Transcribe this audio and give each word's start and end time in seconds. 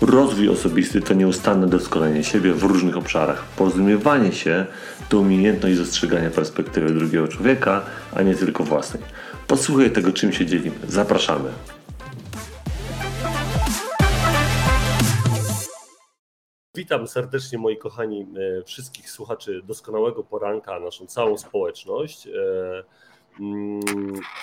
Rozwój 0.00 0.48
osobisty 0.48 1.00
to 1.00 1.14
nieustanne 1.14 1.66
doskonalenie 1.66 2.24
siebie 2.24 2.52
w 2.52 2.62
różnych 2.62 2.96
obszarach. 2.96 3.44
Porozumiewanie 3.44 4.32
się 4.32 4.66
to 5.08 5.18
umiejętność 5.18 5.78
dostrzegania 5.78 6.30
perspektywy 6.30 6.94
drugiego 6.94 7.28
człowieka, 7.28 7.84
a 8.14 8.22
nie 8.22 8.34
tylko 8.34 8.64
własnej. 8.64 9.02
Posłuchaj 9.46 9.90
tego, 9.90 10.12
czym 10.12 10.32
się 10.32 10.46
dzielimy. 10.46 10.76
Zapraszamy. 10.88 11.50
Witam 16.76 17.08
serdecznie 17.08 17.58
moi 17.58 17.76
kochani 17.76 18.26
e, 18.60 18.64
wszystkich 18.64 19.10
słuchaczy 19.10 19.62
doskonałego 19.64 20.24
poranka, 20.24 20.80
naszą 20.80 21.06
całą 21.06 21.38
społeczność. 21.38 22.26
E, 22.26 22.30
mm, 23.40 23.80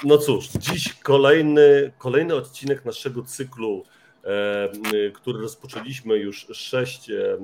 no 0.04 0.18
cóż, 0.18 0.48
dziś 0.48 0.94
kolejny, 0.94 1.91
kolejny 1.98 2.35
odcinek 2.35 2.85
naszego 2.85 3.24
cyklu 3.24 3.84
który 5.13 5.41
rozpoczęliśmy 5.41 6.17
już 6.17 6.47
sześć, 6.53 7.09
e, 7.09 7.38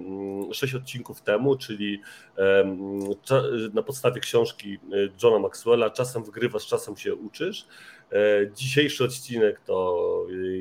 sześć 0.54 0.76
odcinków 0.76 1.22
temu, 1.22 1.58
czyli 1.58 2.02
e, 2.38 2.78
na 3.74 3.84
podstawie 3.84 4.22
książki 4.22 4.80
Johna 5.24 5.40
Maxwella 5.40 5.90
Czasem 5.90 6.24
wgrywasz, 6.24 6.68
czasem 6.68 6.98
się 6.98 7.16
uczysz. 7.16 7.68
Dzisiejszy 8.56 9.04
odcinek 9.04 9.62
to 9.66 10.08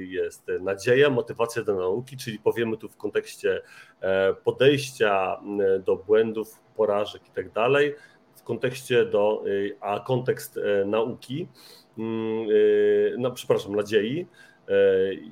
jest 0.09 0.47
nadzieja, 0.61 1.11
motywacja 1.11 1.63
do 1.63 1.75
nauki, 1.75 2.17
czyli 2.17 2.39
powiemy 2.39 2.77
tu 2.77 2.89
w 2.89 2.97
kontekście 2.97 3.63
podejścia 4.45 5.41
do 5.85 5.97
błędów, 5.97 6.61
porażek 6.77 7.23
i 7.29 7.31
tak 7.31 7.53
dalej, 7.53 7.95
w 8.35 8.43
kontekście 8.43 9.05
do, 9.05 9.45
a 9.81 10.01
kontekst 10.01 10.61
nauki, 10.87 11.49
no 13.19 13.31
przepraszam, 13.31 13.77
nadziei, 13.77 14.27
E, 14.27 14.50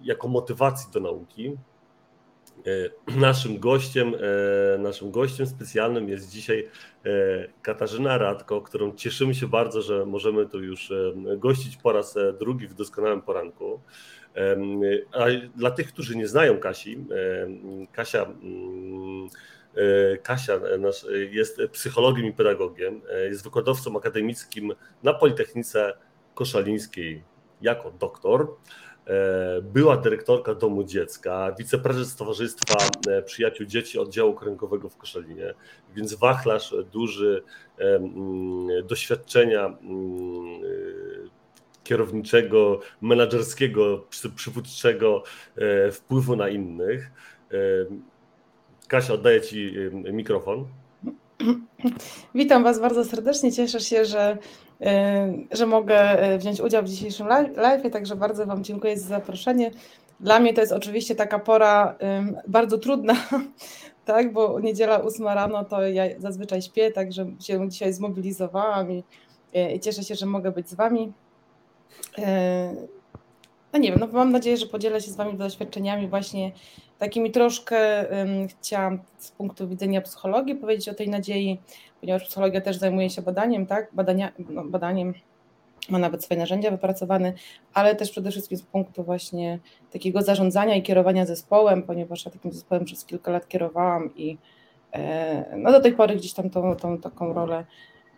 jako 0.02 0.28
motywacji 0.28 0.92
do 0.92 1.00
nauki. 1.00 1.56
E, 2.66 3.16
naszym 3.16 3.58
gościem, 3.58 4.14
e, 4.74 4.78
naszym 4.78 5.10
gościem 5.10 5.46
specjalnym 5.46 6.08
jest 6.08 6.30
dzisiaj 6.30 6.68
Katarzyna 7.62 8.18
Radko, 8.18 8.62
którą 8.62 8.94
cieszymy 8.94 9.34
się 9.34 9.46
bardzo, 9.46 9.82
że 9.82 10.06
możemy 10.06 10.46
tu 10.46 10.62
już 10.62 10.92
gościć 11.36 11.76
po 11.76 11.92
raz 11.92 12.18
drugi 12.40 12.68
w 12.68 12.74
doskonałym 12.74 13.22
poranku. 13.22 13.80
A 15.12 15.24
dla 15.56 15.70
tych, 15.70 15.92
którzy 15.92 16.16
nie 16.16 16.28
znają 16.28 16.58
Kasi, 16.58 17.04
Kasia, 17.92 18.22
mm, 18.22 19.28
Kasia 20.22 20.60
jest 21.30 21.60
psychologiem 21.72 22.26
i 22.26 22.32
pedagogiem, 22.32 23.00
jest 23.30 23.44
wykładowcą 23.44 23.96
akademickim 23.96 24.72
na 25.02 25.14
Politechnice 25.14 25.92
Koszalińskiej 26.34 27.22
jako 27.62 27.90
doktor. 27.90 28.56
E, 29.08 29.62
była 29.62 29.96
dyrektorka 29.96 30.54
Domu 30.54 30.84
Dziecka, 30.84 31.52
wiceprezes 31.58 32.16
Towarzystwa 32.16 32.74
e, 33.08 33.22
Przyjaciół 33.22 33.66
Dzieci 33.66 33.98
Oddziału 33.98 34.34
Kręgowego 34.34 34.88
w 34.88 34.96
Koszalinie, 34.96 35.54
więc 35.94 36.14
wachlarz 36.14 36.74
duży 36.92 37.42
doświadczenia 38.84 39.78
kierowniczego, 41.84 42.80
menedżerskiego, 43.00 44.06
przywódczego 44.36 45.22
e, 45.56 45.90
wpływu 45.92 46.36
na 46.36 46.48
innych. 46.48 47.10
Kasia, 48.88 49.12
oddaję 49.12 49.40
Ci 49.40 49.72
mikrofon. 50.12 50.64
Witam 52.34 52.64
Was 52.64 52.80
bardzo 52.80 53.04
serdecznie. 53.04 53.52
Cieszę 53.52 53.80
się, 53.80 54.04
że 54.04 54.38
że 55.50 55.66
mogę 55.66 56.30
y, 56.34 56.38
wziąć 56.38 56.60
udział 56.60 56.82
w 56.82 56.88
dzisiejszym 56.88 57.28
live, 57.56 57.92
także 57.92 58.16
bardzo 58.16 58.46
Wam 58.46 58.64
dziękuję 58.64 58.98
za 58.98 59.08
zaproszenie. 59.08 59.70
Dla 60.20 60.40
mnie 60.40 60.54
to 60.54 60.60
jest 60.60 60.72
oczywiście 60.72 61.14
taka 61.14 61.38
pora 61.38 61.96
bardzo 62.46 62.78
trudna, 62.78 63.14
tak, 64.04 64.32
bo 64.32 64.60
niedziela 64.60 65.02
8 65.02 65.26
rano 65.26 65.64
to 65.64 65.82
ja 65.82 66.04
zazwyczaj 66.18 66.62
śpię, 66.62 66.90
także 66.92 67.26
się 67.40 67.68
dzisiaj 67.68 67.92
zmobilizowałam 67.92 68.92
i, 68.92 69.04
y, 69.56 69.72
i 69.72 69.80
cieszę 69.80 70.02
się, 70.04 70.14
że 70.14 70.26
mogę 70.26 70.52
być 70.52 70.68
z 70.68 70.74
Wami. 70.74 71.12
No 73.72 73.78
nie 73.78 73.90
wiem, 73.90 73.98
no 74.00 74.06
mam 74.06 74.32
nadzieję, 74.32 74.56
że 74.56 74.66
podzielę 74.66 75.00
się 75.00 75.10
z 75.10 75.16
Wami 75.16 75.38
doświadczeniami 75.38 76.08
właśnie 76.08 76.52
takimi 76.98 77.30
troszkę 77.30 78.08
um, 78.08 78.48
chciałam 78.48 78.98
z 79.18 79.30
punktu 79.30 79.68
widzenia 79.68 80.00
psychologii 80.00 80.54
powiedzieć 80.54 80.88
o 80.88 80.94
tej 80.94 81.08
nadziei, 81.08 81.60
ponieważ 82.00 82.24
psychologia 82.24 82.60
też 82.60 82.76
zajmuje 82.76 83.10
się 83.10 83.22
badaniem, 83.22 83.66
tak? 83.66 83.88
Badania, 83.92 84.32
no, 84.50 84.64
badaniem 84.64 85.14
ma 85.90 85.98
nawet 85.98 86.24
swoje 86.24 86.40
narzędzia 86.40 86.70
wypracowane, 86.70 87.32
ale 87.74 87.96
też 87.96 88.10
przede 88.10 88.30
wszystkim 88.30 88.58
z 88.58 88.62
punktu 88.62 89.04
właśnie 89.04 89.58
takiego 89.92 90.22
zarządzania 90.22 90.74
i 90.74 90.82
kierowania 90.82 91.26
zespołem, 91.26 91.82
ponieważ 91.82 92.24
ja 92.24 92.30
takim 92.30 92.52
zespołem 92.52 92.84
przez 92.84 93.04
kilka 93.04 93.32
lat 93.32 93.48
kierowałam 93.48 94.10
i 94.16 94.38
e, 94.92 95.56
no 95.56 95.72
do 95.72 95.80
tej 95.80 95.92
pory 95.92 96.16
gdzieś 96.16 96.32
tam 96.32 96.50
tą, 96.50 96.76
tą 96.76 96.98
taką 96.98 97.32
rolę 97.32 97.64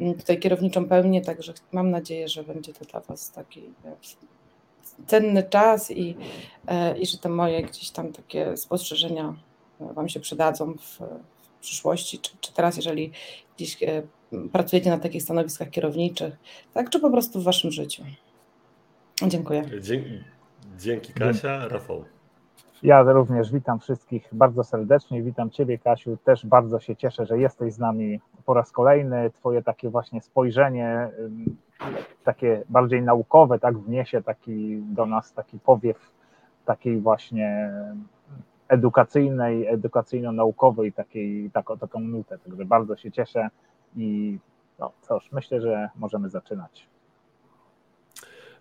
mm, 0.00 0.14
tutaj 0.14 0.38
kierowniczą 0.38 0.88
pełnię, 0.88 1.20
także 1.20 1.52
mam 1.72 1.90
nadzieję, 1.90 2.28
że 2.28 2.44
będzie 2.44 2.72
to 2.72 2.84
dla 2.84 3.00
Was 3.00 3.32
taki 3.32 3.60
e, 3.60 3.96
cenny 5.06 5.42
czas 5.42 5.90
i, 5.90 6.16
e, 6.68 6.98
i 6.98 7.06
że 7.06 7.18
te 7.18 7.28
moje 7.28 7.62
gdzieś 7.62 7.90
tam 7.90 8.12
takie 8.12 8.56
spostrzeżenia 8.56 9.34
Wam 9.80 10.08
się 10.08 10.20
przydadzą 10.20 10.74
w, 10.74 10.98
przyszłości, 11.60 12.18
czy, 12.18 12.30
czy 12.40 12.54
teraz, 12.54 12.76
jeżeli 12.76 13.12
gdzieś 13.56 13.82
e, 13.82 14.02
pracujecie 14.52 14.90
na 14.90 14.98
takich 14.98 15.22
stanowiskach 15.22 15.70
kierowniczych, 15.70 16.36
tak, 16.74 16.90
czy 16.90 17.00
po 17.00 17.10
prostu 17.10 17.40
w 17.40 17.44
Waszym 17.44 17.70
życiu. 17.70 18.02
Dziękuję. 19.28 19.64
Dzięki, 19.80 20.24
dzięki 20.78 21.12
Kasia. 21.12 21.68
Rafał. 21.68 22.04
Ja 22.82 23.02
również 23.02 23.52
witam 23.52 23.80
wszystkich 23.80 24.28
bardzo 24.32 24.64
serdecznie. 24.64 25.22
Witam 25.22 25.50
Ciebie, 25.50 25.78
Kasiu. 25.78 26.16
Też 26.24 26.46
bardzo 26.46 26.80
się 26.80 26.96
cieszę, 26.96 27.26
że 27.26 27.38
jesteś 27.38 27.72
z 27.72 27.78
nami 27.78 28.20
po 28.44 28.54
raz 28.54 28.72
kolejny. 28.72 29.30
Twoje 29.30 29.62
takie 29.62 29.90
właśnie 29.90 30.20
spojrzenie, 30.20 31.08
takie 32.24 32.62
bardziej 32.68 33.02
naukowe, 33.02 33.58
tak, 33.58 33.78
wniesie 33.78 34.22
taki 34.22 34.82
do 34.82 35.06
nas 35.06 35.32
taki 35.32 35.58
powiew 35.58 36.10
takiej 36.64 37.00
właśnie 37.00 37.72
edukacyjnej, 38.70 39.68
edukacyjno-naukowej 39.68 40.92
takiej, 40.92 41.50
taką, 41.50 41.78
taką 41.78 42.00
nutę. 42.00 42.38
Także 42.38 42.64
bardzo 42.64 42.96
się 42.96 43.12
cieszę 43.12 43.48
i 43.96 44.38
no 44.78 44.92
cóż, 45.02 45.32
myślę, 45.32 45.60
że 45.60 45.88
możemy 45.96 46.28
zaczynać. 46.28 46.90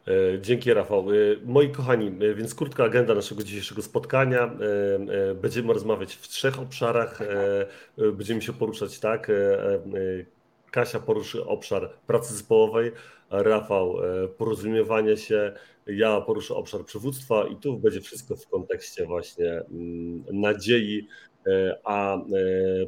E, 0.08 0.42
dzięki 0.42 0.74
Rafał. 0.74 1.12
E, 1.12 1.14
moi 1.46 1.70
kochani, 1.70 2.08
e, 2.08 2.34
więc 2.34 2.56
krótka 2.56 2.84
agenda 2.84 3.16
naszego 3.16 3.44
dzisiejszego 3.44 3.81
spotkania. 3.81 4.52
Będziemy 5.42 5.74
rozmawiać 5.74 6.16
w 6.16 6.28
trzech 6.28 6.59
obszarach. 6.59 7.20
Będziemy 7.97 8.41
się 8.41 8.53
poruszać 8.53 9.00
tak. 9.00 9.31
Kasia 10.72 11.00
poruszy 11.00 11.46
obszar 11.46 11.90
pracy 12.08 12.34
zespołowej, 12.34 12.91
Rafał 13.30 13.96
porozumiewania 14.38 15.18
się, 15.18 15.53
ja 15.95 16.22
poruszę 16.22 16.55
obszar 16.55 16.85
przywództwa 16.85 17.47
i 17.47 17.55
tu 17.55 17.77
będzie 17.77 18.01
wszystko 18.01 18.35
w 18.35 18.47
kontekście 18.47 19.05
właśnie 19.05 19.51
mm, 19.51 20.23
nadziei, 20.31 21.07
a 21.84 22.17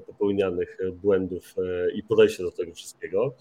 popełnianych 0.05 0.77
błędów 0.93 1.55
i 1.95 2.03
podejścia 2.03 2.43
do 2.43 2.51
tego 2.51 2.73
wszystkiego 2.73 3.35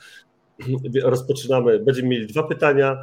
rozpoczynamy. 1.03 1.79
Będziemy 1.79 2.09
mieli 2.09 2.27
dwa 2.27 2.43
pytania. 2.43 3.03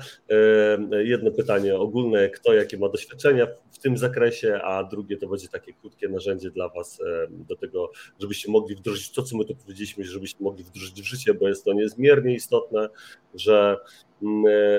Jedno 1.03 1.31
pytanie 1.31 1.75
ogólne, 1.75 2.29
kto 2.29 2.53
jakie 2.53 2.77
ma 2.77 2.89
doświadczenia 2.89 3.47
w 3.71 3.77
tym 3.79 3.97
zakresie, 3.97 4.59
a 4.63 4.83
drugie 4.83 5.17
to 5.17 5.27
będzie 5.27 5.47
takie 5.47 5.73
krótkie 5.73 6.09
narzędzie 6.09 6.51
dla 6.51 6.69
Was 6.69 7.01
do 7.29 7.55
tego, 7.55 7.91
żebyście 8.19 8.51
mogli 8.51 8.75
wdrożyć 8.75 9.11
to, 9.11 9.23
co 9.23 9.37
my 9.37 9.45
tu 9.45 9.55
powiedzieliśmy, 9.55 10.03
żebyście 10.03 10.43
mogli 10.43 10.63
wdrożyć 10.63 11.01
w 11.01 11.05
życie, 11.05 11.33
bo 11.33 11.47
jest 11.47 11.65
to 11.65 11.73
niezmiernie 11.73 12.33
istotne, 12.33 12.89
że 13.35 13.77
e, 13.77 14.06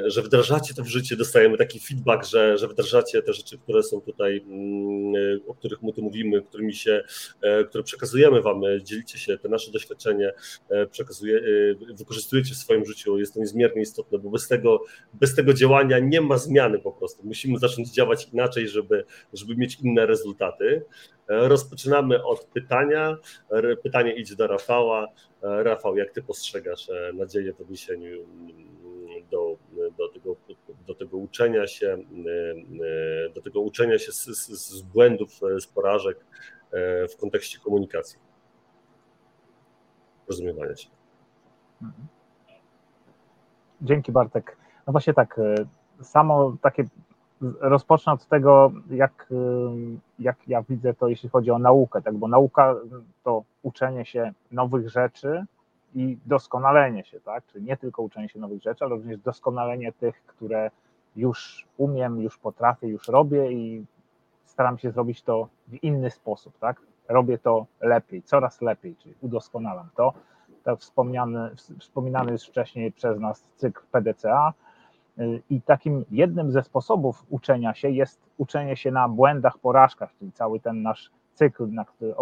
że 0.06 0.22
wdrażacie 0.22 0.74
to 0.74 0.82
w 0.82 0.86
życie, 0.86 1.16
dostajemy 1.16 1.58
taki 1.58 1.80
feedback, 1.80 2.24
że, 2.24 2.58
że 2.58 2.68
wdrażacie 2.68 3.22
te 3.22 3.32
rzeczy, 3.32 3.58
które 3.58 3.82
są 3.82 4.00
tutaj, 4.00 4.44
mm, 4.46 5.14
e, 5.16 5.48
o 5.48 5.54
których 5.54 5.82
my 5.82 5.92
tu 5.92 6.02
mówimy, 6.02 6.42
którymi 6.42 6.74
się, 6.74 7.02
e, 7.40 7.64
które 7.64 7.84
przekazujemy 7.84 8.42
Wam, 8.42 8.60
dzielicie 8.82 9.18
się, 9.18 9.38
te 9.38 9.48
nasze 9.48 9.72
doświadczenie, 9.72 10.32
przekazuje, 10.90 11.40
wykorzystujecie 11.94 12.54
w 12.54 12.56
swoim 12.56 12.84
życiu 12.84 13.18
jest 13.18 13.34
to 13.34 13.40
niezmiernie 13.40 13.82
istotne, 13.82 14.18
bo 14.18 14.30
bez 14.30 14.48
tego, 14.48 14.84
bez 15.12 15.34
tego 15.34 15.54
działania 15.54 15.98
nie 15.98 16.20
ma 16.20 16.38
zmiany 16.38 16.78
po 16.78 16.92
prostu. 16.92 17.22
Musimy 17.26 17.58
zacząć 17.58 17.90
działać 17.90 18.28
inaczej, 18.32 18.68
żeby, 18.68 19.04
żeby 19.32 19.56
mieć 19.56 19.78
inne 19.80 20.06
rezultaty. 20.06 20.82
Rozpoczynamy 21.28 22.24
od 22.24 22.44
pytania. 22.44 23.16
Pytanie 23.82 24.12
idzie 24.12 24.36
do 24.36 24.46
Rafała. 24.46 25.06
Rafał, 25.42 25.96
jak 25.96 26.10
ty 26.10 26.22
postrzegasz 26.22 26.88
nadzieję 27.14 27.52
w 27.52 27.60
odniesieniu 27.60 28.26
tego, 28.46 28.77
do 30.88 30.94
tego 30.94 31.16
uczenia 31.16 31.66
się, 31.66 31.98
do 33.34 33.42
tego 33.42 33.60
uczenia 33.60 33.98
się 33.98 34.12
z, 34.12 34.24
z, 34.24 34.48
z 34.48 34.82
błędów, 34.82 35.30
z 35.60 35.66
porażek 35.66 36.24
w 37.12 37.20
kontekście 37.20 37.58
komunikacji, 37.58 38.18
rozumiewania 40.28 40.76
się. 40.76 40.88
Dzięki 43.82 44.12
Bartek. 44.12 44.56
No 44.86 44.92
właśnie 44.92 45.14
tak, 45.14 45.40
samo 46.02 46.56
takie 46.62 46.84
rozpocznę 47.60 48.12
od 48.12 48.26
tego, 48.26 48.72
jak, 48.90 49.28
jak 50.18 50.36
ja 50.46 50.62
widzę 50.62 50.94
to, 50.94 51.08
jeśli 51.08 51.28
chodzi 51.28 51.50
o 51.50 51.58
naukę, 51.58 52.02
tak, 52.02 52.14
bo 52.14 52.28
nauka 52.28 52.74
to 53.24 53.44
uczenie 53.62 54.04
się 54.04 54.32
nowych 54.50 54.88
rzeczy 54.88 55.44
i 55.98 56.18
doskonalenie 56.26 57.04
się, 57.04 57.20
tak, 57.20 57.46
czyli 57.46 57.64
nie 57.64 57.76
tylko 57.76 58.02
uczenie 58.02 58.28
się 58.28 58.38
nowych 58.38 58.62
rzeczy, 58.62 58.84
ale 58.84 58.94
również 58.94 59.18
doskonalenie 59.18 59.92
tych, 59.92 60.22
które 60.26 60.70
już 61.16 61.66
umiem, 61.76 62.20
już 62.20 62.38
potrafię, 62.38 62.88
już 62.88 63.08
robię 63.08 63.52
i 63.52 63.84
staram 64.44 64.78
się 64.78 64.90
zrobić 64.90 65.22
to 65.22 65.48
w 65.68 65.84
inny 65.84 66.10
sposób, 66.10 66.58
tak, 66.58 66.80
robię 67.08 67.38
to 67.38 67.66
lepiej, 67.80 68.22
coraz 68.22 68.62
lepiej, 68.62 68.96
czyli 68.96 69.14
udoskonalam 69.20 69.88
to. 69.96 70.12
Tak 70.64 70.78
wspomniany, 70.78 71.50
wspominany 71.78 72.32
już 72.32 72.42
wcześniej 72.42 72.92
przez 72.92 73.20
nas 73.20 73.44
cykl 73.56 73.80
PDCA, 73.90 74.52
i 75.50 75.60
takim 75.60 76.04
jednym 76.10 76.52
ze 76.52 76.62
sposobów 76.62 77.26
uczenia 77.28 77.74
się 77.74 77.90
jest 77.90 78.20
uczenie 78.36 78.76
się 78.76 78.90
na 78.90 79.08
błędach, 79.08 79.58
porażkach, 79.58 80.10
czyli 80.18 80.32
cały 80.32 80.60
ten 80.60 80.82
nasz 80.82 81.10
cykl, 81.34 81.68
na 81.70 81.84
który, 81.84 82.16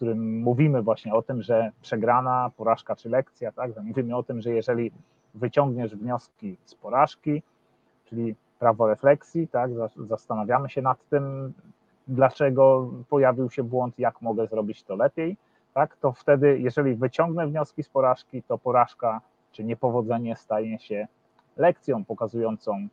którym 0.00 0.40
mówimy 0.40 0.82
właśnie 0.82 1.14
o 1.14 1.22
tym, 1.22 1.42
że 1.42 1.72
przegrana, 1.82 2.50
porażka 2.56 2.96
czy 2.96 3.08
lekcja, 3.08 3.52
tak? 3.52 3.70
Mówimy 3.82 4.16
o 4.16 4.22
tym, 4.22 4.40
że 4.40 4.50
jeżeli 4.50 4.92
wyciągniesz 5.34 5.96
wnioski 5.96 6.56
z 6.64 6.74
porażki, 6.74 7.42
czyli 8.04 8.34
prawo 8.58 8.88
refleksji, 8.88 9.48
tak? 9.48 9.70
Zastanawiamy 9.96 10.70
się 10.70 10.82
nad 10.82 11.08
tym, 11.08 11.52
dlaczego 12.08 12.90
pojawił 13.08 13.50
się 13.50 13.62
błąd, 13.62 13.98
jak 13.98 14.22
mogę 14.22 14.46
zrobić 14.46 14.82
to 14.82 14.96
lepiej, 14.96 15.36
tak? 15.74 15.96
To 15.96 16.12
wtedy, 16.12 16.58
jeżeli 16.58 16.94
wyciągnę 16.94 17.46
wnioski 17.46 17.82
z 17.82 17.88
porażki, 17.88 18.42
to 18.42 18.58
porażka 18.58 19.20
czy 19.52 19.64
niepowodzenie 19.64 20.36
staje 20.36 20.78
się 20.78 21.08
lekcją 21.56 22.04
pokazującą, 22.04 22.88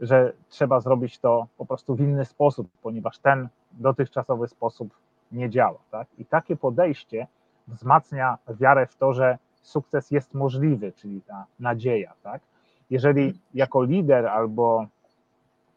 że 0.00 0.32
trzeba 0.48 0.80
zrobić 0.80 1.18
to 1.18 1.46
po 1.58 1.66
prostu 1.66 1.94
w 1.94 2.00
inny 2.00 2.24
sposób, 2.24 2.68
ponieważ 2.82 3.18
ten 3.18 3.48
dotychczasowy 3.72 4.48
sposób 4.48 4.94
nie 5.32 5.50
działa. 5.50 5.78
Tak? 5.90 6.08
I 6.18 6.24
takie 6.24 6.56
podejście 6.56 7.26
wzmacnia 7.68 8.38
wiarę 8.48 8.86
w 8.86 8.96
to, 8.96 9.12
że 9.12 9.38
sukces 9.62 10.10
jest 10.10 10.34
możliwy, 10.34 10.92
czyli 10.92 11.22
ta 11.22 11.46
nadzieja. 11.60 12.12
Tak? 12.22 12.42
Jeżeli 12.90 13.40
jako 13.54 13.82
lider 13.82 14.26
albo 14.26 14.86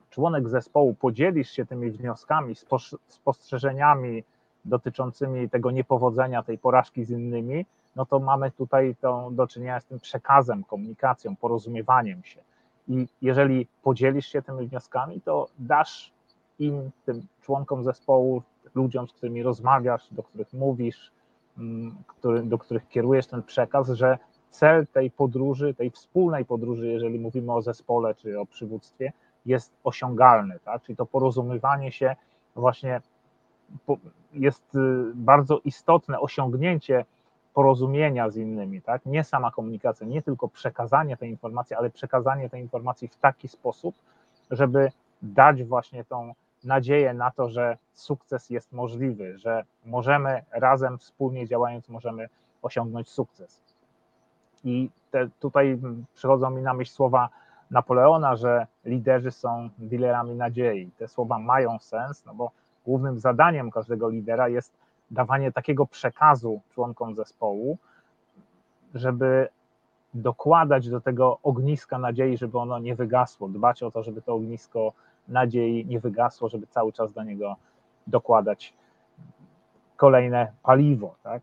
członek 0.10 0.50
zespołu 0.50 0.94
podzielisz 0.94 1.52
się 1.52 1.66
tymi 1.66 1.92
wnioskami, 1.92 2.56
spostrzeżeniami 3.08 4.24
dotyczącymi 4.66 5.50
tego 5.50 5.72
niepowodzenia, 5.72 6.44
tej 6.44 6.58
porażki 6.58 7.04
z 7.04 7.10
innymi, 7.10 7.66
no 7.96 8.06
to 8.06 8.20
mamy 8.20 8.52
tutaj 8.52 8.96
to 9.02 9.30
do 9.32 9.48
czynienia 9.48 9.80
z 9.80 9.86
tym 9.86 10.00
przekazem, 10.00 10.64
komunikacją, 10.64 11.36
porozumiewaniem 11.36 12.24
się. 12.24 12.40
I 12.88 13.08
jeżeli 13.22 13.68
podzielisz 13.84 14.28
się 14.28 14.42
tymi 14.42 14.68
wnioskami, 14.68 15.22
to 15.22 15.48
dasz 15.60 16.12
im, 16.60 16.92
tym 17.06 17.22
członkom 17.42 17.84
zespołu, 17.84 18.42
ludziom, 18.76 19.08
z 19.08 19.14
którymi 19.14 19.44
rozmawiasz, 19.44 20.08
do 20.12 20.24
których 20.24 20.54
mówisz, 20.54 21.12
mm, 21.58 21.96
który, 22.08 22.44
do 22.44 22.58
których 22.58 22.88
kierujesz 22.88 23.28
ten 23.28 23.44
przekaz, 23.44 23.90
że 23.90 24.18
cel 24.52 24.88
tej 24.88 25.12
podróży, 25.12 25.74
tej 25.74 25.92
wspólnej 25.92 26.46
podróży, 26.46 26.88
jeżeli 26.88 27.20
mówimy 27.20 27.54
o 27.54 27.62
zespole 27.62 28.16
czy 28.16 28.40
o 28.40 28.46
przywództwie, 28.46 29.14
jest 29.46 29.74
osiągalny, 29.84 30.60
tak? 30.66 30.82
Czyli 30.82 30.96
to 30.96 31.06
porozumiewanie 31.06 31.92
się 31.92 32.16
właśnie 32.56 33.02
jest 34.34 34.76
y, 34.76 34.80
bardzo 35.16 35.60
istotne 35.60 36.20
osiągnięcie 36.20 37.06
porozumienia 37.54 38.30
z 38.30 38.38
innymi, 38.38 38.82
tak? 38.82 39.06
Nie 39.06 39.24
sama 39.24 39.52
komunikacja, 39.52 40.08
nie 40.08 40.22
tylko 40.22 40.48
przekazanie 40.48 41.18
tej 41.18 41.30
informacji, 41.30 41.76
ale 41.76 41.90
przekazanie 41.90 42.50
tej 42.50 42.62
informacji 42.62 43.08
w 43.08 43.16
taki 43.16 43.48
sposób, 43.48 43.96
żeby 44.52 44.92
dać 45.22 45.64
właśnie 45.64 46.06
tą 46.06 46.34
nadzieję 46.64 47.14
na 47.14 47.32
to, 47.32 47.50
że 47.50 47.78
sukces 47.94 48.50
jest 48.50 48.72
możliwy, 48.72 49.38
że 49.38 49.64
możemy 49.86 50.44
razem, 50.52 50.98
wspólnie 50.98 51.48
działając, 51.48 51.90
możemy 51.90 52.30
osiągnąć 52.62 53.10
sukces. 53.10 53.62
I 54.64 54.90
te, 55.12 55.30
tutaj 55.40 55.80
przychodzą 56.16 56.50
mi 56.50 56.62
na 56.62 56.74
myśl 56.74 56.92
słowa 56.92 57.30
Napoleona, 57.72 58.36
że 58.36 58.68
liderzy 58.86 59.32
są 59.32 59.70
dealerami 59.78 60.36
nadziei. 60.36 60.92
Te 60.98 61.08
słowa 61.08 61.40
mają 61.40 61.80
sens, 61.80 62.26
no 62.26 62.34
bo 62.34 62.52
głównym 62.86 63.20
zadaniem 63.20 63.72
każdego 63.72 64.10
lidera 64.10 64.50
jest 64.50 64.78
dawanie 65.12 65.52
takiego 65.52 65.86
przekazu 65.86 66.62
członkom 66.70 67.16
zespołu, 67.16 67.78
żeby 68.96 69.48
dokładać 70.14 70.90
do 70.90 71.02
tego 71.02 71.38
ogniska 71.44 71.98
nadziei, 71.98 72.38
żeby 72.38 72.60
ono 72.60 72.80
nie 72.80 72.96
wygasło, 72.96 73.48
dbać 73.48 73.84
o 73.84 73.92
to, 73.92 74.04
żeby 74.04 74.22
to 74.22 74.34
ognisko 74.34 74.94
nadziei 75.28 75.86
nie 75.86 76.00
wygasło, 76.00 76.50
żeby 76.50 76.68
cały 76.68 76.94
czas 76.94 77.14
do 77.14 77.24
niego 77.24 77.56
dokładać 78.08 78.74
kolejne 79.98 80.52
paliwo, 80.64 81.16
tak, 81.24 81.42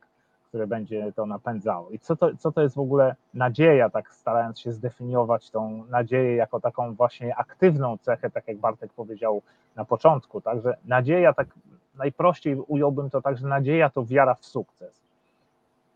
które 0.48 0.66
będzie 0.66 1.12
to 1.12 1.26
napędzało. 1.26 1.90
I 1.90 1.98
co 1.98 2.16
to, 2.16 2.36
co 2.36 2.52
to 2.52 2.62
jest 2.62 2.74
w 2.74 2.80
ogóle 2.80 3.16
nadzieja, 3.34 3.90
tak 3.90 4.12
starając 4.12 4.60
się 4.60 4.72
zdefiniować 4.72 5.50
tą 5.50 5.84
nadzieję 5.84 6.36
jako 6.36 6.60
taką 6.60 6.94
właśnie 6.94 7.36
aktywną 7.36 7.98
cechę, 7.98 8.30
tak 8.30 8.48
jak 8.48 8.58
Bartek 8.58 8.92
powiedział 8.92 9.42
na 9.76 9.84
początku, 9.84 10.40
tak, 10.40 10.60
że 10.62 10.76
nadzieja 10.84 11.32
tak 11.32 11.48
najprościej 11.94 12.56
ująłbym 12.56 13.10
to 13.10 13.22
tak, 13.22 13.38
że 13.38 13.48
nadzieja 13.48 13.90
to 13.90 14.04
wiara 14.04 14.34
w 14.34 14.46
sukces. 14.46 15.02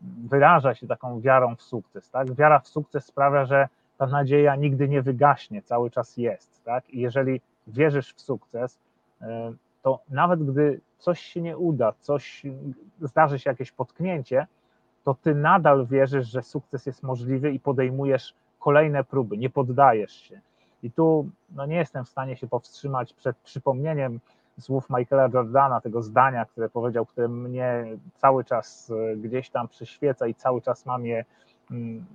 Wyraża 0.01 0.75
się 0.75 0.87
taką 0.87 1.21
wiarą 1.21 1.55
w 1.55 1.61
sukces. 1.61 2.09
Tak? 2.09 2.33
Wiara 2.33 2.59
w 2.59 2.67
sukces 2.67 3.05
sprawia, 3.05 3.45
że 3.45 3.67
ta 3.97 4.07
nadzieja 4.07 4.55
nigdy 4.55 4.89
nie 4.89 5.01
wygaśnie, 5.01 5.61
cały 5.61 5.91
czas 5.91 6.17
jest. 6.17 6.63
Tak? 6.63 6.89
I 6.89 6.99
jeżeli 6.99 7.41
wierzysz 7.67 8.13
w 8.13 8.21
sukces, 8.21 8.79
e, 9.21 9.53
to 9.81 9.99
nawet 10.09 10.43
gdy 10.43 10.81
coś 10.99 11.19
się 11.19 11.41
nie 11.41 11.57
uda, 11.57 11.93
coś 12.01 12.43
zdarzy 13.01 13.39
się 13.39 13.49
jakieś 13.49 13.71
potknięcie, 13.71 14.47
to 15.03 15.13
ty 15.13 15.35
nadal 15.35 15.85
wierzysz, 15.85 16.27
że 16.27 16.43
sukces 16.43 16.85
jest 16.85 17.03
możliwy 17.03 17.51
i 17.51 17.59
podejmujesz 17.59 18.33
kolejne 18.59 19.03
próby, 19.03 19.37
nie 19.37 19.49
poddajesz 19.49 20.13
się. 20.13 20.41
I 20.83 20.91
tu 20.91 21.29
no, 21.55 21.65
nie 21.65 21.75
jestem 21.75 22.05
w 22.05 22.09
stanie 22.09 22.37
się 22.37 22.47
powstrzymać 22.47 23.13
przed 23.13 23.37
przypomnieniem 23.37 24.19
słów 24.59 24.89
Michaela 24.89 25.29
Jordana, 25.33 25.81
tego 25.81 26.01
zdania, 26.01 26.45
które 26.45 26.69
powiedział, 26.69 27.05
które 27.05 27.27
mnie 27.27 27.85
cały 28.15 28.43
czas 28.43 28.91
e, 28.91 29.15
gdzieś 29.15 29.49
tam 29.49 29.67
przyświeca 29.67 30.27
i 30.27 30.35
cały 30.35 30.61
czas 30.61 30.85
mam 30.85 31.05
je 31.05 31.25
mm, 31.71 32.05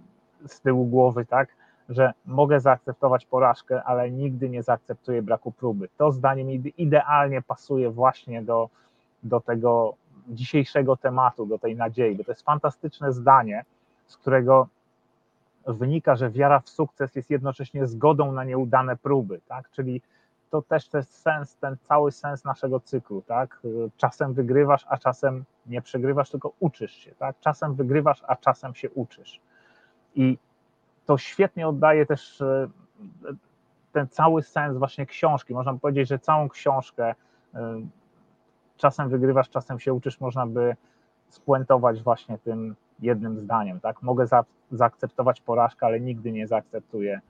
z 0.46 0.60
tyłu 0.60 0.86
głowy, 0.86 1.26
tak, 1.26 1.48
że 1.90 2.12
mogę 2.26 2.60
zaakceptować 2.60 3.26
porażkę, 3.26 3.82
ale 3.84 4.10
nigdy 4.10 4.50
nie 4.50 4.62
zaakceptuję 4.62 5.22
braku 5.22 5.52
próby. 5.52 5.88
To 5.96 6.12
zdanie 6.12 6.44
mi 6.44 6.72
idealnie 6.78 7.42
pasuje 7.42 7.90
właśnie 7.90 8.42
do, 8.42 8.68
do 9.22 9.40
tego 9.40 9.94
dzisiejszego 10.28 10.96
tematu, 10.96 11.46
do 11.46 11.58
tej 11.58 11.76
nadziei, 11.76 12.14
bo 12.14 12.24
to 12.24 12.30
jest 12.30 12.42
fantastyczne 12.42 13.12
zdanie, 13.12 13.64
z 14.06 14.16
którego 14.16 14.68
wynika, 15.66 16.16
że 16.16 16.30
wiara 16.30 16.60
w 16.60 16.68
sukces 16.68 17.16
jest 17.16 17.30
jednocześnie 17.30 17.86
zgodą 17.86 18.32
na 18.32 18.44
nieudane 18.44 18.96
próby, 18.96 19.40
tak? 19.48 19.70
Czyli 19.70 20.02
to 20.50 20.62
też 20.62 20.94
jest 20.94 21.22
sens, 21.22 21.56
ten 21.56 21.76
cały 21.88 22.12
sens 22.12 22.44
naszego 22.44 22.80
cyklu, 22.80 23.22
tak? 23.22 23.60
Czasem 23.96 24.34
wygrywasz, 24.34 24.86
a 24.88 24.98
czasem 24.98 25.44
nie 25.66 25.82
przegrywasz, 25.82 26.30
tylko 26.30 26.52
uczysz 26.60 26.92
się, 26.92 27.14
tak? 27.14 27.36
Czasem 27.40 27.74
wygrywasz, 27.74 28.22
a 28.26 28.36
czasem 28.36 28.74
się 28.74 28.90
uczysz. 28.90 29.40
I 30.14 30.38
to 31.10 31.18
świetnie 31.18 31.68
oddaje 31.68 32.06
też 32.06 32.40
e, 32.40 32.68
ten 33.92 34.08
cały 34.08 34.42
sens 34.42 34.76
właśnie 34.76 35.06
książki. 35.06 35.54
Można 35.54 35.74
powiedzieć, 35.74 36.08
że 36.08 36.18
całą 36.18 36.48
książkę 36.48 37.14
e, 37.54 37.80
czasem 38.76 39.08
wygrywasz, 39.08 39.50
czasem 39.50 39.80
się 39.80 39.92
uczysz, 39.92 40.20
można 40.20 40.46
by 40.46 40.76
spuentować 41.28 42.02
właśnie 42.02 42.38
tym 42.38 42.76
jednym 43.00 43.38
zdaniem, 43.38 43.80
tak? 43.80 44.02
Mogę 44.02 44.26
za, 44.26 44.44
zaakceptować 44.70 45.40
porażkę, 45.40 45.86
ale 45.86 46.00
nigdy 46.00 46.32
nie 46.32 46.46
zaakceptuję 46.46 47.20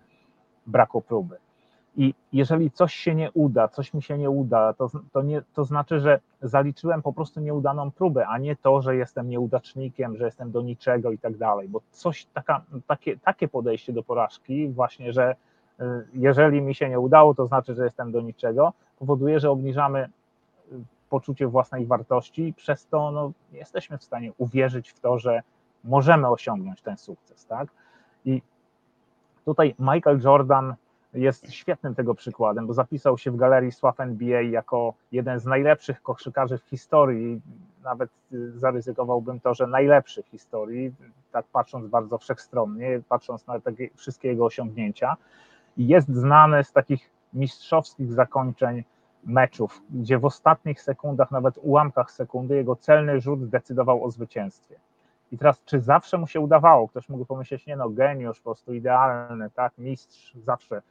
braku 0.66 1.02
próby. 1.02 1.36
I 1.96 2.14
jeżeli 2.32 2.70
coś 2.70 2.94
się 2.94 3.14
nie 3.14 3.30
uda, 3.32 3.68
coś 3.68 3.94
mi 3.94 4.02
się 4.02 4.18
nie 4.18 4.30
uda, 4.30 4.72
to, 4.72 4.90
to, 5.12 5.22
nie, 5.22 5.42
to 5.54 5.64
znaczy, 5.64 6.00
że 6.00 6.20
zaliczyłem 6.42 7.02
po 7.02 7.12
prostu 7.12 7.40
nieudaną 7.40 7.90
próbę, 7.90 8.26
a 8.26 8.38
nie 8.38 8.56
to, 8.56 8.82
że 8.82 8.96
jestem 8.96 9.28
nieudacznikiem, 9.28 10.16
że 10.16 10.24
jestem 10.24 10.50
do 10.50 10.62
niczego 10.62 11.12
i 11.12 11.18
tak 11.18 11.36
dalej. 11.36 11.68
Bo 11.68 11.80
coś, 11.90 12.24
taka, 12.24 12.62
takie, 12.86 13.16
takie 13.16 13.48
podejście 13.48 13.92
do 13.92 14.02
porażki, 14.02 14.68
właśnie, 14.68 15.12
że 15.12 15.36
y, 15.80 15.84
jeżeli 16.14 16.62
mi 16.62 16.74
się 16.74 16.88
nie 16.88 17.00
udało, 17.00 17.34
to 17.34 17.46
znaczy, 17.46 17.74
że 17.74 17.84
jestem 17.84 18.12
do 18.12 18.20
niczego, 18.20 18.72
powoduje, 18.98 19.40
że 19.40 19.50
obniżamy 19.50 20.08
y, 20.72 20.76
poczucie 21.08 21.46
własnej 21.46 21.86
wartości 21.86 22.48
i 22.48 22.54
przez 22.54 22.86
to 22.86 23.10
no, 23.10 23.32
nie 23.52 23.58
jesteśmy 23.58 23.98
w 23.98 24.04
stanie 24.04 24.32
uwierzyć 24.38 24.90
w 24.90 25.00
to, 25.00 25.18
że 25.18 25.42
możemy 25.84 26.28
osiągnąć 26.28 26.82
ten 26.82 26.96
sukces. 26.96 27.46
Tak? 27.46 27.68
I 28.24 28.42
tutaj 29.44 29.74
Michael 29.78 30.20
Jordan 30.24 30.74
jest 31.14 31.52
świetnym 31.52 31.94
tego 31.94 32.14
przykładem, 32.14 32.66
bo 32.66 32.74
zapisał 32.74 33.18
się 33.18 33.30
w 33.30 33.36
galerii 33.36 33.72
sław 33.72 34.00
NBA 34.00 34.40
jako 34.40 34.94
jeden 35.12 35.40
z 35.40 35.44
najlepszych 35.44 36.02
koszykarzy 36.02 36.58
w 36.58 36.64
historii. 36.64 37.40
Nawet 37.84 38.10
y, 38.32 38.58
zaryzykowałbym 38.58 39.40
to, 39.40 39.54
że 39.54 39.66
najlepszy 39.66 40.22
w 40.22 40.28
historii, 40.28 40.94
tak 41.32 41.46
patrząc 41.52 41.86
bardzo 41.86 42.18
wszechstronnie, 42.18 43.00
patrząc 43.08 43.46
na 43.46 43.60
te 43.60 43.72
wszystkie 43.94 44.28
jego 44.28 44.44
osiągnięcia. 44.44 45.16
Jest 45.76 46.08
znany 46.08 46.64
z 46.64 46.72
takich 46.72 47.10
mistrzowskich 47.32 48.12
zakończeń 48.12 48.84
meczów, 49.24 49.82
gdzie 49.90 50.18
w 50.18 50.24
ostatnich 50.24 50.82
sekundach, 50.82 51.30
nawet 51.30 51.58
ułamkach 51.62 52.10
sekundy, 52.10 52.56
jego 52.56 52.76
celny 52.76 53.20
rzut 53.20 53.48
decydował 53.48 54.04
o 54.04 54.10
zwycięstwie. 54.10 54.76
I 55.32 55.38
teraz, 55.38 55.64
czy 55.64 55.80
zawsze 55.80 56.18
mu 56.18 56.26
się 56.26 56.40
udawało? 56.40 56.88
Ktoś 56.88 57.08
mógł 57.08 57.24
pomyśleć, 57.24 57.66
nie 57.66 57.76
no, 57.76 57.88
geniusz, 57.88 58.40
po 58.40 58.50
prostu 58.50 58.74
idealny, 58.74 59.50
tak, 59.50 59.72
mistrz, 59.78 60.34
zawsze 60.34 60.82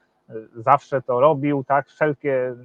zawsze 0.56 1.02
to 1.02 1.20
robił, 1.20 1.64
tak? 1.64 1.88
Wszelkie 1.88 2.56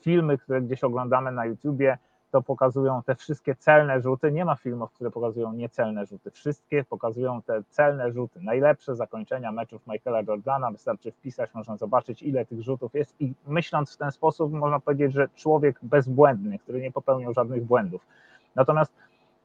filmy, 0.00 0.38
które 0.38 0.62
gdzieś 0.62 0.84
oglądamy 0.84 1.32
na 1.32 1.46
YouTubie, 1.46 1.98
to 2.30 2.42
pokazują 2.42 3.02
te 3.02 3.14
wszystkie 3.14 3.54
celne 3.54 4.00
rzuty. 4.00 4.32
Nie 4.32 4.44
ma 4.44 4.56
filmów, 4.56 4.92
które 4.92 5.10
pokazują 5.10 5.52
niecelne 5.52 6.06
rzuty. 6.06 6.30
Wszystkie 6.30 6.84
pokazują 6.84 7.42
te 7.42 7.62
celne 7.68 8.12
rzuty. 8.12 8.40
Najlepsze 8.42 8.96
zakończenia 8.96 9.52
meczów 9.52 9.86
Michaela 9.86 10.22
Jordana. 10.22 10.70
Wystarczy 10.70 11.12
wpisać, 11.12 11.54
można 11.54 11.76
zobaczyć, 11.76 12.22
ile 12.22 12.46
tych 12.46 12.62
rzutów 12.62 12.94
jest. 12.94 13.20
I 13.20 13.34
myśląc 13.46 13.94
w 13.94 13.96
ten 13.96 14.12
sposób, 14.12 14.52
można 14.52 14.80
powiedzieć, 14.80 15.12
że 15.12 15.28
człowiek 15.34 15.78
bezbłędny, 15.82 16.58
który 16.58 16.80
nie 16.80 16.92
popełniał 16.92 17.34
żadnych 17.34 17.64
błędów. 17.64 18.06
Natomiast 18.54 18.92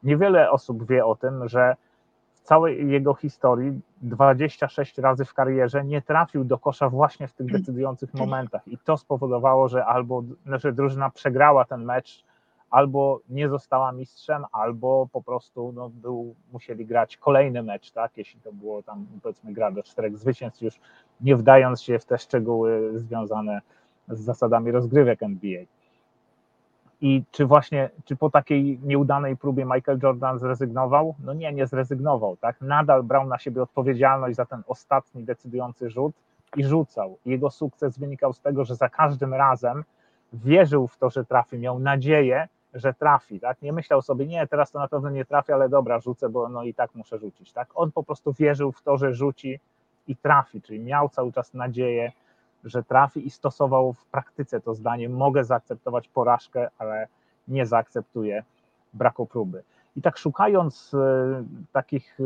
niewiele 0.04 0.52
osób 0.52 0.88
wie 0.88 1.06
o 1.06 1.16
tym, 1.16 1.50
że 1.50 1.76
całej 2.46 2.92
jego 2.92 3.14
historii 3.14 3.82
26 4.02 4.98
razy 4.98 5.26
w 5.26 5.34
karierze 5.34 5.86
nie 5.86 6.02
trafił 6.02 6.44
do 6.44 6.58
kosza 6.58 6.90
właśnie 6.90 7.28
w 7.28 7.34
tych 7.34 7.52
decydujących 7.52 8.14
momentach 8.14 8.68
i 8.68 8.78
to 8.78 8.98
spowodowało, 8.98 9.70
że 9.70 9.86
albo 9.86 10.24
znaczy 10.46 10.74
drużyna 10.74 11.10
przegrała 11.10 11.66
ten 11.66 11.86
mecz, 11.86 12.26
albo 12.70 13.20
nie 13.30 13.50
została 13.50 13.92
mistrzem, 13.92 14.46
albo 14.52 15.08
po 15.12 15.22
prostu 15.22 15.72
no, 15.76 15.90
był, 15.90 16.36
musieli 16.54 16.86
grać 16.86 17.18
kolejny 17.18 17.64
mecz, 17.64 17.92
tak, 17.92 18.18
jeśli 18.18 18.42
to 18.42 18.54
było 18.54 18.84
tam 18.84 19.06
powiedzmy 19.24 19.54
gra 19.54 19.72
do 19.72 19.84
czterech 19.84 20.18
zwycięstw, 20.18 20.62
już 20.62 20.80
nie 21.22 21.36
wdając 21.36 21.82
się 21.82 22.00
w 22.00 22.06
te 22.06 22.18
szczegóły 22.18 23.00
związane 23.00 23.62
z 24.08 24.20
zasadami 24.20 24.72
rozgrywek 24.72 25.24
NBA. 25.24 25.64
I 27.06 27.24
czy 27.32 27.46
właśnie, 27.46 27.90
czy 28.06 28.16
po 28.16 28.30
takiej 28.30 28.80
nieudanej 28.84 29.38
próbie 29.38 29.66
Michael 29.66 30.00
Jordan 30.04 30.40
zrezygnował? 30.40 31.16
No 31.24 31.34
nie, 31.34 31.54
nie 31.54 31.68
zrezygnował, 31.68 32.38
tak? 32.38 32.62
Nadal 32.62 33.04
brał 33.04 33.28
na 33.28 33.38
siebie 33.40 33.62
odpowiedzialność 33.62 34.36
za 34.36 34.46
ten 34.46 34.64
ostatni 34.68 35.24
decydujący 35.24 35.90
rzut 35.90 36.16
i 36.58 36.64
rzucał. 36.64 37.18
Jego 37.26 37.52
sukces 37.52 38.00
wynikał 38.00 38.34
z 38.34 38.40
tego, 38.40 38.66
że 38.66 38.76
za 38.76 38.90
każdym 38.90 39.34
razem 39.34 39.84
wierzył 40.34 40.88
w 40.88 40.98
to, 40.98 41.10
że 41.10 41.26
trafi, 41.26 41.58
miał 41.58 41.80
nadzieję, 41.80 42.48
że 42.74 42.94
trafi, 42.94 43.40
tak? 43.40 43.62
Nie 43.62 43.74
myślał 43.74 44.02
sobie, 44.02 44.26
nie, 44.28 44.48
teraz 44.48 44.72
to 44.72 44.80
na 44.80 44.88
pewno 44.88 45.10
nie 45.10 45.26
trafi, 45.26 45.52
ale 45.52 45.70
dobra, 45.70 46.00
rzucę, 46.00 46.30
bo 46.30 46.50
no 46.50 46.64
i 46.64 46.74
tak 46.74 46.96
muszę 46.96 47.20
rzucić, 47.20 47.52
tak? 47.54 47.68
On 47.76 47.92
po 47.92 48.04
prostu 48.04 48.34
wierzył 48.34 48.72
w 48.72 48.82
to, 48.82 48.98
że 48.98 49.14
rzuci 49.14 49.60
i 50.08 50.16
trafi, 50.16 50.62
czyli 50.62 50.80
miał 50.80 51.10
cały 51.10 51.32
czas 51.32 51.54
nadzieję, 51.54 52.12
że 52.66 52.84
trafi 52.84 53.28
i 53.28 53.30
stosował 53.30 53.94
w 53.94 54.06
praktyce 54.06 54.62
to 54.62 54.74
zdanie: 54.74 55.10
mogę 55.10 55.44
zaakceptować 55.44 56.08
porażkę, 56.08 56.70
ale 56.78 57.08
nie 57.48 57.66
zaakceptuję 57.66 58.44
braku 58.94 59.26
próby. 59.26 59.64
I 59.96 60.02
tak 60.02 60.18
szukając 60.18 60.94
e, 60.94 61.44
takich 61.72 62.18
e, 62.20 62.24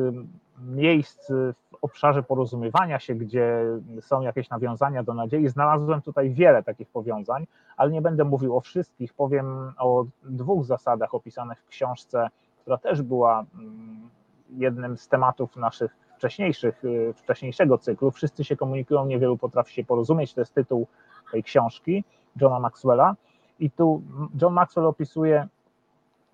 miejsc 0.61 1.31
w 1.71 1.75
obszarze 1.81 2.23
porozumiewania 2.23 2.99
się, 2.99 3.15
gdzie 3.15 3.63
są 4.01 4.21
jakieś 4.21 4.49
nawiązania 4.49 5.03
do 5.03 5.13
nadziei, 5.13 5.47
znalazłem 5.47 6.01
tutaj 6.01 6.33
wiele 6.33 6.63
takich 6.63 6.89
powiązań, 6.89 7.47
ale 7.77 7.91
nie 7.91 8.01
będę 8.01 8.23
mówił 8.23 8.57
o 8.57 8.61
wszystkich. 8.61 9.13
Powiem 9.13 9.73
o 9.77 10.05
dwóch 10.23 10.65
zasadach 10.65 11.15
opisanych 11.15 11.61
w 11.61 11.67
książce, 11.67 12.27
która 12.61 12.77
też 12.77 13.01
była 13.01 13.45
mm, 13.53 14.09
jednym 14.49 14.97
z 14.97 15.07
tematów 15.07 15.55
naszych 15.55 15.95
wcześniejszych, 16.19 16.85
y, 16.85 17.13
wcześniejszego 17.13 17.77
cyklu. 17.77 18.11
Wszyscy 18.11 18.43
się 18.43 18.55
komunikują, 18.55 19.05
niewielu 19.05 19.37
potrafi 19.37 19.73
się 19.73 19.83
porozumieć. 19.83 20.33
To 20.33 20.41
jest 20.41 20.53
tytuł 20.53 20.87
tej 21.31 21.43
książki 21.43 22.03
Johna 22.41 22.59
Maxwella. 22.59 23.15
I 23.59 23.71
tu 23.71 24.01
John 24.41 24.53
Maxwell 24.53 24.85
opisuje 24.85 25.47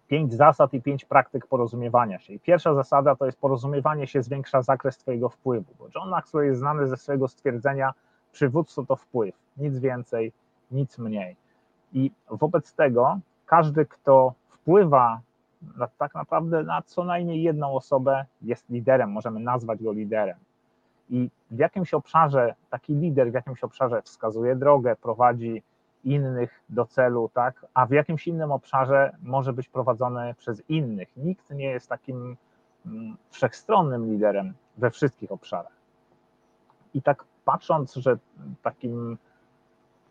pięć 0.07 0.33
zasad 0.33 0.73
i 0.73 0.81
pięć 0.81 1.05
praktyk 1.05 1.47
porozumiewania 1.47 2.19
się. 2.19 2.33
I 2.33 2.39
pierwsza 2.39 2.73
zasada 2.73 3.15
to 3.15 3.25
jest 3.25 3.39
porozumiewanie 3.39 4.07
się 4.07 4.23
zwiększa 4.23 4.61
zakres 4.61 4.97
Twojego 4.97 5.29
wpływu, 5.29 5.73
bo 5.79 5.87
John 5.95 6.09
Maxwell 6.09 6.45
jest 6.45 6.59
znany 6.59 6.87
ze 6.87 6.97
swojego 6.97 7.27
stwierdzenia 7.27 7.93
przywództwo 8.31 8.85
to 8.85 8.95
wpływ, 8.95 9.35
nic 9.57 9.79
więcej, 9.79 10.31
nic 10.71 10.97
mniej. 10.97 11.35
I 11.93 12.11
wobec 12.29 12.73
tego 12.73 13.19
każdy, 13.45 13.85
kto 13.85 14.33
wpływa 14.49 15.21
tak 15.97 16.15
naprawdę 16.15 16.63
na 16.63 16.81
co 16.81 17.03
najmniej 17.03 17.43
jedną 17.43 17.73
osobę 17.73 18.25
jest 18.41 18.69
liderem, 18.69 19.11
możemy 19.11 19.39
nazwać 19.39 19.83
go 19.83 19.91
liderem. 19.91 20.37
I 21.09 21.29
w 21.51 21.59
jakimś 21.59 21.93
obszarze 21.93 22.55
taki 22.69 22.95
lider 22.95 23.31
w 23.31 23.33
jakimś 23.33 23.63
obszarze 23.63 24.01
wskazuje 24.01 24.55
drogę, 24.55 24.95
prowadzi 24.95 25.63
innych 26.03 26.61
do 26.69 26.85
celu, 26.85 27.29
tak, 27.33 27.65
a 27.73 27.85
w 27.85 27.91
jakimś 27.91 28.27
innym 28.27 28.51
obszarze 28.51 29.15
może 29.23 29.53
być 29.53 29.69
prowadzony 29.69 30.33
przez 30.37 30.69
innych. 30.69 31.17
Nikt 31.17 31.49
nie 31.49 31.65
jest 31.65 31.89
takim 31.89 32.37
mm, 32.85 33.17
wszechstronnym 33.29 34.11
liderem 34.11 34.53
we 34.77 34.91
wszystkich 34.91 35.31
obszarach. 35.31 35.75
I 36.93 37.01
tak 37.01 37.23
patrząc, 37.45 37.95
że 37.95 38.17
takim 38.61 39.17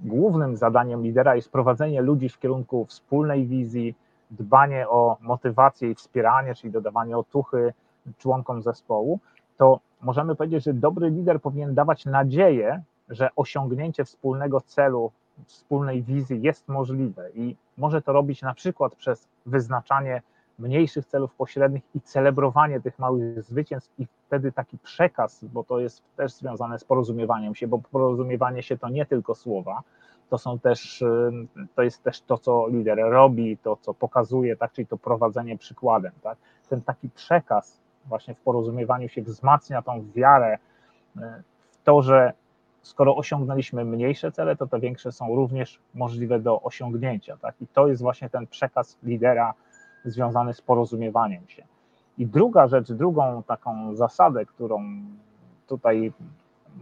głównym 0.00 0.56
zadaniem 0.56 1.02
lidera 1.02 1.36
jest 1.36 1.52
prowadzenie 1.52 2.02
ludzi 2.02 2.28
w 2.28 2.38
kierunku 2.38 2.84
wspólnej 2.84 3.46
wizji, 3.46 3.94
dbanie 4.30 4.88
o 4.88 5.16
motywację 5.20 5.90
i 5.90 5.94
wspieranie, 5.94 6.54
czyli 6.54 6.72
dodawanie 6.72 7.18
otuchy 7.18 7.72
członkom 8.18 8.62
zespołu, 8.62 9.20
to 9.56 9.80
możemy 10.02 10.36
powiedzieć, 10.36 10.64
że 10.64 10.74
dobry 10.74 11.10
lider 11.10 11.40
powinien 11.40 11.74
dawać 11.74 12.06
nadzieję, 12.06 12.82
że 13.08 13.28
osiągnięcie 13.36 14.04
wspólnego 14.04 14.60
celu, 14.60 15.12
wspólnej 15.46 16.02
wizji 16.02 16.42
jest 16.42 16.68
możliwe 16.68 17.30
i 17.34 17.56
może 17.78 18.02
to 18.02 18.12
robić 18.12 18.42
na 18.42 18.54
przykład 18.54 18.94
przez 18.94 19.28
wyznaczanie 19.46 20.22
mniejszych 20.58 21.06
celów 21.06 21.34
pośrednich 21.34 21.82
i 21.94 22.00
celebrowanie 22.00 22.80
tych 22.80 22.98
małych 22.98 23.42
zwycięstw 23.42 23.90
i 23.98 24.06
wtedy 24.26 24.52
taki 24.52 24.78
przekaz, 24.78 25.44
bo 25.44 25.64
to 25.64 25.80
jest 25.80 26.02
też 26.16 26.32
związane 26.32 26.78
z 26.78 26.84
porozumiewaniem 26.84 27.54
się, 27.54 27.68
bo 27.68 27.78
porozumiewanie 27.78 28.62
się 28.62 28.78
to 28.78 28.88
nie 28.88 29.06
tylko 29.06 29.34
słowa, 29.34 29.82
to 30.34 30.38
są 30.38 30.58
też, 30.58 31.04
to 31.74 31.82
jest 31.82 32.02
też 32.02 32.20
to, 32.20 32.38
co 32.38 32.68
lider 32.68 32.98
robi, 32.98 33.56
to, 33.56 33.76
co 33.76 33.94
pokazuje, 33.94 34.56
tak, 34.56 34.72
czyli 34.72 34.86
to 34.86 34.96
prowadzenie 34.96 35.58
przykładem, 35.58 36.12
tak. 36.22 36.38
Ten 36.68 36.82
taki 36.82 37.10
przekaz 37.10 37.80
właśnie 38.06 38.34
w 38.34 38.38
porozumiewaniu 38.38 39.08
się 39.08 39.22
wzmacnia 39.22 39.82
tą 39.82 40.04
wiarę 40.14 40.58
w 41.70 41.78
to, 41.84 42.02
że 42.02 42.32
skoro 42.82 43.16
osiągnęliśmy 43.16 43.84
mniejsze 43.84 44.32
cele, 44.32 44.56
to 44.56 44.66
te 44.66 44.80
większe 44.80 45.12
są 45.12 45.34
również 45.34 45.80
możliwe 45.94 46.40
do 46.40 46.62
osiągnięcia, 46.62 47.36
tak. 47.36 47.54
I 47.60 47.66
to 47.66 47.88
jest 47.88 48.02
właśnie 48.02 48.30
ten 48.30 48.46
przekaz 48.46 48.98
lidera 49.02 49.54
związany 50.04 50.54
z 50.54 50.60
porozumiewaniem 50.60 51.48
się. 51.48 51.64
I 52.18 52.26
druga 52.26 52.68
rzecz, 52.68 52.92
drugą 52.92 53.42
taką 53.42 53.96
zasadę, 53.96 54.46
którą 54.46 54.82
tutaj 55.66 56.12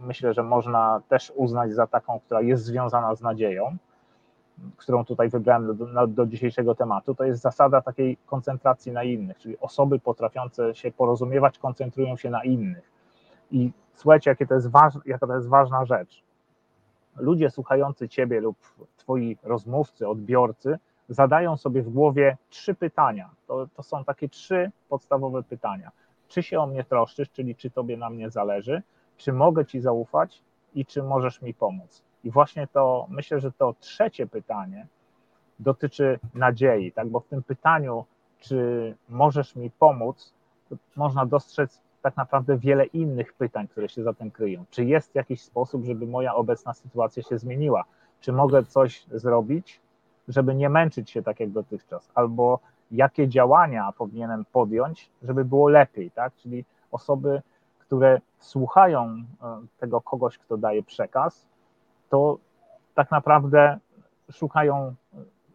myślę, 0.01 0.33
że 0.33 0.43
można 0.43 1.01
też 1.07 1.33
uznać 1.35 1.73
za 1.73 1.87
taką, 1.87 2.19
która 2.19 2.41
jest 2.41 2.63
związana 2.63 3.15
z 3.15 3.21
nadzieją, 3.21 3.77
którą 4.77 5.05
tutaj 5.05 5.29
wybrałem 5.29 5.77
do, 5.77 6.07
do, 6.07 6.25
dzisiejszego 6.25 6.75
tematu, 6.75 7.15
to 7.15 7.23
jest 7.23 7.41
zasada 7.41 7.81
takiej 7.81 8.17
koncentracji 8.25 8.91
na 8.91 9.03
innych, 9.03 9.37
czyli 9.37 9.59
osoby 9.59 9.99
potrafiące 9.99 10.75
się 10.75 10.91
porozumiewać 10.91 11.59
koncentrują 11.59 12.17
się 12.17 12.29
na 12.29 12.43
innych. 12.43 12.91
I 13.51 13.71
słuchajcie, 13.95 14.29
jakie 14.29 14.47
to 14.47 14.53
jest 14.53 14.69
waż, 14.69 14.93
jaka 15.05 15.27
to 15.27 15.35
jest 15.35 15.47
ważna 15.47 15.85
rzecz. 15.85 16.23
Ludzie 17.17 17.49
słuchający 17.49 18.09
Ciebie 18.09 18.41
lub 18.41 18.57
Twoi 18.97 19.37
rozmówcy, 19.43 20.07
odbiorcy 20.07 20.79
zadają 21.09 21.57
sobie 21.57 21.83
w 21.83 21.89
głowie 21.89 22.37
trzy 22.49 22.75
pytania. 22.75 23.29
To, 23.47 23.67
to 23.75 23.83
są 23.83 24.03
takie 24.03 24.29
trzy 24.29 24.71
podstawowe 24.89 25.43
pytania. 25.43 25.91
Czy 26.27 26.43
się 26.43 26.59
o 26.59 26.67
mnie 26.67 26.83
troszczysz, 26.83 27.31
czyli 27.31 27.55
czy 27.55 27.69
Tobie 27.69 27.97
na 27.97 28.09
mnie 28.09 28.29
zależy? 28.29 28.81
Czy 29.17 29.33
mogę 29.33 29.65
Ci 29.65 29.79
zaufać 29.79 30.41
i 30.75 30.85
czy 30.85 31.03
możesz 31.03 31.41
mi 31.41 31.53
pomóc. 31.53 32.03
I 32.23 32.31
właśnie 32.31 32.67
to, 32.67 33.07
myślę, 33.09 33.39
że 33.39 33.51
to 33.51 33.75
trzecie 33.79 34.27
pytanie 34.27 34.87
dotyczy 35.59 36.19
nadziei, 36.33 36.91
tak? 36.91 37.07
bo 37.07 37.19
w 37.19 37.27
tym 37.27 37.43
pytaniu, 37.43 38.05
czy 38.39 38.95
możesz 39.09 39.55
mi 39.55 39.71
pomóc, 39.71 40.33
można 40.95 41.25
dostrzec 41.25 41.81
tak 42.01 42.17
naprawdę 42.17 42.57
wiele 42.57 42.85
innych 42.85 43.33
pytań, 43.33 43.67
które 43.67 43.89
się 43.89 44.03
za 44.03 44.13
tym 44.13 44.31
kryją. 44.31 44.65
Czy 44.69 44.85
jest 44.85 45.15
jakiś 45.15 45.41
sposób, 45.41 45.85
żeby 45.85 46.07
moja 46.07 46.35
obecna 46.35 46.73
sytuacja 46.73 47.23
się 47.23 47.37
zmieniła? 47.37 47.83
Czy 48.19 48.31
mogę 48.31 48.63
coś 48.63 49.05
zrobić, 49.11 49.81
żeby 50.27 50.55
nie 50.55 50.69
męczyć 50.69 51.11
się 51.11 51.23
tak 51.23 51.39
jak 51.39 51.49
dotychczas? 51.49 52.11
Albo 52.15 52.59
jakie 52.91 53.27
działania 53.27 53.93
powinienem 53.97 54.45
podjąć, 54.51 55.09
żeby 55.21 55.45
było 55.45 55.69
lepiej, 55.69 56.11
tak? 56.11 56.35
Czyli 56.35 56.65
osoby, 56.91 57.41
które 57.93 58.21
słuchają 58.39 59.03
e, 59.05 59.23
tego 59.77 60.01
kogoś, 60.01 60.37
kto 60.37 60.57
daje 60.57 60.83
przekaz, 60.83 61.45
to 62.09 62.37
tak 62.95 63.11
naprawdę 63.11 63.79
szukają, 64.31 64.95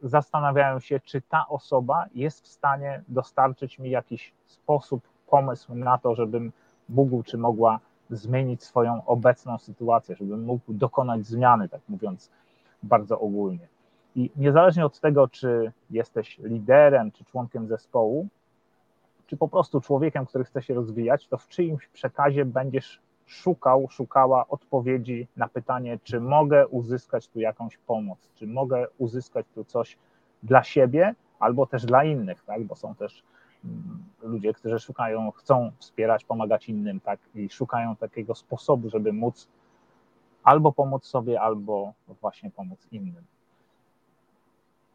zastanawiają 0.02 0.80
się, 0.80 1.00
czy 1.00 1.20
ta 1.20 1.48
osoba 1.48 2.04
jest 2.14 2.44
w 2.44 2.46
stanie 2.46 3.02
dostarczyć 3.08 3.78
mi 3.78 3.90
jakiś 3.90 4.32
sposób, 4.46 5.02
pomysł 5.26 5.74
na 5.74 5.98
to, 5.98 6.14
żebym 6.14 6.52
mógł 6.88 7.22
czy 7.22 7.38
mogła 7.38 7.80
zmienić 8.10 8.64
swoją 8.64 9.04
obecną 9.06 9.58
sytuację, 9.58 10.16
żebym 10.16 10.44
mógł 10.44 10.72
dokonać 10.72 11.26
zmiany, 11.26 11.68
tak 11.68 11.80
mówiąc 11.88 12.30
bardzo 12.82 13.20
ogólnie. 13.20 13.68
I 14.16 14.30
niezależnie 14.36 14.86
od 14.86 15.00
tego, 15.00 15.28
czy 15.28 15.72
jesteś 15.90 16.38
liderem, 16.38 17.12
czy 17.12 17.24
członkiem 17.24 17.68
zespołu, 17.68 18.28
czy 19.28 19.36
po 19.36 19.48
prostu 19.48 19.80
człowiekiem, 19.80 20.26
który 20.26 20.44
chce 20.44 20.62
się 20.62 20.74
rozwijać, 20.74 21.28
to 21.28 21.38
w 21.38 21.48
czyimś 21.48 21.86
przekazie 21.86 22.44
będziesz 22.44 23.00
szukał, 23.26 23.88
szukała 23.90 24.48
odpowiedzi 24.48 25.28
na 25.36 25.48
pytanie, 25.48 25.98
czy 26.02 26.20
mogę 26.20 26.68
uzyskać 26.68 27.28
tu 27.28 27.40
jakąś 27.40 27.76
pomoc, 27.76 28.30
czy 28.34 28.46
mogę 28.46 28.86
uzyskać 28.98 29.46
tu 29.54 29.64
coś 29.64 29.98
dla 30.42 30.62
siebie 30.62 31.14
albo 31.38 31.66
też 31.66 31.86
dla 31.86 32.04
innych, 32.04 32.44
tak? 32.44 32.64
bo 32.64 32.76
są 32.76 32.94
też 32.94 33.22
mm, 33.64 34.04
ludzie, 34.22 34.52
którzy 34.52 34.78
szukają, 34.78 35.30
chcą 35.30 35.72
wspierać, 35.78 36.24
pomagać 36.24 36.68
innym, 36.68 37.00
tak? 37.00 37.20
I 37.34 37.50
szukają 37.50 37.96
takiego 37.96 38.34
sposobu, 38.34 38.90
żeby 38.90 39.12
móc 39.12 39.48
albo 40.42 40.72
pomóc 40.72 41.06
sobie, 41.06 41.40
albo 41.40 41.92
właśnie 42.20 42.50
pomóc 42.50 42.86
innym. 42.92 43.24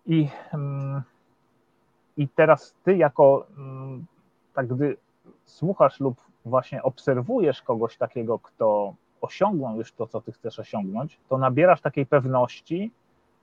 I, 0.06 0.28
mm, 0.54 1.02
i 2.18 2.28
teraz 2.28 2.76
ty 2.84 2.98
jako 2.98 3.48
mm, 3.58 4.06
tak 4.54 4.68
gdy 4.68 4.98
słuchasz 5.46 6.00
lub 6.00 6.16
właśnie 6.46 6.84
obserwujesz 6.84 7.62
kogoś 7.62 7.98
takiego, 7.98 8.40
kto 8.40 8.94
osiągnął 9.22 9.78
już 9.78 9.92
to, 9.92 10.08
co 10.08 10.22
ty 10.22 10.32
chcesz 10.32 10.60
osiągnąć, 10.60 11.20
to 11.30 11.38
nabierasz 11.38 11.82
takiej 11.82 12.06
pewności, 12.06 12.92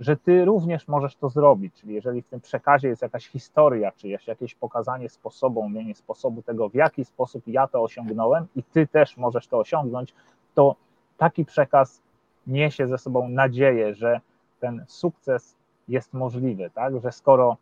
że 0.00 0.16
ty 0.16 0.44
również 0.44 0.88
możesz 0.88 1.16
to 1.16 1.28
zrobić. 1.28 1.74
Czyli 1.74 1.94
jeżeli 1.94 2.22
w 2.22 2.28
tym 2.28 2.40
przekazie 2.40 2.88
jest 2.88 3.02
jakaś 3.02 3.26
historia, 3.26 3.92
czy 3.96 4.08
jest 4.08 4.26
jakieś 4.26 4.54
pokazanie 4.54 5.08
sposobu, 5.08 5.60
umienie 5.60 5.94
sposobu 5.94 6.42
tego, 6.42 6.68
w 6.68 6.74
jaki 6.74 7.04
sposób 7.04 7.42
ja 7.46 7.68
to 7.68 7.82
osiągnąłem 7.82 8.46
i 8.56 8.62
ty 8.62 8.86
też 8.86 9.16
możesz 9.16 9.46
to 9.46 9.58
osiągnąć, 9.58 10.14
to 10.54 10.76
taki 11.18 11.44
przekaz 11.44 12.02
niesie 12.46 12.86
ze 12.86 12.98
sobą 12.98 13.28
nadzieję, 13.28 13.94
że 13.94 14.20
ten 14.60 14.84
sukces 14.88 15.56
jest 15.88 16.14
możliwy, 16.14 16.70
tak? 16.74 17.00
Że 17.02 17.12
skoro 17.12 17.56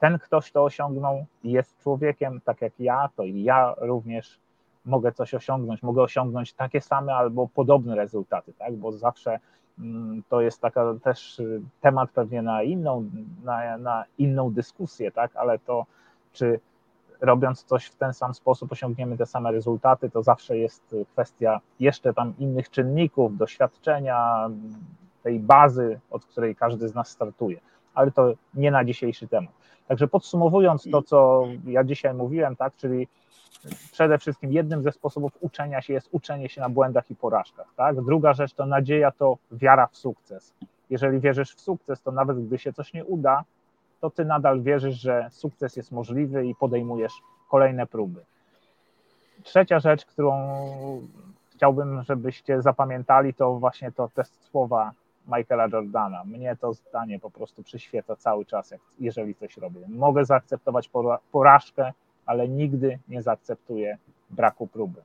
ten 0.00 0.18
ktoś 0.18 0.52
to 0.52 0.64
osiągnął 0.64 1.26
jest 1.44 1.78
człowiekiem, 1.78 2.40
tak 2.44 2.60
jak 2.62 2.72
ja, 2.78 3.08
to 3.16 3.24
i 3.24 3.42
ja 3.42 3.74
również 3.78 4.38
mogę 4.84 5.12
coś 5.12 5.34
osiągnąć, 5.34 5.82
mogę 5.82 6.02
osiągnąć 6.02 6.52
takie 6.52 6.80
same 6.80 7.14
albo 7.14 7.48
podobne 7.48 7.96
rezultaty, 7.96 8.52
tak? 8.58 8.76
Bo 8.76 8.92
zawsze 8.92 9.38
mm, 9.78 10.22
to 10.28 10.40
jest 10.40 10.60
taka 10.60 10.94
też 11.02 11.38
y, 11.38 11.60
temat 11.80 12.10
pewnie 12.10 12.42
na 12.42 12.62
inną, 12.62 13.10
na, 13.44 13.78
na 13.78 14.04
inną 14.18 14.50
dyskusję, 14.52 15.12
tak? 15.12 15.36
Ale 15.36 15.58
to, 15.58 15.86
czy 16.32 16.60
robiąc 17.20 17.64
coś 17.64 17.86
w 17.86 17.94
ten 17.94 18.14
sam 18.14 18.34
sposób 18.34 18.72
osiągniemy 18.72 19.16
te 19.16 19.26
same 19.26 19.52
rezultaty, 19.52 20.10
to 20.10 20.22
zawsze 20.22 20.58
jest 20.58 20.96
kwestia 21.12 21.60
jeszcze 21.80 22.14
tam 22.14 22.34
innych 22.38 22.70
czynników, 22.70 23.36
doświadczenia, 23.36 24.50
tej 25.22 25.40
bazy, 25.40 26.00
od 26.10 26.24
której 26.24 26.56
każdy 26.56 26.88
z 26.88 26.94
nas 26.94 27.08
startuje. 27.08 27.60
Ale 27.94 28.10
to 28.10 28.32
nie 28.54 28.70
na 28.70 28.84
dzisiejszy 28.84 29.28
temat. 29.28 29.52
Także 29.88 30.08
podsumowując 30.08 30.88
to, 30.92 31.02
co 31.02 31.44
ja 31.66 31.84
dzisiaj 31.84 32.14
mówiłem, 32.14 32.56
tak, 32.56 32.76
czyli 32.76 33.08
przede 33.92 34.18
wszystkim 34.18 34.52
jednym 34.52 34.82
ze 34.82 34.92
sposobów 34.92 35.32
uczenia 35.40 35.82
się 35.82 35.92
jest 35.92 36.08
uczenie 36.12 36.48
się 36.48 36.60
na 36.60 36.68
błędach 36.68 37.10
i 37.10 37.14
porażkach. 37.16 37.66
Tak? 37.76 38.04
Druga 38.04 38.32
rzecz 38.32 38.54
to 38.54 38.66
nadzieja, 38.66 39.10
to 39.10 39.36
wiara 39.52 39.86
w 39.86 39.96
sukces. 39.96 40.54
Jeżeli 40.90 41.20
wierzysz 41.20 41.54
w 41.54 41.60
sukces, 41.60 42.02
to 42.02 42.12
nawet 42.12 42.46
gdy 42.46 42.58
się 42.58 42.72
coś 42.72 42.92
nie 42.92 43.04
uda, 43.04 43.44
to 44.00 44.10
ty 44.10 44.24
nadal 44.24 44.62
wierzysz, 44.62 45.00
że 45.00 45.28
sukces 45.30 45.76
jest 45.76 45.92
możliwy 45.92 46.46
i 46.46 46.54
podejmujesz 46.54 47.12
kolejne 47.48 47.86
próby. 47.86 48.24
Trzecia 49.42 49.80
rzecz, 49.80 50.06
którą 50.06 50.32
chciałbym, 51.54 52.02
żebyście 52.02 52.62
zapamiętali, 52.62 53.34
to 53.34 53.54
właśnie 53.54 53.92
to 53.92 54.08
te 54.14 54.24
słowa 54.24 54.92
Michaela 55.28 55.68
Jordana. 55.72 56.24
Mnie 56.24 56.56
to 56.60 56.72
zdanie 56.72 57.18
po 57.18 57.30
prostu 57.30 57.62
przyświeca 57.62 58.16
cały 58.16 58.44
czas, 58.46 58.70
jak, 58.70 58.80
jeżeli 58.98 59.34
coś 59.34 59.56
robię. 59.56 59.80
Mogę 59.88 60.24
zaakceptować 60.24 60.90
porażkę, 61.32 61.92
ale 62.26 62.48
nigdy 62.48 62.98
nie 63.08 63.22
zaakceptuję 63.22 63.98
braku 64.30 64.66
próby. 64.66 65.02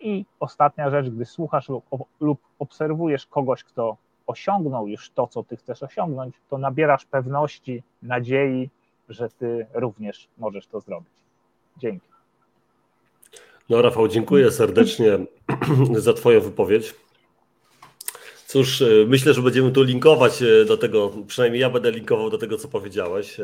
I 0.00 0.24
ostatnia 0.40 0.90
rzecz, 0.90 1.10
gdy 1.10 1.24
słuchasz 1.24 1.68
lub, 1.68 1.84
lub 2.20 2.40
obserwujesz 2.58 3.26
kogoś, 3.26 3.64
kto 3.64 3.96
osiągnął 4.26 4.88
już 4.88 5.10
to, 5.10 5.26
co 5.26 5.42
ty 5.42 5.56
chcesz 5.56 5.82
osiągnąć, 5.82 6.34
to 6.50 6.58
nabierasz 6.58 7.04
pewności, 7.04 7.82
nadziei, 8.02 8.70
że 9.08 9.28
ty 9.28 9.66
również 9.74 10.28
możesz 10.38 10.66
to 10.66 10.80
zrobić. 10.80 11.12
Dzięki. 11.76 12.08
No, 13.70 13.82
Rafał, 13.82 14.08
dziękuję 14.08 14.50
serdecznie 14.50 15.18
za 15.96 16.12
Twoją 16.12 16.40
wypowiedź. 16.40 16.94
Cóż, 18.52 18.82
e, 18.82 18.86
myślę, 19.06 19.34
że 19.34 19.42
będziemy 19.42 19.72
tu 19.72 19.82
linkować 19.82 20.42
e, 20.42 20.64
do 20.64 20.76
tego, 20.76 21.12
przynajmniej 21.26 21.60
ja 21.60 21.70
będę 21.70 21.90
linkował 21.90 22.30
do 22.30 22.38
tego, 22.38 22.56
co 22.56 22.68
powiedziałeś. 22.68 23.36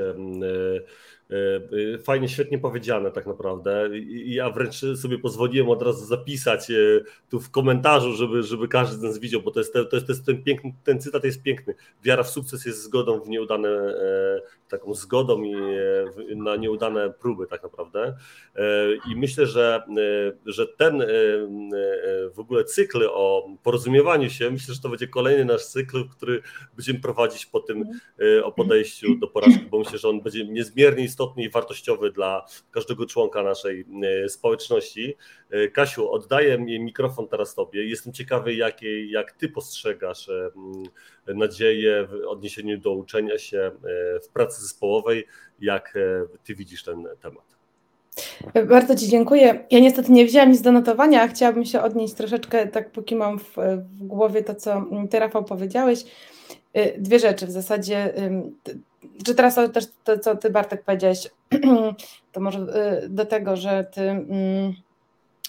E, 1.30 1.38
E, 1.38 1.94
e, 1.94 1.98
fajnie, 1.98 2.28
świetnie 2.28 2.58
powiedziane 2.58 3.10
tak 3.10 3.26
naprawdę. 3.26 3.90
Ja 4.24 4.50
wręcz 4.50 4.80
sobie 4.96 5.18
pozwoliłem 5.18 5.68
od 5.68 5.82
razu 5.82 6.06
zapisać 6.06 6.70
e, 6.70 6.74
tu 7.30 7.40
w 7.40 7.50
komentarzu, 7.50 8.12
żeby, 8.12 8.42
żeby 8.42 8.68
każdy 8.68 8.96
z 8.96 9.02
nas 9.02 9.18
widział, 9.18 9.42
bo 9.42 9.50
to 9.50 9.60
jest, 9.60 9.72
to 9.72 9.78
jest, 9.92 10.06
to 10.06 10.12
jest 10.12 10.26
ten 10.26 10.42
piękny, 10.42 10.72
ten 10.84 11.00
cytat 11.00 11.24
jest 11.24 11.42
piękny. 11.42 11.74
Wiara 12.02 12.22
w 12.22 12.30
sukces 12.30 12.66
jest 12.66 12.82
zgodą 12.82 13.20
w 13.20 13.28
nieudane, 13.28 13.68
taką 14.68 14.94
zgodą 14.94 15.42
i 15.42 15.56
na 16.36 16.56
nieudane 16.56 17.10
próby 17.10 17.46
tak 17.46 17.62
naprawdę. 17.62 18.16
I 19.10 19.16
myślę, 19.16 19.46
że, 19.46 19.82
że 20.46 20.66
ten 20.66 21.02
w 22.34 22.38
ogóle 22.38 22.64
cykl 22.64 23.08
o 23.10 23.48
porozumiewaniu 23.62 24.30
się, 24.30 24.50
myślę, 24.50 24.74
że 24.74 24.80
to 24.80 24.88
będzie 24.88 25.08
kolejny 25.08 25.44
nasz 25.44 25.64
cykl, 25.64 26.08
który 26.08 26.42
będziemy 26.76 27.00
prowadzić 27.00 27.46
po 27.46 27.60
tym 27.60 27.84
o 28.42 28.52
podejściu 28.52 29.14
do 29.14 29.26
porażki, 29.26 29.66
bo 29.70 29.78
myślę, 29.78 29.98
że 29.98 30.08
on 30.08 30.20
będzie 30.20 30.44
niezmiernie 30.44 31.04
istotny 31.04 31.17
istotny 31.18 31.42
i 31.42 31.50
wartościowy 31.50 32.10
dla 32.12 32.46
każdego 32.70 33.06
członka 33.06 33.42
naszej 33.42 33.86
e, 34.24 34.28
społeczności. 34.28 35.16
E, 35.50 35.68
Kasiu, 35.68 36.10
oddaję 36.10 36.58
mikrofon 36.58 37.28
teraz 37.28 37.54
Tobie. 37.54 37.88
Jestem 37.88 38.12
ciekawy, 38.12 38.54
jakie, 38.54 39.10
jak 39.10 39.32
Ty 39.32 39.48
postrzegasz 39.48 40.28
e, 40.28 40.50
nadzieję 41.34 42.06
w 42.06 42.28
odniesieniu 42.28 42.78
do 42.78 42.92
uczenia 42.92 43.38
się 43.38 43.70
w 44.24 44.28
pracy 44.28 44.62
zespołowej, 44.62 45.26
jak 45.60 45.98
Ty 46.44 46.54
widzisz 46.54 46.84
ten 46.84 47.08
temat. 47.22 47.44
Bardzo 48.68 48.96
Ci 48.96 49.08
dziękuję. 49.08 49.66
Ja 49.70 49.80
niestety 49.80 50.12
nie 50.12 50.24
wzięłam 50.24 50.50
nic 50.50 50.60
do 50.60 50.72
notowania, 50.72 51.22
a 51.22 51.28
chciałabym 51.28 51.64
się 51.64 51.82
odnieść 51.82 52.14
troszeczkę, 52.14 52.66
tak 52.66 52.92
póki 52.92 53.16
mam 53.16 53.38
w, 53.38 53.56
w 53.82 54.02
głowie 54.06 54.44
to, 54.44 54.54
co 54.54 54.84
Ty, 55.10 55.18
Rafał, 55.18 55.44
powiedziałeś. 55.44 56.04
Dwie 56.98 57.18
rzeczy 57.18 57.46
w 57.46 57.50
zasadzie 57.50 58.14
czy 59.24 59.34
teraz 59.34 59.54
też 59.72 59.84
to, 60.04 60.18
co 60.18 60.36
ty 60.36 60.50
Bartek 60.50 60.84
powiedziałeś, 60.84 61.28
to 62.32 62.40
może 62.40 62.58
y, 63.04 63.08
do 63.08 63.26
tego, 63.26 63.56
że 63.56 63.84
ty 63.84 64.00
mm, 64.00 64.72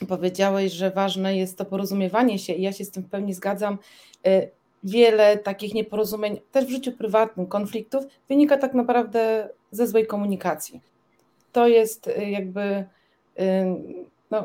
powiedziałeś, 0.08 0.72
że 0.72 0.92
ważne 0.92 1.38
jest 1.38 1.58
to 1.58 1.66
porozumiewanie 1.66 2.40
się 2.40 2.54
i 2.54 2.62
ja 2.62 2.74
się 2.74 2.86
z 2.86 2.92
tym 2.92 3.04
w 3.04 3.10
pełni 3.10 3.34
zgadzam. 3.34 3.78
Y, 4.28 4.52
wiele 4.84 5.38
takich 5.38 5.74
nieporozumień, 5.74 6.40
też 6.52 6.66
w 6.66 6.70
życiu 6.70 6.92
prywatnym, 6.92 7.48
konfliktów 7.48 8.06
wynika 8.30 8.58
tak 8.58 8.74
naprawdę 8.74 9.50
ze 9.72 9.88
złej 9.88 10.08
komunikacji. 10.08 10.82
To 11.52 11.68
jest 11.68 12.08
y, 12.08 12.30
jakby 12.30 12.86
no, 14.32 14.44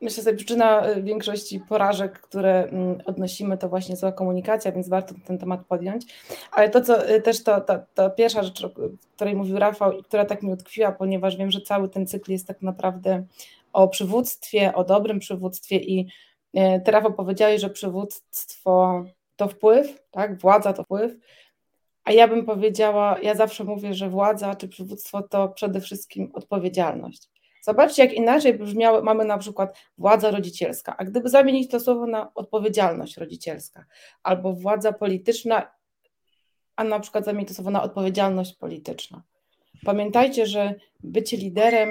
myślę 0.00 0.22
sobie, 0.22 0.36
przyczyna 0.36 0.90
y, 0.90 1.02
większości 1.02 1.60
porażek, 1.60 2.20
które 2.20 2.64
mm, 2.64 2.98
odnosimy, 3.06 3.58
to 3.58 3.68
właśnie 3.68 3.96
zła 3.96 4.12
komunikacja, 4.12 4.72
więc 4.72 4.88
warto 4.88 5.14
ten 5.26 5.38
temat 5.38 5.66
podjąć. 5.66 6.06
Ale 6.52 6.70
to, 6.70 6.80
co 6.80 7.10
y, 7.10 7.22
też 7.22 7.42
to, 7.42 7.60
to, 7.60 7.78
to 7.94 8.10
pierwsza 8.10 8.42
rzecz, 8.42 8.64
o 8.64 8.70
której 9.16 9.34
mówił 9.36 9.58
Rafał 9.58 9.92
i 9.92 10.02
która 10.02 10.24
tak 10.24 10.42
mi 10.42 10.52
utkwiła, 10.52 10.92
ponieważ 10.92 11.36
wiem, 11.36 11.50
że 11.50 11.60
cały 11.60 11.88
ten 11.88 12.06
cykl 12.06 12.32
jest 12.32 12.46
tak 12.46 12.62
naprawdę 12.62 13.24
o 13.72 13.88
przywództwie, 13.88 14.74
o 14.74 14.84
dobrym 14.84 15.18
przywództwie 15.18 15.76
i 15.76 16.08
y, 16.56 16.80
ty, 16.84 16.90
Rafał, 16.90 17.12
powiedziałeś, 17.12 17.60
że 17.60 17.70
przywództwo 17.70 19.04
to 19.36 19.48
wpływ, 19.48 20.02
tak? 20.10 20.40
Władza 20.40 20.72
to 20.72 20.84
wpływ, 20.84 21.16
a 22.04 22.12
ja 22.12 22.28
bym 22.28 22.46
powiedziała, 22.46 23.18
ja 23.22 23.34
zawsze 23.34 23.64
mówię, 23.64 23.94
że 23.94 24.10
władza 24.10 24.54
czy 24.54 24.68
przywództwo 24.68 25.22
to 25.22 25.48
przede 25.48 25.80
wszystkim 25.80 26.30
odpowiedzialność. 26.34 27.28
Zobaczcie, 27.68 28.04
jak 28.04 28.12
inaczej 28.12 28.58
brzmiało, 28.58 29.02
mamy 29.02 29.24
na 29.24 29.38
przykład 29.38 29.78
władza 29.98 30.30
rodzicielska, 30.30 30.96
a 30.98 31.04
gdyby 31.04 31.28
zamienić 31.28 31.70
to 31.70 31.80
słowo 31.80 32.06
na 32.06 32.34
odpowiedzialność 32.34 33.16
rodzicielska, 33.16 33.84
albo 34.22 34.52
władza 34.52 34.92
polityczna, 34.92 35.70
a 36.76 36.84
na 36.84 37.00
przykład 37.00 37.24
zamienić 37.24 37.48
to 37.48 37.54
słowo 37.54 37.70
na 37.70 37.82
odpowiedzialność 37.82 38.56
polityczna. 38.56 39.22
Pamiętajcie, 39.84 40.46
że 40.46 40.74
bycie 41.00 41.36
liderem, 41.36 41.88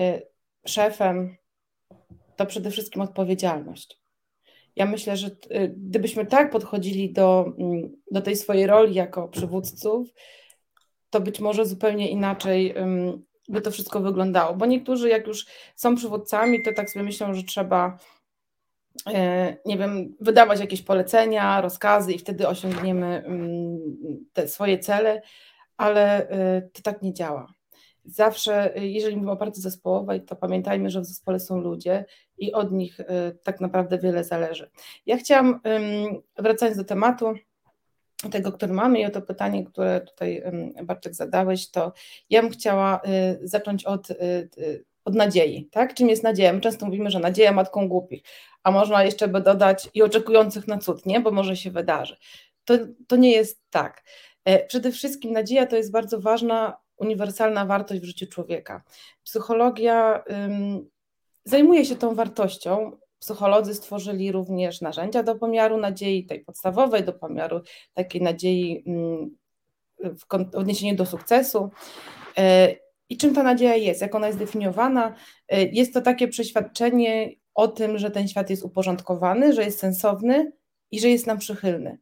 y, 0.00 0.22
szefem 0.66 1.36
to 2.36 2.46
przede 2.46 2.70
wszystkim 2.70 3.02
odpowiedzialność. 3.02 4.00
Ja 4.76 4.86
myślę, 4.86 5.16
że 5.16 5.26
y, 5.26 5.74
gdybyśmy 5.76 6.26
tak 6.26 6.50
podchodzili 6.50 7.12
do, 7.12 7.52
mm, 7.58 7.96
do 8.10 8.22
tej 8.22 8.36
swojej 8.36 8.66
roli 8.66 8.94
jako 8.94 9.28
przywódców, 9.28 10.08
to 11.10 11.20
być 11.20 11.40
może 11.40 11.66
zupełnie 11.66 12.10
inaczej 12.10 12.74
by 13.48 13.60
to 13.60 13.70
wszystko 13.70 14.00
wyglądało. 14.00 14.54
Bo 14.54 14.66
niektórzy, 14.66 15.08
jak 15.08 15.26
już 15.26 15.46
są 15.76 15.96
przywódcami, 15.96 16.62
to 16.62 16.72
tak 16.72 16.90
sobie 16.90 17.04
myślą, 17.04 17.34
że 17.34 17.42
trzeba, 17.42 17.98
e, 19.06 19.56
nie 19.66 19.78
wiem, 19.78 20.16
wydawać 20.20 20.60
jakieś 20.60 20.82
polecenia, 20.82 21.60
rozkazy 21.60 22.12
i 22.12 22.18
wtedy 22.18 22.48
osiągniemy 22.48 23.24
te 24.32 24.48
swoje 24.48 24.78
cele, 24.78 25.22
ale 25.76 26.28
e, 26.28 26.62
to 26.62 26.82
tak 26.82 27.02
nie 27.02 27.12
działa. 27.12 27.46
Zawsze, 28.04 28.72
jeżeli 28.76 29.16
mówimy 29.16 29.32
o 29.32 29.36
pracy 29.36 29.60
zespołowej, 29.60 30.24
to 30.24 30.36
pamiętajmy, 30.36 30.90
że 30.90 31.00
w 31.00 31.04
zespole 31.04 31.40
są 31.40 31.60
ludzie 31.60 32.04
i 32.38 32.52
od 32.52 32.72
nich 32.72 33.00
e, 33.00 33.32
tak 33.42 33.60
naprawdę 33.60 33.98
wiele 33.98 34.24
zależy. 34.24 34.70
Ja 35.06 35.16
chciałam, 35.16 35.60
wracając 36.38 36.78
do 36.78 36.84
tematu, 36.84 37.34
tego, 38.30 38.52
który 38.52 38.72
mamy 38.72 39.00
i 39.00 39.04
o 39.04 39.10
to 39.10 39.22
pytanie, 39.22 39.64
które 39.64 40.00
tutaj 40.00 40.42
Bartek 40.82 41.14
zadałeś, 41.14 41.70
to 41.70 41.92
ja 42.30 42.42
bym 42.42 42.50
chciała 42.50 43.00
y, 43.42 43.48
zacząć 43.48 43.84
od, 43.84 44.10
y, 44.10 44.14
y, 44.58 44.84
od 45.04 45.14
nadziei. 45.14 45.68
Tak? 45.70 45.94
Czym 45.94 46.08
jest 46.08 46.22
nadzieja? 46.22 46.52
My 46.52 46.60
często 46.60 46.86
mówimy, 46.86 47.10
że 47.10 47.18
nadzieja 47.18 47.52
matką 47.52 47.88
głupich, 47.88 48.22
a 48.62 48.70
można 48.70 49.04
jeszcze 49.04 49.28
by 49.28 49.40
dodać 49.40 49.88
i 49.94 50.02
oczekujących 50.02 50.68
na 50.68 50.78
cud, 50.78 51.06
nie? 51.06 51.20
bo 51.20 51.30
może 51.30 51.56
się 51.56 51.70
wydarzy. 51.70 52.16
To, 52.64 52.74
to 53.08 53.16
nie 53.16 53.32
jest 53.32 53.60
tak. 53.70 54.02
E, 54.44 54.66
przede 54.66 54.92
wszystkim 54.92 55.32
nadzieja 55.32 55.66
to 55.66 55.76
jest 55.76 55.92
bardzo 55.92 56.20
ważna, 56.20 56.76
uniwersalna 56.96 57.66
wartość 57.66 58.00
w 58.00 58.04
życiu 58.04 58.26
człowieka. 58.26 58.82
Psychologia 59.22 60.24
zajmuje 61.44 61.84
się 61.84 61.96
tą 61.96 62.14
wartością 62.14 62.98
Psycholodzy 63.18 63.74
stworzyli 63.74 64.32
również 64.32 64.80
narzędzia 64.80 65.22
do 65.22 65.34
pomiaru 65.34 65.78
nadziei, 65.78 66.26
tej 66.26 66.44
podstawowej, 66.44 67.04
do 67.04 67.12
pomiaru 67.12 67.60
takiej 67.94 68.22
nadziei 68.22 68.84
mm, 68.86 69.36
w 70.18 70.56
odniesieniu 70.56 70.96
do 70.96 71.06
sukcesu. 71.06 71.70
E, 72.38 72.76
I 73.08 73.16
czym 73.16 73.34
ta 73.34 73.42
nadzieja 73.42 73.76
jest? 73.76 74.00
Jak 74.00 74.14
ona 74.14 74.26
jest 74.26 74.38
definiowana? 74.38 75.14
E, 75.48 75.64
jest 75.64 75.94
to 75.94 76.00
takie 76.00 76.28
przeświadczenie 76.28 77.30
o 77.54 77.68
tym, 77.68 77.98
że 77.98 78.10
ten 78.10 78.28
świat 78.28 78.50
jest 78.50 78.64
uporządkowany, 78.64 79.52
że 79.52 79.64
jest 79.64 79.78
sensowny 79.78 80.52
i 80.90 81.00
że 81.00 81.08
jest 81.08 81.26
nam 81.26 81.38
przychylny. 81.38 81.98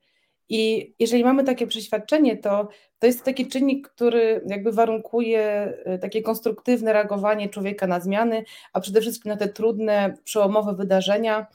I 0.48 0.94
jeżeli 0.98 1.24
mamy 1.24 1.44
takie 1.44 1.66
przeświadczenie, 1.66 2.36
to 2.36 2.68
to 3.04 3.06
jest 3.06 3.24
taki 3.24 3.46
czynnik, 3.46 3.88
który 3.88 4.42
jakby 4.46 4.72
warunkuje 4.72 5.42
e, 5.84 5.98
takie 5.98 6.22
konstruktywne 6.22 6.92
reagowanie 6.92 7.48
człowieka 7.48 7.86
na 7.86 8.00
zmiany, 8.00 8.44
a 8.72 8.80
przede 8.80 9.00
wszystkim 9.00 9.30
na 9.30 9.36
te 9.36 9.48
trudne, 9.48 10.14
przełomowe 10.24 10.74
wydarzenia. 10.74 11.46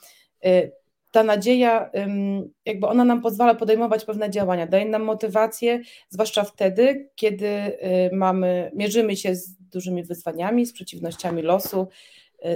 E, 0.46 0.72
ta 1.12 1.24
nadzieja, 1.24 1.92
jakby 2.66 2.88
ona 2.88 3.06
nam 3.06 3.22
pozwala 3.22 3.56
podejmować 3.56 4.06
pewne 4.06 4.30
działania, 4.30 4.68
daje 4.68 4.86
nam 4.86 5.04
motywację, 5.04 5.82
zwłaszcza 6.10 6.44
wtedy, 6.44 7.10
kiedy 7.16 7.48
e, 7.48 8.16
mamy, 8.16 8.72
mierzymy 8.76 9.16
się 9.16 9.36
z 9.36 9.56
dużymi 9.56 10.04
wyzwaniami, 10.04 10.66
z 10.66 10.74
przeciwnościami 10.74 11.42
losu, 11.42 11.88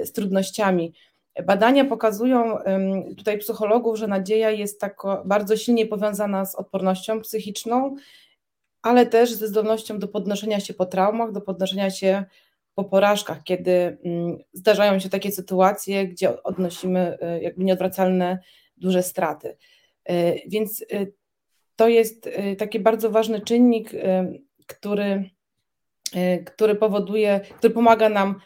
z 0.04 0.12
trudnościami. 0.12 0.93
Badania 1.46 1.86
pokazują 1.86 2.58
tutaj 3.17 3.38
psychologów, 3.38 3.98
że 3.98 4.08
nadzieja 4.08 4.52
jest 4.52 4.80
tak 4.80 5.02
bardzo 5.26 5.58
silnie 5.58 5.86
powiązana 5.86 6.46
z 6.46 6.56
odpornością 6.56 7.22
psychiczną, 7.22 7.96
ale 8.82 9.06
też 9.06 9.34
ze 9.34 9.48
zdolnością 9.48 10.00
do 10.00 10.08
podnoszenia 10.08 10.60
się 10.60 10.74
po 10.74 10.86
traumach, 10.86 11.32
do 11.32 11.41
podnoszenia 11.41 11.89
się 11.89 12.24
po 12.76 12.84
porażkach, 12.84 13.43
kiedy 13.43 13.98
mm, 14.04 14.38
zdarzają 14.54 15.00
się 15.00 15.10
takie 15.10 15.32
sytuacje, 15.32 16.08
gdzie 16.08 16.43
odnosimy 16.43 17.17
e, 17.22 17.41
jakby 17.41 17.63
nieodwracalne 17.63 18.39
duże 18.78 19.04
straty. 19.04 19.58
E, 20.06 20.34
więc 20.50 20.86
e, 20.91 21.06
to 21.76 21.88
jest 21.88 22.30
taki 22.58 22.80
bardzo 22.80 23.10
ważny 23.10 23.41
czynnik, 23.41 23.91
który, 24.67 25.30
który 26.46 26.76
powoduje, 26.76 27.39
który 27.58 27.74
pomaga 27.74 28.10
nam 28.10 28.39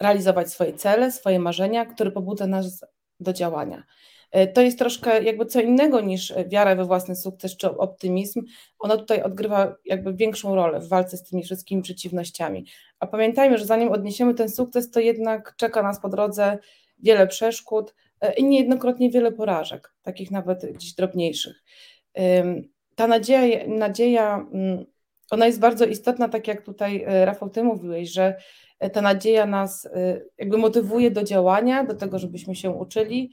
realizować 0.00 0.50
swoje 0.50 0.72
cele, 0.72 1.12
swoje 1.12 1.38
marzenia, 1.38 1.86
który 1.86 2.10
pobudza 2.10 2.46
nas 2.46 2.84
do 3.20 3.32
działania. 3.32 3.84
E, 4.30 4.46
to 4.46 4.62
jest 4.62 4.78
troszkę 4.78 5.22
jakby 5.22 5.46
co 5.46 5.60
innego 5.60 6.00
niż 6.00 6.34
wiara 6.46 6.76
we 6.76 6.84
własny 6.84 7.16
sukces 7.16 7.56
czy 7.56 7.76
optymizm. 7.76 8.42
Ona 8.78 8.96
tutaj 8.96 9.22
odgrywa 9.22 9.76
jakby 9.84 10.14
większą 10.14 10.54
rolę 10.54 10.80
w 10.80 10.88
walce 10.88 11.16
z 11.16 11.22
tymi 11.22 11.42
wszystkimi 11.42 11.82
przeciwnościami. 11.82 12.66
A 12.98 13.06
pamiętajmy, 13.06 13.58
że 13.58 13.66
zanim 13.66 13.92
odniesiemy 13.92 14.34
ten 14.34 14.48
sukces, 14.48 14.90
to 14.90 15.00
jednak 15.00 15.54
czeka 15.56 15.82
nas 15.82 16.00
po 16.00 16.08
drodze 16.08 16.58
wiele 16.98 17.26
przeszkód 17.26 17.94
e, 18.20 18.34
i 18.34 18.44
niejednokrotnie 18.44 19.10
wiele 19.10 19.32
porażek, 19.32 19.94
takich 20.02 20.30
nawet 20.30 20.72
gdzieś 20.72 20.94
drobniejszych. 20.94 21.62
Ta 22.94 23.06
nadzieja, 23.06 23.66
nadzieja 23.66 24.46
mm, 24.52 24.84
ona 25.30 25.46
jest 25.46 25.60
bardzo 25.60 25.84
istotna, 25.84 26.28
tak 26.28 26.48
jak 26.48 26.62
tutaj 26.62 27.04
e, 27.06 27.24
Rafał, 27.24 27.50
ty 27.50 27.62
mówiłeś, 27.62 28.10
że 28.10 28.36
ta 28.92 29.00
nadzieja 29.00 29.46
nas 29.46 29.88
jakby 30.38 30.58
motywuje 30.58 31.10
do 31.10 31.24
działania, 31.24 31.84
do 31.84 31.94
tego, 31.94 32.18
żebyśmy 32.18 32.54
się 32.54 32.70
uczyli, 32.70 33.30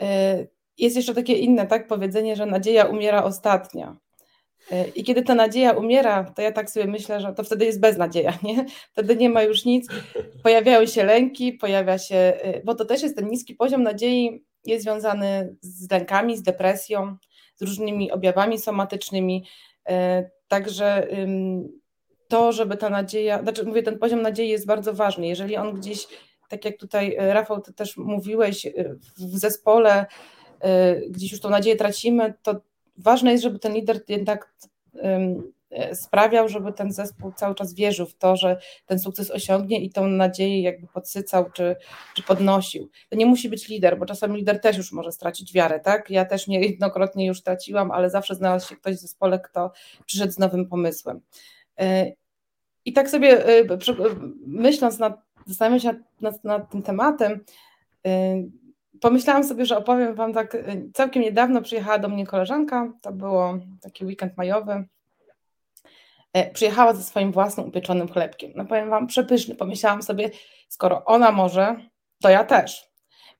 E, 0.00 0.46
jest 0.78 0.96
jeszcze 0.96 1.14
takie 1.14 1.32
inne 1.32 1.66
tak, 1.66 1.86
powiedzenie, 1.86 2.36
że 2.36 2.46
nadzieja 2.46 2.84
umiera 2.84 3.24
ostatnia. 3.24 3.96
E, 4.72 4.88
I 4.88 5.04
kiedy 5.04 5.22
ta 5.22 5.34
nadzieja 5.34 5.72
umiera, 5.72 6.24
to 6.24 6.42
ja 6.42 6.52
tak 6.52 6.70
sobie 6.70 6.86
myślę, 6.86 7.20
że 7.20 7.32
to 7.32 7.44
wtedy 7.44 7.64
jest 7.64 7.80
beznadzieja, 7.80 8.38
nie? 8.42 8.64
Wtedy 8.92 9.16
nie 9.16 9.30
ma 9.30 9.42
już 9.42 9.64
nic, 9.64 9.88
pojawiają 10.42 10.86
się 10.86 11.04
lęki, 11.04 11.52
pojawia 11.52 11.98
się, 11.98 12.16
e, 12.16 12.62
bo 12.64 12.74
to 12.74 12.84
też 12.84 13.02
jest 13.02 13.16
ten 13.16 13.28
niski 13.28 13.54
poziom 13.54 13.82
nadziei, 13.82 14.44
jest 14.64 14.84
związany 14.84 15.56
z 15.60 15.90
lękami, 15.90 16.36
z 16.36 16.42
depresją, 16.42 17.16
z 17.56 17.62
różnymi 17.62 18.12
objawami 18.12 18.58
somatycznymi. 18.58 19.46
Także 20.48 21.08
to, 22.32 22.52
żeby 22.52 22.76
ta 22.76 22.90
nadzieja, 22.90 23.42
znaczy 23.42 23.64
mówię, 23.64 23.82
ten 23.82 23.98
poziom 23.98 24.22
nadziei 24.22 24.48
jest 24.48 24.66
bardzo 24.66 24.94
ważny. 24.94 25.26
Jeżeli 25.26 25.56
on 25.56 25.74
gdzieś 25.74 26.06
tak 26.48 26.64
jak 26.64 26.76
tutaj 26.76 27.16
e, 27.18 27.34
Rafał, 27.34 27.60
ty 27.60 27.72
też 27.72 27.96
mówiłeś, 27.96 28.66
e, 28.66 28.72
w 29.18 29.38
zespole 29.38 30.06
e, 30.60 31.00
gdzieś 31.00 31.32
już 31.32 31.40
tą 31.40 31.50
nadzieję 31.50 31.76
tracimy, 31.76 32.34
to 32.42 32.60
ważne 32.96 33.32
jest, 33.32 33.42
żeby 33.42 33.58
ten 33.58 33.74
lider 33.74 34.00
jednak 34.08 34.54
sprawiał, 35.92 36.48
żeby 36.48 36.72
ten 36.72 36.92
zespół 36.92 37.32
cały 37.32 37.54
czas 37.54 37.74
wierzył 37.74 38.06
w 38.06 38.14
to, 38.14 38.36
że 38.36 38.60
ten 38.86 38.98
sukces 38.98 39.30
osiągnie 39.30 39.80
i 39.80 39.90
tą 39.90 40.06
nadzieję 40.06 40.62
jakby 40.62 40.86
podsycał 40.86 41.50
czy, 41.50 41.76
czy 42.14 42.22
podnosił. 42.22 42.90
To 43.08 43.16
nie 43.16 43.26
musi 43.26 43.48
być 43.48 43.68
lider, 43.68 43.98
bo 43.98 44.06
czasami 44.06 44.36
lider 44.36 44.60
też 44.60 44.76
już 44.76 44.92
może 44.92 45.12
stracić 45.12 45.52
wiarę, 45.52 45.80
tak? 45.80 46.10
Ja 46.10 46.24
też 46.24 46.46
niejednokrotnie 46.46 47.26
już 47.26 47.42
traciłam, 47.42 47.90
ale 47.90 48.10
zawsze 48.10 48.34
znalazł 48.34 48.68
się 48.68 48.76
ktoś 48.76 48.96
w 48.96 49.00
zespole, 49.00 49.40
kto 49.40 49.72
przyszedł 50.06 50.32
z 50.32 50.38
nowym 50.38 50.68
pomysłem. 50.68 51.20
I 52.84 52.92
tak 52.92 53.10
sobie 53.10 53.44
myśląc 54.46 54.98
nad 54.98 55.32
zastanawiam 55.46 55.80
się 55.80 55.88
nad, 55.88 56.04
nad, 56.20 56.44
nad 56.44 56.70
tym 56.70 56.82
tematem, 56.82 57.40
y, 58.06 58.50
pomyślałam 59.00 59.44
sobie, 59.44 59.66
że 59.66 59.78
opowiem 59.78 60.14
Wam 60.14 60.32
tak, 60.32 60.54
y, 60.54 60.90
całkiem 60.94 61.22
niedawno 61.22 61.62
przyjechała 61.62 61.98
do 61.98 62.08
mnie 62.08 62.26
koleżanka, 62.26 62.92
to 63.00 63.12
było 63.12 63.58
taki 63.80 64.04
weekend 64.04 64.36
majowy, 64.36 64.84
e, 66.32 66.50
przyjechała 66.50 66.94
ze 66.94 67.02
swoim 67.02 67.32
własnym 67.32 67.66
upieczonym 67.66 68.08
chlebkiem. 68.08 68.52
No 68.54 68.64
powiem 68.64 68.90
Wam, 68.90 69.06
przepyszny. 69.06 69.54
Pomyślałam 69.54 70.02
sobie, 70.02 70.30
skoro 70.68 71.04
ona 71.04 71.32
może, 71.32 71.76
to 72.22 72.30
ja 72.30 72.44
też. 72.44 72.91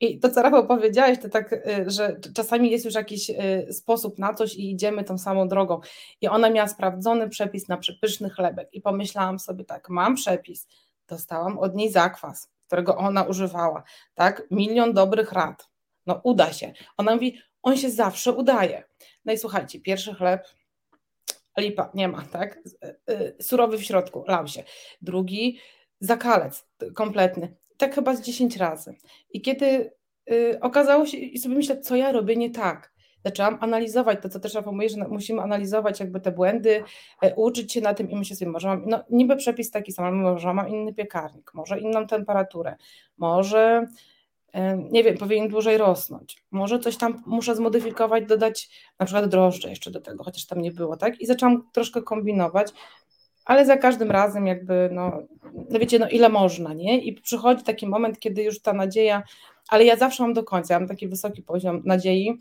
I 0.02 0.18
to, 0.18 0.30
co 0.30 0.42
Rafał 0.42 0.66
powiedziałeś, 0.66 1.18
to 1.18 1.28
tak, 1.28 1.52
y, 1.52 1.84
że 1.86 2.16
czasami 2.34 2.70
jest 2.70 2.84
już 2.84 2.94
jakiś 2.94 3.30
sposób 3.70 4.18
na 4.18 4.34
coś 4.34 4.54
i 4.54 4.70
idziemy 4.70 5.04
tą 5.04 5.18
samą 5.18 5.48
drogą. 5.48 5.80
I 6.20 6.28
ona 6.28 6.50
miała 6.50 6.68
sprawdzony 6.68 7.28
przepis 7.28 7.68
na 7.68 7.76
przepyszny 7.76 8.30
chlebek. 8.30 8.68
I 8.72 8.80
pomyślałam 8.80 9.38
sobie 9.38 9.64
tak, 9.64 9.88
mam 9.88 10.14
przepis, 10.14 10.68
dostałam 11.08 11.58
od 11.58 11.74
niej 11.74 11.90
zakwas, 11.90 12.50
którego 12.66 12.96
ona 12.96 13.22
używała, 13.22 13.82
tak? 14.14 14.42
Milion 14.50 14.92
dobrych 14.92 15.32
rad. 15.32 15.68
No 16.06 16.20
uda 16.24 16.52
się. 16.52 16.72
Ona 16.96 17.14
mówi, 17.14 17.38
on 17.62 17.76
się 17.76 17.90
zawsze 17.90 18.32
udaje. 18.32 18.84
No 19.24 19.32
i 19.32 19.38
słuchajcie, 19.38 19.80
pierwszy 19.80 20.14
chleb, 20.14 20.48
lipa, 21.58 21.90
nie 21.94 22.08
ma, 22.08 22.22
tak? 22.22 22.56
Y, 22.56 23.12
y, 23.12 23.36
surowy 23.42 23.78
w 23.78 23.84
środku, 23.84 24.24
lał 24.28 24.48
się. 24.48 24.64
Drugi, 25.02 25.58
zakalec 26.00 26.66
kompletny. 26.94 27.61
Tak 27.82 27.94
chyba 27.94 28.16
z 28.16 28.22
10 28.22 28.56
razy. 28.56 28.94
I 29.32 29.40
kiedy 29.40 29.92
y, 30.32 30.60
okazało 30.60 31.06
się, 31.06 31.16
i 31.16 31.38
sobie 31.38 31.54
myślę, 31.54 31.80
co 31.80 31.96
ja 31.96 32.12
robię 32.12 32.36
nie 32.36 32.50
tak, 32.50 32.92
zaczęłam 33.24 33.58
analizować 33.60 34.18
to, 34.22 34.28
co 34.28 34.40
też 34.40 34.54
Rafał 34.54 34.72
mówi, 34.72 34.88
że 34.88 35.08
musimy 35.08 35.42
analizować 35.42 36.00
jakby 36.00 36.20
te 36.20 36.32
błędy, 36.32 36.84
e, 37.22 37.34
uczyć 37.34 37.72
się 37.72 37.80
na 37.80 37.94
tym 37.94 38.10
i 38.10 38.16
myślę 38.16 38.36
sobie, 38.36 38.50
może 38.50 38.68
mam, 38.68 38.82
no 38.86 39.04
niby 39.10 39.36
przepis 39.36 39.70
taki 39.70 39.92
sam, 39.92 40.04
ale 40.04 40.14
może 40.14 40.54
mam 40.54 40.68
inny 40.68 40.94
piekarnik, 40.94 41.54
może 41.54 41.80
inną 41.80 42.06
temperaturę, 42.06 42.76
może 43.16 43.86
nie 44.90 45.04
wiem, 45.04 45.18
powinien 45.18 45.48
dłużej 45.48 45.78
rosnąć. 45.78 46.44
Może 46.50 46.78
coś 46.78 46.96
tam 46.96 47.22
muszę 47.26 47.56
zmodyfikować, 47.56 48.26
dodać 48.26 48.70
na 48.98 49.06
przykład 49.06 49.28
drożdże 49.28 49.70
jeszcze 49.70 49.90
do 49.90 50.00
tego, 50.00 50.24
chociaż 50.24 50.46
tam 50.46 50.60
nie 50.60 50.72
było, 50.72 50.96
tak? 50.96 51.20
I 51.20 51.26
zaczęłam 51.26 51.68
troszkę 51.72 52.02
kombinować, 52.02 52.72
ale 53.44 53.66
za 53.66 53.76
każdym 53.76 54.10
razem 54.10 54.46
jakby, 54.46 54.88
no, 54.92 55.22
no 55.70 55.78
wiecie, 55.78 55.98
no 55.98 56.08
ile 56.08 56.28
można, 56.28 56.72
nie? 56.74 57.00
I 57.00 57.12
przychodzi 57.12 57.64
taki 57.64 57.86
moment, 57.86 58.18
kiedy 58.18 58.42
już 58.42 58.62
ta 58.62 58.72
nadzieja, 58.72 59.22
ale 59.68 59.84
ja 59.84 59.96
zawsze 59.96 60.22
mam 60.22 60.32
do 60.32 60.44
końca, 60.44 60.74
ja 60.74 60.80
mam 60.80 60.88
taki 60.88 61.08
wysoki 61.08 61.42
poziom 61.42 61.82
nadziei 61.84 62.38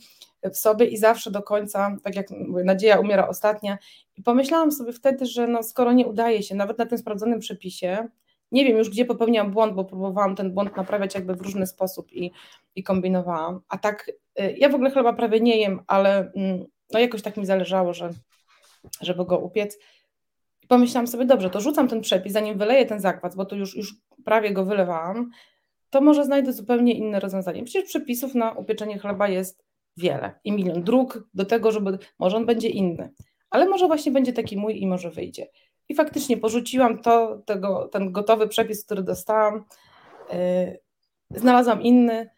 w 0.53 0.57
sobie 0.57 0.85
i 0.85 0.97
zawsze 0.97 1.31
do 1.31 1.43
końca, 1.43 1.97
tak 2.03 2.15
jak 2.15 2.29
mówię, 2.31 2.63
nadzieja 2.63 2.99
umiera 2.99 3.27
ostatnia 3.27 3.77
i 4.17 4.23
pomyślałam 4.23 4.71
sobie 4.71 4.93
wtedy, 4.93 5.25
że 5.25 5.47
no 5.47 5.63
skoro 5.63 5.93
nie 5.93 6.07
udaje 6.07 6.43
się, 6.43 6.55
nawet 6.55 6.77
na 6.77 6.85
tym 6.85 6.97
sprawdzonym 6.97 7.39
przepisie, 7.39 8.07
nie 8.51 8.65
wiem 8.65 8.77
już, 8.77 8.89
gdzie 8.89 9.05
popełniłam 9.05 9.51
błąd, 9.51 9.73
bo 9.73 9.85
próbowałam 9.85 10.35
ten 10.35 10.53
błąd 10.53 10.77
naprawiać 10.77 11.15
jakby 11.15 11.35
w 11.35 11.41
różny 11.41 11.67
sposób 11.67 12.13
i, 12.13 12.31
i 12.75 12.83
kombinowałam. 12.83 13.61
A 13.69 13.77
tak, 13.77 14.11
y, 14.39 14.55
ja 14.57 14.69
w 14.69 14.75
ogóle 14.75 14.91
chleba 14.91 15.13
prawie 15.13 15.39
nie 15.39 15.57
jem, 15.57 15.79
ale 15.87 16.31
mm, 16.35 16.65
no 16.93 16.99
jakoś 16.99 17.21
tak 17.21 17.37
mi 17.37 17.45
zależało, 17.45 17.93
że, 17.93 18.09
żeby 19.01 19.25
go 19.25 19.37
upiec. 19.39 19.77
Pomyślałam 20.71 21.07
sobie, 21.07 21.25
dobrze, 21.25 21.49
to 21.49 21.61
rzucam 21.61 21.87
ten 21.87 22.01
przepis, 22.01 22.33
zanim 22.33 22.57
wyleję 22.57 22.85
ten 22.85 22.99
zakwas, 22.99 23.35
bo 23.35 23.45
to 23.45 23.55
już, 23.55 23.75
już 23.75 23.95
prawie 24.25 24.53
go 24.53 24.65
wylewałam, 24.65 25.29
to 25.89 26.01
może 26.01 26.25
znajdę 26.25 26.53
zupełnie 26.53 26.93
inne 26.93 27.19
rozwiązanie. 27.19 27.63
Przecież 27.63 27.89
przepisów 27.89 28.35
na 28.35 28.51
upieczenie 28.51 28.99
chleba 28.99 29.27
jest 29.27 29.65
wiele 29.97 30.39
i 30.43 30.51
milion 30.51 30.83
dróg 30.83 31.27
do 31.33 31.45
tego, 31.45 31.71
żeby, 31.71 31.97
może 32.19 32.37
on 32.37 32.45
będzie 32.45 32.69
inny, 32.69 33.13
ale 33.49 33.69
może 33.69 33.87
właśnie 33.87 34.11
będzie 34.11 34.33
taki 34.33 34.57
mój 34.57 34.81
i 34.81 34.87
może 34.87 35.09
wyjdzie. 35.09 35.47
I 35.89 35.95
faktycznie 35.95 36.37
porzuciłam 36.37 37.01
to, 37.01 37.41
tego, 37.45 37.87
ten 37.87 38.11
gotowy 38.11 38.47
przepis, 38.47 38.85
który 38.85 39.03
dostałam. 39.03 39.65
Yy, 40.33 41.39
znalazłam 41.39 41.81
inny, 41.81 42.29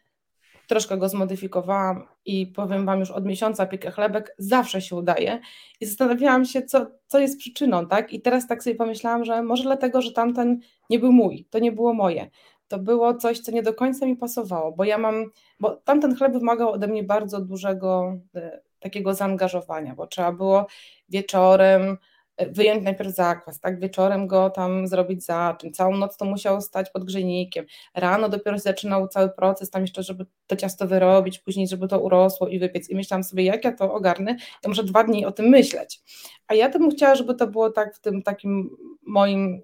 troszkę 0.68 0.96
go 0.98 1.08
zmodyfikowałam 1.08 2.06
i 2.24 2.46
powiem 2.46 2.86
Wam 2.86 3.00
już 3.00 3.10
od 3.10 3.24
miesiąca 3.24 3.66
piekę 3.66 3.90
chlebek, 3.90 4.34
zawsze 4.38 4.80
się 4.80 4.96
udaje. 4.96 5.40
I 5.80 5.86
zastanawiałam 5.86 6.44
się, 6.44 6.62
co, 6.62 6.86
co 7.06 7.18
jest 7.18 7.38
przyczyną, 7.38 7.86
tak? 7.86 8.12
I 8.12 8.20
teraz 8.20 8.46
tak 8.46 8.62
sobie 8.62 8.76
pomyślałam, 8.76 9.24
że 9.24 9.42
może 9.42 9.62
dlatego, 9.62 10.02
że 10.02 10.12
tamten 10.12 10.60
nie 10.90 10.98
był 10.98 11.12
mój, 11.12 11.46
to 11.50 11.58
nie 11.58 11.72
było 11.72 11.94
moje. 11.94 12.30
To 12.68 12.78
było 12.78 13.14
coś, 13.14 13.40
co 13.40 13.52
nie 13.52 13.62
do 13.62 13.74
końca 13.74 14.06
mi 14.06 14.16
pasowało, 14.16 14.72
bo 14.72 14.84
ja 14.84 14.98
mam, 14.98 15.30
bo 15.60 15.76
tamten 15.76 16.16
chleb 16.16 16.32
wymagał 16.32 16.70
ode 16.70 16.86
mnie 16.86 17.02
bardzo 17.02 17.40
dużego 17.40 18.18
y, 18.36 18.60
takiego 18.80 19.14
zaangażowania, 19.14 19.94
bo 19.94 20.06
trzeba 20.06 20.32
było 20.32 20.66
wieczorem, 21.08 21.98
wyjąć 22.38 22.84
najpierw 22.84 23.14
zakwas, 23.14 23.60
tak, 23.60 23.80
wieczorem 23.80 24.26
go 24.26 24.50
tam 24.50 24.86
zrobić 24.86 25.24
za 25.24 25.56
czym, 25.60 25.72
całą 25.72 25.96
noc 25.96 26.16
to 26.16 26.24
musiał 26.24 26.60
stać 26.60 26.90
pod 26.90 27.04
grzejnikiem, 27.04 27.64
rano 27.94 28.28
dopiero 28.28 28.56
się 28.56 28.62
zaczynał 28.62 29.08
cały 29.08 29.28
proces, 29.30 29.70
tam 29.70 29.82
jeszcze, 29.82 30.02
żeby 30.02 30.26
to 30.46 30.56
ciasto 30.56 30.86
wyrobić, 30.86 31.38
później, 31.38 31.68
żeby 31.68 31.88
to 31.88 32.00
urosło 32.00 32.48
i 32.48 32.58
wypiec. 32.58 32.90
I 32.90 32.94
myślałam 32.94 33.24
sobie, 33.24 33.44
jak 33.44 33.64
ja 33.64 33.72
to 33.72 33.94
ogarnę, 33.94 34.36
to 34.62 34.68
muszę 34.68 34.84
dwa 34.84 35.04
dni 35.04 35.26
o 35.26 35.32
tym 35.32 35.46
myśleć, 35.46 36.00
a 36.46 36.54
ja 36.54 36.68
bym 36.68 36.90
chciała, 36.90 37.14
żeby 37.14 37.34
to 37.34 37.46
było 37.46 37.70
tak 37.70 37.96
w 37.96 38.00
tym 38.00 38.22
takim 38.22 38.70
moim 39.06 39.62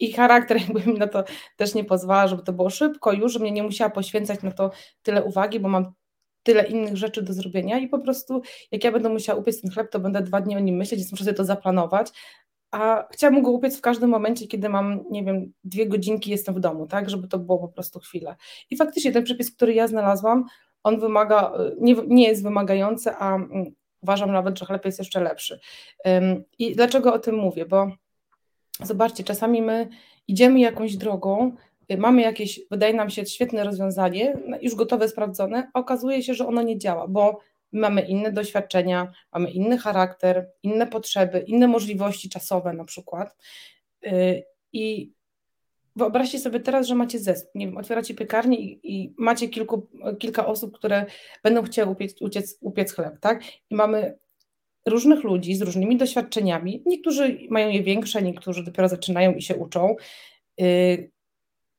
i 0.00 0.12
charakter 0.12 0.56
jakby 0.62 0.92
mi 0.92 0.98
na 0.98 1.06
to 1.06 1.24
też 1.56 1.74
nie 1.74 1.84
pozwala, 1.84 2.28
żeby 2.28 2.42
to 2.42 2.52
było 2.52 2.70
szybko 2.70 3.12
już, 3.12 3.32
żebym 3.32 3.54
nie 3.54 3.62
musiała 3.62 3.90
poświęcać 3.90 4.42
na 4.42 4.52
to 4.52 4.70
tyle 5.02 5.24
uwagi, 5.24 5.60
bo 5.60 5.68
mam 5.68 5.92
tyle 6.42 6.66
innych 6.66 6.96
rzeczy 6.96 7.22
do 7.22 7.32
zrobienia 7.32 7.78
i 7.78 7.88
po 7.88 7.98
prostu 7.98 8.42
jak 8.72 8.84
ja 8.84 8.92
będę 8.92 9.08
musiała 9.08 9.40
upiec 9.40 9.60
ten 9.60 9.70
chleb, 9.70 9.90
to 9.90 10.00
będę 10.00 10.22
dwa 10.22 10.40
dni 10.40 10.56
o 10.56 10.60
nim 10.60 10.76
myśleć, 10.76 11.00
więc 11.00 11.12
muszę 11.12 11.24
sobie 11.24 11.36
to 11.36 11.44
zaplanować, 11.44 12.12
a 12.70 13.08
chciałabym 13.10 13.42
go 13.42 13.50
upiec 13.50 13.78
w 13.78 13.80
każdym 13.80 14.10
momencie, 14.10 14.46
kiedy 14.46 14.68
mam, 14.68 15.04
nie 15.10 15.24
wiem, 15.24 15.52
dwie 15.64 15.86
godzinki 15.86 16.30
jestem 16.30 16.54
w 16.54 16.60
domu, 16.60 16.86
tak, 16.86 17.10
żeby 17.10 17.28
to 17.28 17.38
było 17.38 17.58
po 17.58 17.68
prostu 17.68 18.00
chwilę. 18.00 18.36
I 18.70 18.76
faktycznie 18.76 19.12
ten 19.12 19.24
przepis, 19.24 19.56
który 19.56 19.74
ja 19.74 19.88
znalazłam, 19.88 20.44
on 20.82 21.00
wymaga, 21.00 21.52
nie, 21.80 21.94
nie 22.06 22.28
jest 22.28 22.42
wymagający, 22.42 23.10
a 23.10 23.34
mm, 23.34 23.64
uważam 24.02 24.32
nawet, 24.32 24.58
że 24.58 24.66
chleb 24.66 24.84
jest 24.84 24.98
jeszcze 24.98 25.20
lepszy. 25.20 25.60
I 26.58 26.76
dlaczego 26.76 27.14
o 27.14 27.18
tym 27.18 27.34
mówię? 27.36 27.66
Bo 27.66 27.90
zobaczcie, 28.82 29.24
czasami 29.24 29.62
my 29.62 29.88
idziemy 30.28 30.60
jakąś 30.60 30.96
drogą, 30.96 31.52
mamy 31.98 32.22
jakieś, 32.22 32.60
wydaje 32.70 32.94
nam 32.94 33.10
się, 33.10 33.26
świetne 33.26 33.64
rozwiązanie, 33.64 34.38
no, 34.48 34.56
już 34.62 34.74
gotowe, 34.74 35.08
sprawdzone, 35.08 35.70
a 35.74 35.80
okazuje 35.80 36.22
się, 36.22 36.34
że 36.34 36.46
ono 36.46 36.62
nie 36.62 36.78
działa, 36.78 37.08
bo 37.08 37.40
mamy 37.72 38.02
inne 38.02 38.32
doświadczenia, 38.32 39.12
mamy 39.32 39.50
inny 39.50 39.78
charakter, 39.78 40.50
inne 40.62 40.86
potrzeby, 40.86 41.44
inne 41.46 41.68
możliwości 41.68 42.28
czasowe 42.28 42.72
na 42.72 42.84
przykład. 42.84 43.36
Y, 44.06 44.42
I 44.72 45.12
wyobraźcie 45.96 46.38
sobie 46.38 46.60
teraz, 46.60 46.86
że 46.86 46.94
macie 46.94 47.18
zespół, 47.18 47.50
nie 47.54 47.66
wiem, 47.66 47.76
otwieracie 47.76 48.14
piekarnię 48.14 48.58
i, 48.58 48.80
i 48.82 49.14
macie 49.18 49.48
kilku, 49.48 49.88
kilka 50.18 50.46
osób, 50.46 50.74
które 50.78 51.06
będą 51.42 51.62
chciały 51.62 51.90
upiec, 51.90 52.22
upiec, 52.22 52.58
upiec 52.60 52.92
chleb, 52.92 53.20
tak? 53.20 53.42
I 53.70 53.74
mamy 53.74 54.18
różnych 54.86 55.24
ludzi 55.24 55.54
z 55.54 55.62
różnymi 55.62 55.96
doświadczeniami. 55.96 56.82
Niektórzy 56.86 57.38
mają 57.50 57.68
je 57.68 57.82
większe, 57.82 58.22
niektórzy 58.22 58.64
dopiero 58.64 58.88
zaczynają 58.88 59.34
i 59.34 59.42
się 59.42 59.56
uczą. 59.56 59.96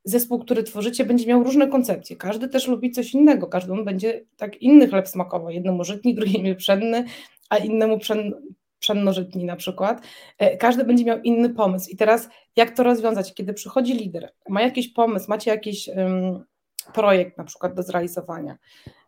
Zespół, 0.04 0.40
który 0.40 0.64
tworzycie, 0.64 1.06
będzie 1.06 1.28
miał 1.28 1.44
różne 1.44 1.68
koncepcje. 1.68 2.16
Każdy 2.16 2.48
też 2.48 2.68
lubi 2.68 2.92
coś 2.92 3.14
innego, 3.14 3.48
każdemu 3.48 3.84
będzie 3.84 4.26
tak 4.38 4.62
inny 4.62 4.88
chleb 4.88 5.08
smakował. 5.08 5.50
Jednemu 5.50 5.84
żytni, 5.84 6.16
drugiemu 6.20 6.56
pszenny, 6.56 7.06
a 7.50 7.58
innemu 7.58 8.00
pszen, 8.00 8.34
pszennożytni 8.80 9.46
na 9.46 9.56
przykład. 9.56 10.02
E, 10.38 10.58
każdy 10.58 10.84
będzie 10.84 11.06
miał 11.06 11.22
inny 11.22 11.50
pomysł. 11.50 11.90
I 11.90 11.98
teraz 11.98 12.30
jak 12.56 12.72
to 12.72 12.84
rozwiązać? 12.84 13.34
Kiedy 13.34 13.54
przychodzi 13.54 13.94
lider, 13.94 14.34
ma 14.50 14.62
jakiś 14.62 14.94
pomysł, 14.94 15.26
macie 15.30 15.52
jakiś 15.52 15.88
um, 15.88 16.44
projekt 16.94 17.38
na 17.38 17.44
przykład 17.44 17.74
do 17.74 17.84
zrealizowania. 17.84 18.58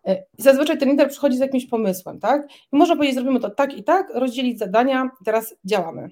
E, 0.05 0.23
I 0.37 0.41
zazwyczaj 0.41 0.77
ten 0.77 0.89
lider 0.89 1.09
przychodzi 1.09 1.37
z 1.37 1.39
jakimś 1.39 1.65
pomysłem, 1.65 2.19
tak? 2.19 2.47
I 2.73 2.77
można 2.77 2.95
powiedzieć, 2.95 3.15
zrobimy 3.15 3.39
to 3.39 3.49
tak 3.49 3.77
i 3.77 3.83
tak, 3.83 4.09
rozdzielić 4.13 4.59
zadania, 4.59 5.09
teraz 5.25 5.55
działamy. 5.65 6.09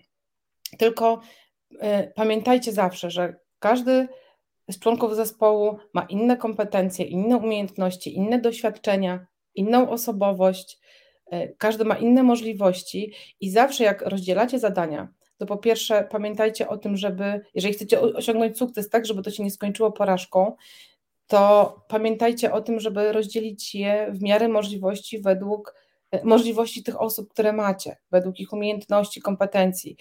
Tylko 0.78 1.22
y, 1.72 1.78
pamiętajcie 2.16 2.72
zawsze, 2.72 3.12
że 3.12 3.36
każdy 3.60 4.08
z 4.74 4.80
członków 4.80 5.16
zespołu 5.16 5.78
ma 5.94 6.02
inne 6.10 6.38
kompetencje, 6.38 7.06
inne 7.06 7.38
umiejętności, 7.38 8.16
inne 8.16 8.40
doświadczenia, 8.42 9.28
inną 9.56 9.90
osobowość, 9.90 10.80
e, 11.32 11.48
każdy 11.48 11.86
ma 11.86 11.96
inne 11.96 12.24
możliwości 12.24 13.14
i 13.40 13.50
zawsze 13.50 13.84
jak 13.84 14.02
rozdzielacie 14.02 14.60
zadania, 14.60 15.08
to 15.38 15.46
po 15.46 15.58
pierwsze 15.58 16.08
pamiętajcie 16.12 16.68
o 16.68 16.78
tym, 16.78 16.98
żeby, 16.98 17.42
jeżeli 17.54 17.74
chcecie 17.74 18.02
osiągnąć 18.02 18.58
sukces 18.58 18.90
tak, 18.90 19.06
żeby 19.06 19.22
to 19.22 19.32
się 19.32 19.44
nie 19.44 19.52
skończyło 19.52 19.92
porażką, 19.92 20.56
to 21.28 21.76
pamiętajcie 21.88 22.54
o 22.54 22.62
tym, 22.62 22.80
żeby 22.80 23.12
rozdzielić 23.12 23.76
je 23.76 24.08
w 24.12 24.22
miarę 24.22 24.48
możliwości 24.48 25.22
według 25.22 25.76
e, 26.12 26.24
możliwości 26.24 26.84
tych 26.84 27.02
osób, 27.02 27.30
które 27.30 27.54
macie, 27.54 27.98
według 28.12 28.40
ich 28.40 28.54
umiejętności, 28.54 29.22
kompetencji. 29.22 29.98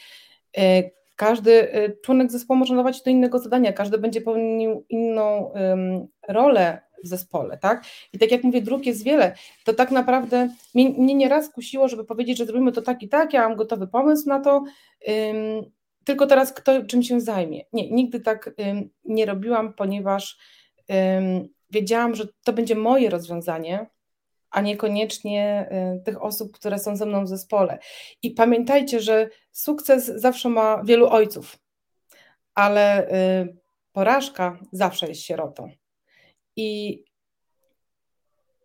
Każdy 1.23 1.77
y, 1.77 1.97
członek 2.03 2.33
zespołu 2.33 2.59
może 2.59 2.77
dawać 2.77 3.03
do 3.03 3.11
innego 3.11 3.39
zadania, 3.39 3.73
każdy 3.73 3.99
będzie 3.99 4.21
pełnił 4.21 4.85
inną 4.89 5.53
um, 5.55 6.07
rolę 6.29 6.81
w 7.05 7.07
zespole, 7.07 7.59
tak? 7.59 7.85
I 8.13 8.19
tak 8.19 8.31
jak 8.31 8.45
mówię, 8.45 8.63
dróg 8.63 8.87
jest 8.87 9.05
wiele, 9.05 9.35
to 9.65 9.73
tak 9.73 9.91
naprawdę 9.91 10.49
mnie, 10.75 10.91
mnie 10.91 11.15
nieraz 11.15 11.51
kusiło, 11.51 11.89
żeby 11.89 12.05
powiedzieć, 12.05 12.39
że 12.39 12.47
zrobimy 12.47 12.73
to 12.73 12.83
tak 12.83 13.03
i 13.03 13.09
tak, 13.09 13.33
ja 13.33 13.49
mam 13.49 13.57
gotowy 13.57 13.87
pomysł 13.87 14.29
na 14.29 14.41
to, 14.41 14.51
um, 14.53 15.71
tylko 16.05 16.27
teraz 16.27 16.53
kto 16.53 16.83
czym 16.85 17.03
się 17.03 17.21
zajmie. 17.21 17.65
Nie, 17.73 17.91
nigdy 17.91 18.21
tak 18.21 18.55
um, 18.59 18.89
nie 19.05 19.27
robiłam, 19.27 19.75
ponieważ 19.75 20.39
wiedziałam, 21.71 22.15
że 22.15 22.25
to 22.45 22.53
będzie 22.53 22.75
moje 22.75 23.11
rozwiązanie, 23.11 23.87
a 24.53 24.61
niekoniecznie 24.61 25.69
y, 25.99 26.05
tych 26.05 26.23
osób, 26.23 26.53
które 26.53 26.79
są 26.79 26.97
ze 26.97 27.07
mną 27.07 27.25
w 27.25 27.29
zespole. 27.29 27.79
I 28.23 28.31
pamiętajcie, 28.31 29.01
że 29.01 29.29
sukces 29.53 30.07
zawsze 30.07 30.49
ma 30.49 30.83
wielu 30.85 31.09
ojców, 31.09 31.59
ale 32.55 33.09
y, 33.43 33.57
porażka 33.93 34.59
zawsze 34.73 35.09
jest 35.09 35.21
sierotą. 35.21 35.71
I 36.57 37.03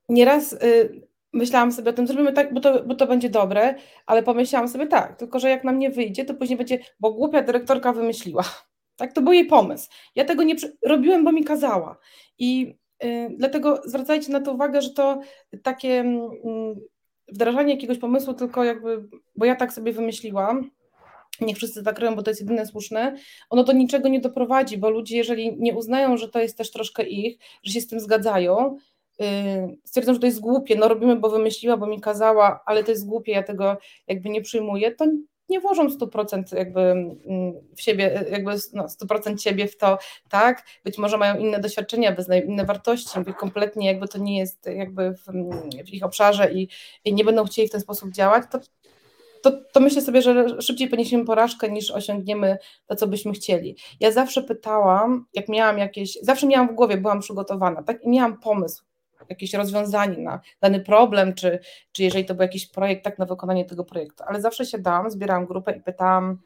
nieraz 0.10 0.54
y, 0.54 1.08
myślałam 1.34 1.72
sobie 1.72 1.90
o 1.90 1.94
tym, 1.94 2.08
zrobimy 2.08 2.34
tak, 2.34 2.54
bo 2.54 2.60
to, 2.60 2.84
bo 2.84 2.96
to 2.96 3.08
będzie 3.08 3.30
dobre, 3.30 3.76
ale 4.06 4.24
pomyślałam 4.24 4.70
sobie 4.70 4.88
tak, 4.88 5.16
tylko 5.16 5.40
że 5.40 5.50
jak 5.50 5.64
nam 5.64 5.80
nie 5.80 5.90
wyjdzie, 5.90 6.26
to 6.26 6.34
później 6.34 6.58
będzie, 6.58 6.80
bo 7.00 7.14
głupia 7.14 7.42
dyrektorka 7.42 7.94
wymyśliła. 7.94 8.44
Tak, 8.96 9.14
to 9.14 9.22
był 9.22 9.34
jej 9.34 9.46
pomysł. 9.46 9.90
Ja 10.16 10.26
tego 10.26 10.44
nie 10.44 10.56
robiłem, 10.86 11.24
bo 11.24 11.32
mi 11.32 11.44
kazała. 11.44 11.98
I 12.40 12.78
dlatego 13.30 13.82
zwracajcie 13.86 14.32
na 14.32 14.42
to 14.42 14.54
uwagę, 14.54 14.82
że 14.82 14.90
to 14.90 15.20
takie 15.64 16.00
mm, 16.00 16.76
wdrażanie 17.28 17.74
jakiegoś 17.74 17.98
pomysłu, 17.98 18.34
tylko 18.34 18.64
jakby, 18.64 19.08
bo 19.36 19.46
ja 19.46 19.56
tak 19.56 19.74
sobie 19.74 19.94
wymyśliłam, 19.94 20.72
niech 21.42 21.58
wszyscy 21.58 21.84
tak 21.84 22.00
robią, 22.00 22.16
bo 22.16 22.24
to 22.24 22.32
jest 22.32 22.42
jedyne 22.42 22.66
słuszne, 22.66 23.16
ono 23.50 23.64
do 23.64 23.74
niczego 23.74 24.10
nie 24.10 24.20
doprowadzi, 24.20 24.78
bo 24.78 24.90
ludzie, 24.90 25.18
jeżeli 25.18 25.58
nie 25.60 25.76
uznają, 25.76 26.18
że 26.18 26.30
to 26.30 26.40
jest 26.40 26.58
też 26.58 26.72
troszkę 26.72 27.04
ich, 27.04 27.38
że 27.64 27.74
się 27.74 27.82
z 27.82 27.88
tym 27.88 28.00
zgadzają, 28.00 28.78
stwierdzą, 29.84 30.14
że 30.14 30.20
to 30.20 30.26
jest 30.26 30.40
głupie, 30.40 30.76
no 30.76 30.88
robimy, 30.88 31.16
bo 31.16 31.30
wymyśliła, 31.30 31.78
bo 31.78 31.88
mi 31.88 32.02
kazała, 32.02 32.60
ale 32.66 32.84
to 32.84 32.92
jest 32.92 33.08
głupie, 33.08 33.32
ja 33.32 33.44
tego 33.44 33.78
jakby 34.08 34.30
nie 34.30 34.42
przyjmuję, 34.42 34.92
to 34.92 35.06
nie 35.50 35.60
włożą 35.60 35.88
100% 35.88 36.56
jakby 36.56 36.82
mm, 36.82 37.54
w 37.76 37.82
siebie, 37.82 38.26
jakby 38.32 38.52
no 38.74 38.86
100% 38.86 39.38
siebie 39.38 39.68
w 39.68 39.78
to, 39.78 39.98
tak, 40.30 40.64
być 40.84 40.98
może 40.98 41.18
mają 41.18 41.38
inne 41.38 41.60
doświadczenia, 41.60 42.12
wyznają 42.12 42.42
inne 42.42 42.66
wartości, 42.66 43.20
kompletnie 43.40 43.88
jakby 43.88 44.08
to 44.08 44.18
nie 44.18 44.38
jest 44.38 44.66
jakby 44.66 45.12
w, 45.12 45.26
w 45.86 45.94
ich 45.94 46.04
obszarze 46.04 46.54
i, 46.54 46.70
i, 47.06 47.14
nie 47.14 47.24
będą 47.24 47.46
chcieli 47.46 47.68
w 47.68 47.72
ten 47.72 47.82
sposób 47.82 48.12
działać, 48.12 48.44
to, 48.52 48.60
to, 49.42 49.52
to 49.74 49.80
myślę 49.80 50.02
sobie, 50.02 50.22
że 50.22 50.62
szybciej 50.62 50.90
poniesiemy 50.90 51.26
porażkę 51.26 51.72
niż 51.72 51.92
osiągniemy 51.92 52.58
to, 52.88 52.96
co 52.96 53.08
byśmy 53.08 53.32
chcieli. 53.32 53.78
Ja 54.00 54.12
zawsze 54.12 54.44
pytałam, 54.44 55.26
jak 55.34 55.50
miałam 55.50 55.78
jakieś, 55.78 56.18
zawsze 56.22 56.48
miałam 56.48 56.70
w 56.70 56.76
głowie, 56.76 56.98
byłam 56.98 57.20
przygotowana, 57.20 57.84
tak, 57.84 58.04
i 58.04 58.10
miałam 58.10 58.40
pomysł, 58.40 58.87
jakieś 59.30 59.54
rozwiązanie 59.54 60.18
na 60.18 60.40
dany 60.62 60.80
problem, 60.80 61.34
czy, 61.34 61.60
czy 61.92 62.04
jeżeli 62.04 62.26
to 62.26 62.36
był 62.36 62.42
jakiś 62.42 62.68
projekt, 62.68 63.04
tak 63.04 63.20
na 63.20 63.26
wykonanie 63.26 63.66
tego 63.66 63.84
projektu. 63.84 64.24
Ale 64.28 64.42
zawsze 64.42 64.66
się 64.66 64.80
dałam, 64.80 65.12
zbierałam 65.12 65.46
grupę 65.46 65.78
i 65.78 65.82
pytałam, 65.82 66.40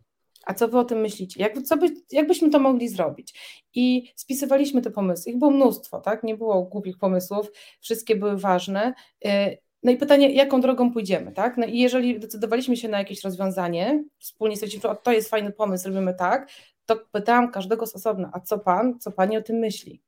a 0.45 0.53
co 0.53 0.67
wy 0.67 0.79
o 0.79 0.83
tym 0.83 0.99
myślicie? 0.99 1.41
Jak, 1.41 1.61
co 1.61 1.77
by, 1.77 1.87
jak 2.11 2.27
byśmy 2.27 2.49
to 2.49 2.59
mogli 2.59 2.89
zrobić? 2.89 3.39
I 3.73 4.11
spisywaliśmy 4.15 4.81
te 4.81 4.91
pomysły. 4.91 5.31
Ich 5.31 5.39
było 5.39 5.51
mnóstwo, 5.51 6.01
tak? 6.01 6.23
Nie 6.23 6.37
było 6.37 6.63
głupich 6.63 6.97
pomysłów, 6.97 7.51
wszystkie 7.81 8.15
były 8.15 8.37
ważne. 8.37 8.93
Y, 9.25 9.57
no 9.83 9.91
i 9.91 9.97
pytanie, 9.97 10.33
jaką 10.33 10.61
drogą 10.61 10.91
pójdziemy, 10.91 11.31
tak? 11.31 11.57
No 11.57 11.65
i 11.65 11.79
jeżeli 11.79 12.19
decydowaliśmy 12.19 12.77
się 12.77 12.89
na 12.89 12.99
jakieś 12.99 13.23
rozwiązanie, 13.23 14.03
wspólnie 14.19 14.55
stwierdziliśmy, 14.55 14.89
że 14.89 14.95
to 15.03 15.11
jest 15.11 15.29
fajny 15.29 15.51
pomysł, 15.51 15.87
robimy 15.87 16.13
tak, 16.13 16.51
to 16.85 16.95
pytałam 17.11 17.51
każdego 17.51 17.87
z 17.87 17.95
osobna, 17.95 18.29
a 18.33 18.39
co 18.39 18.59
pan, 18.59 18.99
co 18.99 19.11
pani 19.11 19.37
o 19.37 19.41
tym 19.41 19.55
myśli? 19.55 20.01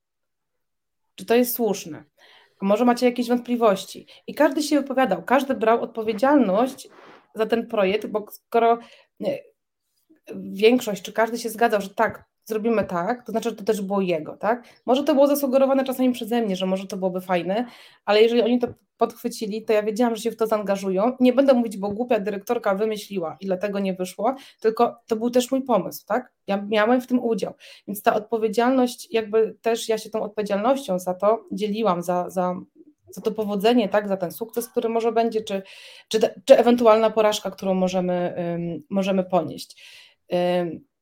Czy 1.15 1.25
to 1.25 1.35
jest 1.35 1.55
słuszne? 1.55 2.03
Może 2.63 2.85
macie 2.85 3.05
jakieś 3.05 3.27
wątpliwości. 3.27 4.07
I 4.27 4.35
każdy 4.35 4.63
się 4.63 4.81
wypowiadał, 4.81 5.23
każdy 5.23 5.55
brał 5.55 5.81
odpowiedzialność 5.81 6.89
za 7.35 7.45
ten 7.45 7.67
projekt, 7.67 8.07
bo 8.07 8.25
skoro 8.31 8.79
większość, 10.35 11.01
czy 11.01 11.13
każdy 11.13 11.37
się 11.37 11.49
zgadzał, 11.49 11.81
że 11.81 11.89
tak, 11.89 12.25
zrobimy 12.45 12.83
tak, 12.83 13.25
to 13.25 13.31
znaczy, 13.31 13.49
że 13.49 13.55
to 13.55 13.63
też 13.63 13.81
było 13.81 14.01
jego, 14.01 14.37
tak? 14.37 14.63
Może 14.85 15.03
to 15.03 15.13
było 15.13 15.27
zasugerowane 15.27 15.83
czasami 15.83 16.11
przeze 16.11 16.41
mnie, 16.41 16.55
że 16.55 16.65
może 16.65 16.87
to 16.87 16.97
byłoby 16.97 17.21
fajne, 17.21 17.65
ale 18.05 18.21
jeżeli 18.21 18.41
oni 18.41 18.59
to 18.59 18.67
podchwycili, 19.03 19.65
to 19.65 19.73
ja 19.73 19.83
wiedziałam, 19.83 20.15
że 20.15 20.21
się 20.21 20.31
w 20.31 20.37
to 20.37 20.47
zaangażują. 20.47 21.17
Nie 21.19 21.33
będę 21.33 21.53
mówić, 21.53 21.77
bo 21.77 21.89
głupia 21.89 22.19
dyrektorka 22.19 22.75
wymyśliła 22.75 23.37
i 23.39 23.45
dlatego 23.45 23.79
nie 23.79 23.93
wyszło, 23.93 24.35
tylko 24.61 24.95
to 25.07 25.15
był 25.15 25.29
też 25.29 25.51
mój 25.51 25.61
pomysł, 25.61 26.05
tak? 26.05 26.33
Ja 26.47 26.65
miałem 26.69 27.01
w 27.01 27.07
tym 27.07 27.19
udział. 27.23 27.53
Więc 27.87 28.01
ta 28.01 28.13
odpowiedzialność, 28.13 29.07
jakby 29.11 29.57
też 29.61 29.89
ja 29.89 29.97
się 29.97 30.09
tą 30.09 30.21
odpowiedzialnością 30.21 30.99
za 30.99 31.13
to 31.13 31.45
dzieliłam, 31.51 32.01
za, 32.01 32.29
za, 32.29 32.55
za 33.09 33.21
to 33.21 33.31
powodzenie, 33.31 33.89
tak, 33.89 34.07
za 34.07 34.17
ten 34.17 34.31
sukces, 34.31 34.69
który 34.69 34.89
może 34.89 35.11
będzie, 35.11 35.41
czy, 35.41 35.61
czy, 36.07 36.19
czy 36.45 36.57
ewentualna 36.57 37.09
porażka, 37.09 37.51
którą 37.51 37.73
możemy, 37.73 38.35
um, 38.37 38.83
możemy 38.89 39.23
ponieść. 39.23 39.83
Um, 40.29 40.92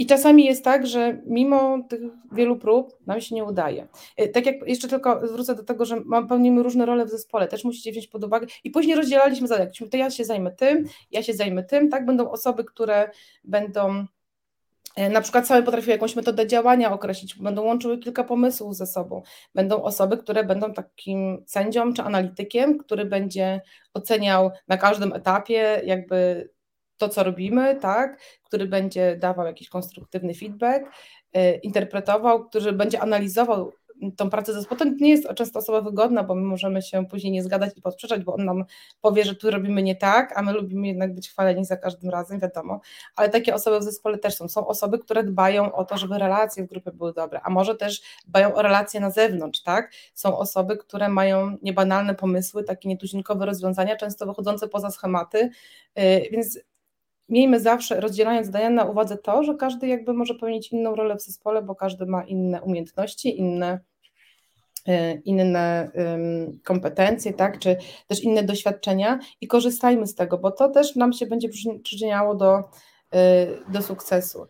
i 0.00 0.06
czasami 0.06 0.44
jest 0.44 0.64
tak, 0.64 0.86
że 0.86 1.18
mimo 1.26 1.78
tych 1.88 2.00
wielu 2.32 2.56
prób 2.56 2.96
nam 3.06 3.20
się 3.20 3.34
nie 3.34 3.44
udaje. 3.44 3.88
Y, 4.20 4.28
tak 4.28 4.46
jak 4.46 4.68
jeszcze 4.68 4.88
tylko 4.88 5.28
zwrócę 5.28 5.54
do 5.54 5.64
tego, 5.64 5.84
że 5.84 6.02
pełnimy 6.28 6.62
różne 6.62 6.86
role 6.86 7.06
w 7.06 7.10
zespole, 7.10 7.48
też 7.48 7.64
musicie 7.64 7.92
wziąć 7.92 8.06
pod 8.06 8.24
uwagę. 8.24 8.46
I 8.64 8.70
później 8.70 8.96
rozdzielaliśmy 8.96 9.48
zadania. 9.48 9.70
To 9.90 9.96
ja 9.96 10.10
się 10.10 10.24
zajmę 10.24 10.50
tym, 10.50 10.84
ja 11.10 11.22
się 11.22 11.32
zajmę 11.32 11.62
tym, 11.62 11.90
tak? 11.90 12.06
Będą 12.06 12.30
osoby, 12.30 12.64
które 12.64 13.10
będą 13.44 14.04
y, 14.98 15.10
na 15.10 15.20
przykład 15.20 15.46
same 15.46 15.62
potrafiły 15.62 15.92
jakąś 15.92 16.16
metodę 16.16 16.46
działania 16.46 16.92
określić, 16.92 17.34
będą 17.34 17.62
łączyły 17.62 17.98
kilka 17.98 18.24
pomysłów 18.24 18.76
ze 18.76 18.86
sobą. 18.86 19.22
Będą 19.54 19.82
osoby, 19.82 20.16
które 20.16 20.44
będą 20.44 20.72
takim 20.72 21.42
sędzią 21.46 21.92
czy 21.92 22.02
analitykiem, 22.02 22.78
który 22.78 23.04
będzie 23.04 23.60
oceniał 23.94 24.50
na 24.68 24.76
każdym 24.76 25.12
etapie 25.12 25.82
jakby 25.84 26.48
to, 27.00 27.08
co 27.08 27.22
robimy, 27.22 27.76
tak, 27.76 28.20
który 28.42 28.66
będzie 28.66 29.16
dawał 29.16 29.46
jakiś 29.46 29.68
konstruktywny 29.68 30.34
feedback, 30.34 30.84
y, 31.36 31.60
interpretował, 31.62 32.44
który 32.44 32.72
będzie 32.72 33.00
analizował 33.00 33.72
tą 34.16 34.30
pracę 34.30 34.52
zespołu. 34.52 34.78
To 34.78 34.84
nie 34.84 35.10
jest 35.10 35.28
często 35.34 35.58
osoba 35.58 35.80
wygodna, 35.80 36.22
bo 36.22 36.34
my 36.34 36.42
możemy 36.42 36.82
się 36.82 37.06
później 37.06 37.32
nie 37.32 37.42
zgadać 37.42 37.70
i 37.76 37.82
podprzeczać, 37.82 38.24
bo 38.24 38.34
on 38.34 38.44
nam 38.44 38.64
powie, 39.00 39.24
że 39.24 39.34
tu 39.34 39.50
robimy 39.50 39.82
nie 39.82 39.96
tak, 39.96 40.38
a 40.38 40.42
my 40.42 40.52
lubimy 40.52 40.86
jednak 40.86 41.14
być 41.14 41.30
chwaleni 41.30 41.64
za 41.64 41.76
każdym 41.76 42.10
razem, 42.10 42.40
wiadomo. 42.40 42.80
Ale 43.16 43.28
takie 43.28 43.54
osoby 43.54 43.78
w 43.78 43.82
zespole 43.82 44.18
też 44.18 44.34
są. 44.34 44.48
Są 44.48 44.66
osoby, 44.66 44.98
które 44.98 45.24
dbają 45.24 45.72
o 45.72 45.84
to, 45.84 45.96
żeby 45.96 46.18
relacje 46.18 46.64
w 46.64 46.66
grupie 46.66 46.92
były 46.92 47.12
dobre, 47.12 47.40
a 47.42 47.50
może 47.50 47.74
też 47.74 48.02
dbają 48.26 48.54
o 48.54 48.62
relacje 48.62 49.00
na 49.00 49.10
zewnątrz, 49.10 49.62
tak? 49.62 49.92
Są 50.14 50.38
osoby, 50.38 50.76
które 50.76 51.08
mają 51.08 51.56
niebanalne 51.62 52.14
pomysły, 52.14 52.64
takie 52.64 52.88
nietuzinkowe 52.88 53.46
rozwiązania, 53.46 53.96
często 53.96 54.26
wychodzące 54.26 54.68
poza 54.68 54.90
schematy, 54.90 55.50
y, 55.98 56.28
więc 56.32 56.58
miejmy 57.30 57.60
zawsze, 57.60 58.00
rozdzielając 58.00 58.46
zadania 58.46 58.70
na 58.70 58.84
uwadze 58.84 59.16
to, 59.18 59.42
że 59.42 59.54
każdy 59.54 59.86
jakby 59.86 60.12
może 60.12 60.34
pełnić 60.34 60.72
inną 60.72 60.94
rolę 60.94 61.16
w 61.16 61.22
zespole, 61.22 61.62
bo 61.62 61.74
każdy 61.74 62.06
ma 62.06 62.24
inne 62.24 62.62
umiejętności, 62.62 63.38
inne, 63.38 63.80
e, 64.88 65.14
inne 65.14 65.90
kompetencje, 66.64 67.32
tak, 67.32 67.58
czy 67.58 67.76
też 68.06 68.24
inne 68.24 68.42
doświadczenia 68.42 69.18
i 69.40 69.46
korzystajmy 69.46 70.06
z 70.06 70.14
tego, 70.14 70.38
bo 70.38 70.50
to 70.50 70.68
też 70.68 70.96
nam 70.96 71.12
się 71.12 71.26
będzie 71.26 71.48
przyczyniało 71.82 72.34
do, 72.34 72.58
e, 73.14 73.46
do 73.68 73.82
sukcesu 73.82 74.46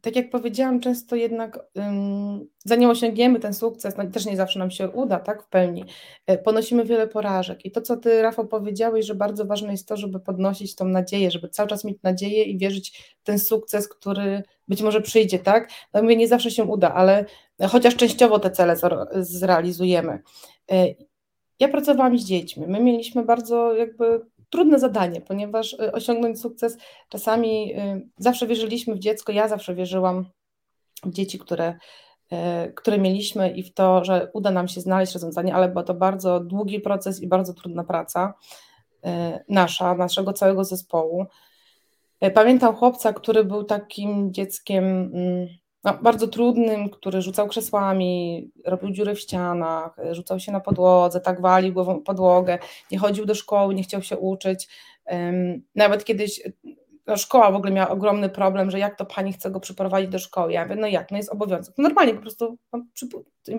tak 0.00 0.16
jak 0.16 0.30
powiedziałam, 0.30 0.80
często 0.80 1.16
jednak 1.16 1.58
um, 1.74 2.48
zanim 2.64 2.90
osiągniemy 2.90 3.40
ten 3.40 3.54
sukces, 3.54 3.96
no 3.96 4.10
też 4.10 4.26
nie 4.26 4.36
zawsze 4.36 4.58
nam 4.58 4.70
się 4.70 4.88
uda, 4.88 5.18
tak, 5.18 5.42
w 5.42 5.48
pełni, 5.48 5.84
e, 6.26 6.38
ponosimy 6.38 6.84
wiele 6.84 7.08
porażek. 7.08 7.64
I 7.64 7.70
to, 7.70 7.80
co 7.80 7.96
ty, 7.96 8.22
Rafał, 8.22 8.46
powiedziałeś, 8.46 9.06
że 9.06 9.14
bardzo 9.14 9.44
ważne 9.44 9.72
jest 9.72 9.88
to, 9.88 9.96
żeby 9.96 10.20
podnosić 10.20 10.74
tą 10.74 10.84
nadzieję, 10.84 11.30
żeby 11.30 11.48
cały 11.48 11.68
czas 11.68 11.84
mieć 11.84 12.02
nadzieję 12.02 12.44
i 12.44 12.58
wierzyć 12.58 13.14
w 13.20 13.24
ten 13.24 13.38
sukces, 13.38 13.88
który 13.88 14.42
być 14.68 14.82
może 14.82 15.00
przyjdzie, 15.00 15.38
tak? 15.38 15.70
No 15.94 16.02
mówię, 16.02 16.16
nie 16.16 16.28
zawsze 16.28 16.50
się 16.50 16.64
uda, 16.64 16.94
ale 16.94 17.24
chociaż 17.68 17.96
częściowo 17.96 18.38
te 18.38 18.50
cele 18.50 18.76
zrealizujemy. 19.12 20.22
E, 20.72 20.94
ja 21.60 21.68
pracowałam 21.68 22.18
z 22.18 22.24
dziećmi. 22.24 22.66
My 22.66 22.80
mieliśmy 22.80 23.24
bardzo 23.24 23.74
jakby 23.74 24.20
trudne 24.50 24.78
zadanie, 24.78 25.20
ponieważ 25.20 25.72
y, 25.72 25.92
osiągnąć 25.92 26.40
sukces 26.40 26.78
czasami 27.08 27.74
y, 27.74 28.08
zawsze 28.16 28.46
wierzyliśmy 28.46 28.94
w 28.94 28.98
dziecko, 28.98 29.32
ja 29.32 29.48
zawsze 29.48 29.74
wierzyłam 29.74 30.24
w 31.04 31.12
dzieci, 31.12 31.38
które, 31.38 31.74
y, 32.32 32.72
które 32.72 32.98
mieliśmy 32.98 33.50
i 33.50 33.62
w 33.62 33.74
to, 33.74 34.04
że 34.04 34.30
uda 34.34 34.50
nam 34.50 34.68
się 34.68 34.80
znaleźć 34.80 35.12
rozwiązanie, 35.12 35.54
ale 35.54 35.68
był 35.68 35.82
to 35.82 35.94
bardzo 35.94 36.40
długi 36.40 36.80
proces 36.80 37.22
i 37.22 37.26
bardzo 37.28 37.54
trudna 37.54 37.84
praca 37.84 38.34
nasza, 39.48 39.94
naszego 39.94 40.32
całego 40.32 40.64
zespołu. 40.64 41.26
Pamiętam 42.34 42.76
chłopca, 42.76 43.12
który 43.12 43.44
był 43.44 43.64
takim 43.64 44.32
dzieckiem 44.32 44.84
mm, 45.14 45.48
no, 45.84 45.98
bardzo 46.02 46.28
trudnym, 46.28 46.90
który 46.90 47.22
rzucał 47.22 47.48
krzesłami, 47.48 48.50
robił 48.64 48.90
dziury 48.90 49.14
w 49.14 49.20
ścianach, 49.20 49.96
rzucał 50.10 50.40
się 50.40 50.52
na 50.52 50.60
podłodze, 50.60 51.20
tak 51.20 51.40
walił 51.40 51.72
głową 51.72 52.02
podłogę, 52.02 52.58
nie 52.90 52.98
chodził 52.98 53.26
do 53.26 53.34
szkoły, 53.34 53.74
nie 53.74 53.82
chciał 53.82 54.02
się 54.02 54.18
uczyć. 54.18 54.68
Nawet 55.74 56.04
kiedyś 56.04 56.42
no, 57.06 57.16
szkoła 57.16 57.50
w 57.50 57.54
ogóle 57.54 57.72
miała 57.72 57.88
ogromny 57.88 58.28
problem, 58.28 58.70
że 58.70 58.78
jak 58.78 58.96
to 58.96 59.06
pani 59.06 59.32
chce 59.32 59.50
go 59.50 59.60
przyprowadzić 59.60 60.10
do 60.10 60.18
szkoły. 60.18 60.52
Ja 60.52 60.64
mówię, 60.64 60.76
no 60.76 60.86
jak, 60.86 61.10
no 61.10 61.16
jest 61.16 61.30
obowiązek. 61.30 61.74
No 61.78 61.82
normalnie 61.82 62.14
po 62.14 62.20
prostu, 62.20 62.58
no, 62.72 62.84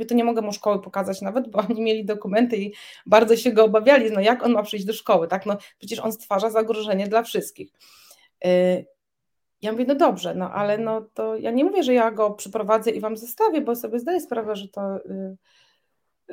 to 0.07 0.15
nie 0.15 0.23
mogę 0.23 0.41
mu 0.41 0.53
szkoły 0.53 0.81
pokazać 0.81 1.21
nawet, 1.21 1.49
bo 1.49 1.59
oni 1.69 1.81
mieli 1.81 2.05
dokumenty 2.05 2.57
i 2.57 2.73
bardzo 3.05 3.37
się 3.37 3.51
go 3.51 3.63
obawiali, 3.63 4.11
no 4.11 4.21
jak 4.21 4.43
on 4.43 4.51
ma 4.51 4.63
przyjść 4.63 4.85
do 4.85 4.93
szkoły, 4.93 5.27
tak, 5.27 5.45
no 5.45 5.57
przecież 5.79 5.99
on 5.99 6.11
stwarza 6.11 6.49
zagrożenie 6.49 7.07
dla 7.07 7.23
wszystkich. 7.23 7.71
Y, 9.63 9.65
ja 9.65 9.71
mówię, 9.71 9.85
no 9.87 9.95
dobrze, 9.95 10.35
no 10.35 10.51
ale 10.51 10.77
no 10.77 11.01
to 11.13 11.35
ja 11.35 11.51
nie 11.51 11.63
mówię, 11.63 11.83
że 11.83 11.93
ja 11.93 12.11
go 12.11 12.31
przyprowadzę 12.31 12.91
i 12.91 12.99
wam 12.99 13.17
zostawię, 13.17 13.61
bo 13.61 13.75
sobie 13.75 13.99
zdaję 13.99 14.21
sprawę, 14.21 14.55
że 14.55 14.67
to 14.67 14.81
yy, 15.05 15.37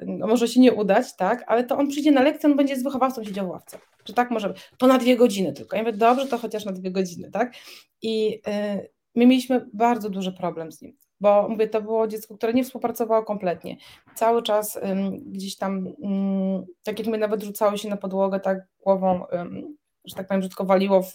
no 0.07 0.27
może 0.27 0.49
się 0.49 0.61
nie 0.61 0.73
udać, 0.73 1.17
tak, 1.17 1.45
ale 1.47 1.65
to 1.65 1.77
on 1.77 1.89
przyjdzie 1.89 2.13
na 2.13 2.23
lekcję, 2.23 2.51
on 2.51 2.57
będzie 2.57 2.77
z 2.77 2.83
wychowawcą 2.83 3.25
siedział 3.25 3.47
w 3.47 3.51
ławce. 3.51 3.79
Czy 4.05 4.15
tak 4.15 4.31
może 4.31 4.49
być? 4.49 4.71
To 4.79 4.87
na 4.87 4.99
dwie 4.99 5.17
godziny 5.17 5.53
tylko. 5.53 5.77
Ja 5.77 5.83
mówię, 5.83 5.97
dobrze, 5.97 6.27
to 6.27 6.39
chociaż 6.39 6.65
na 6.65 6.73
dwie 6.73 6.91
godziny, 6.91 7.31
tak? 7.31 7.53
I 8.03 8.31
yy, 8.31 8.89
my 9.15 9.27
mieliśmy 9.27 9.67
bardzo 9.73 10.11
duży 10.11 10.33
problem 10.33 10.73
z 10.73 10.83
nim, 10.83 10.97
bo 11.21 11.49
mówię, 11.49 11.69
to 11.69 11.83
było 11.83 12.09
dziecko, 12.09 12.37
które 12.37 12.53
nie 12.53 12.65
współpracowało 12.65 13.25
kompletnie. 13.25 13.77
Cały 14.15 14.43
czas 14.43 14.81
gdzieś 15.27 15.57
tam, 15.57 15.89
tak 16.83 16.99
jak 16.99 17.09
my 17.09 17.19
nawet 17.19 17.43
rzucało 17.43 17.77
się 17.77 17.89
na 17.89 17.97
podłogę, 17.97 18.41
tak 18.41 18.59
głową, 18.85 19.25
że 20.05 20.15
tak 20.15 20.27
powiem, 20.27 20.41
brzydko 20.41 20.65
waliło 20.65 21.03
w 21.03 21.13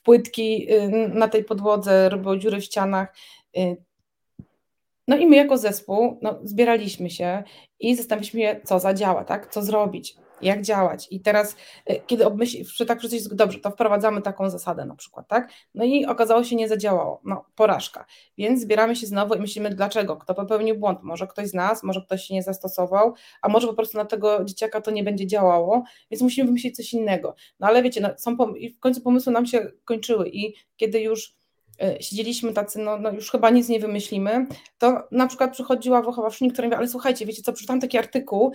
płytki 0.00 0.72
y, 0.72 1.08
na 1.08 1.28
tej 1.28 1.44
podłodze, 1.44 2.08
robiło 2.08 2.36
dziury 2.36 2.60
w 2.60 2.64
ścianach. 2.64 3.14
Y. 3.58 3.76
No 5.08 5.16
i 5.16 5.26
my 5.26 5.36
jako 5.36 5.58
zespół 5.58 6.18
no, 6.22 6.38
zbieraliśmy 6.44 7.10
się 7.10 7.42
i 7.80 7.96
zastanawialiśmy 7.96 8.40
się, 8.40 8.60
co 8.64 8.80
zadziała, 8.80 9.24
tak? 9.24 9.52
co 9.52 9.62
zrobić. 9.62 10.16
Jak 10.42 10.62
działać. 10.62 11.08
I 11.10 11.20
teraz, 11.20 11.56
e, 11.86 12.00
kiedy 12.00 12.26
obmyśli, 12.26 12.64
tak 12.86 12.98
wszyscy 12.98 13.36
dobrze, 13.36 13.58
to 13.58 13.70
wprowadzamy 13.70 14.22
taką 14.22 14.50
zasadę 14.50 14.84
na 14.84 14.94
przykład, 14.94 15.28
tak? 15.28 15.50
No 15.74 15.84
i 15.84 16.06
okazało 16.06 16.44
się, 16.44 16.56
nie 16.56 16.68
zadziałało. 16.68 17.20
No, 17.24 17.44
porażka. 17.54 18.06
Więc 18.38 18.60
zbieramy 18.60 18.96
się 18.96 19.06
znowu 19.06 19.34
i 19.34 19.40
myślimy, 19.40 19.70
dlaczego? 19.70 20.16
Kto 20.16 20.34
popełnił 20.34 20.78
błąd? 20.78 21.02
Może 21.02 21.26
ktoś 21.26 21.48
z 21.48 21.54
nas, 21.54 21.82
może 21.82 22.02
ktoś 22.02 22.22
się 22.22 22.34
nie 22.34 22.42
zastosował, 22.42 23.14
a 23.42 23.48
może 23.48 23.66
po 23.66 23.74
prostu 23.74 23.98
na 23.98 24.04
tego 24.04 24.44
dzieciaka 24.44 24.80
to 24.80 24.90
nie 24.90 25.04
będzie 25.04 25.26
działało, 25.26 25.84
więc 26.10 26.22
musimy 26.22 26.46
wymyślić 26.46 26.76
coś 26.76 26.92
innego. 26.92 27.34
No 27.60 27.66
ale 27.66 27.82
wiecie, 27.82 28.00
no, 28.00 28.08
są 28.16 28.36
pom- 28.36 28.76
w 28.76 28.80
końcu 28.80 29.00
pomysły 29.00 29.32
nam 29.32 29.46
się 29.46 29.70
kończyły 29.84 30.28
i 30.28 30.54
kiedy 30.76 31.00
już 31.00 31.34
e, 31.82 32.02
siedzieliśmy 32.02 32.52
tacy, 32.52 32.78
no, 32.78 32.98
no, 32.98 33.10
już 33.10 33.30
chyba 33.30 33.50
nic 33.50 33.68
nie 33.68 33.80
wymyślimy, 33.80 34.46
to 34.78 35.02
na 35.10 35.26
przykład 35.26 35.52
przychodziła 35.52 36.02
wychowawczyni, 36.02 36.52
która 36.52 36.68
mówi, 36.68 36.76
ale 36.76 36.88
słuchajcie, 36.88 37.26
wiecie 37.26 37.42
co, 37.42 37.52
przeczytałam 37.52 37.80
taki 37.80 37.98
artykuł, 37.98 38.52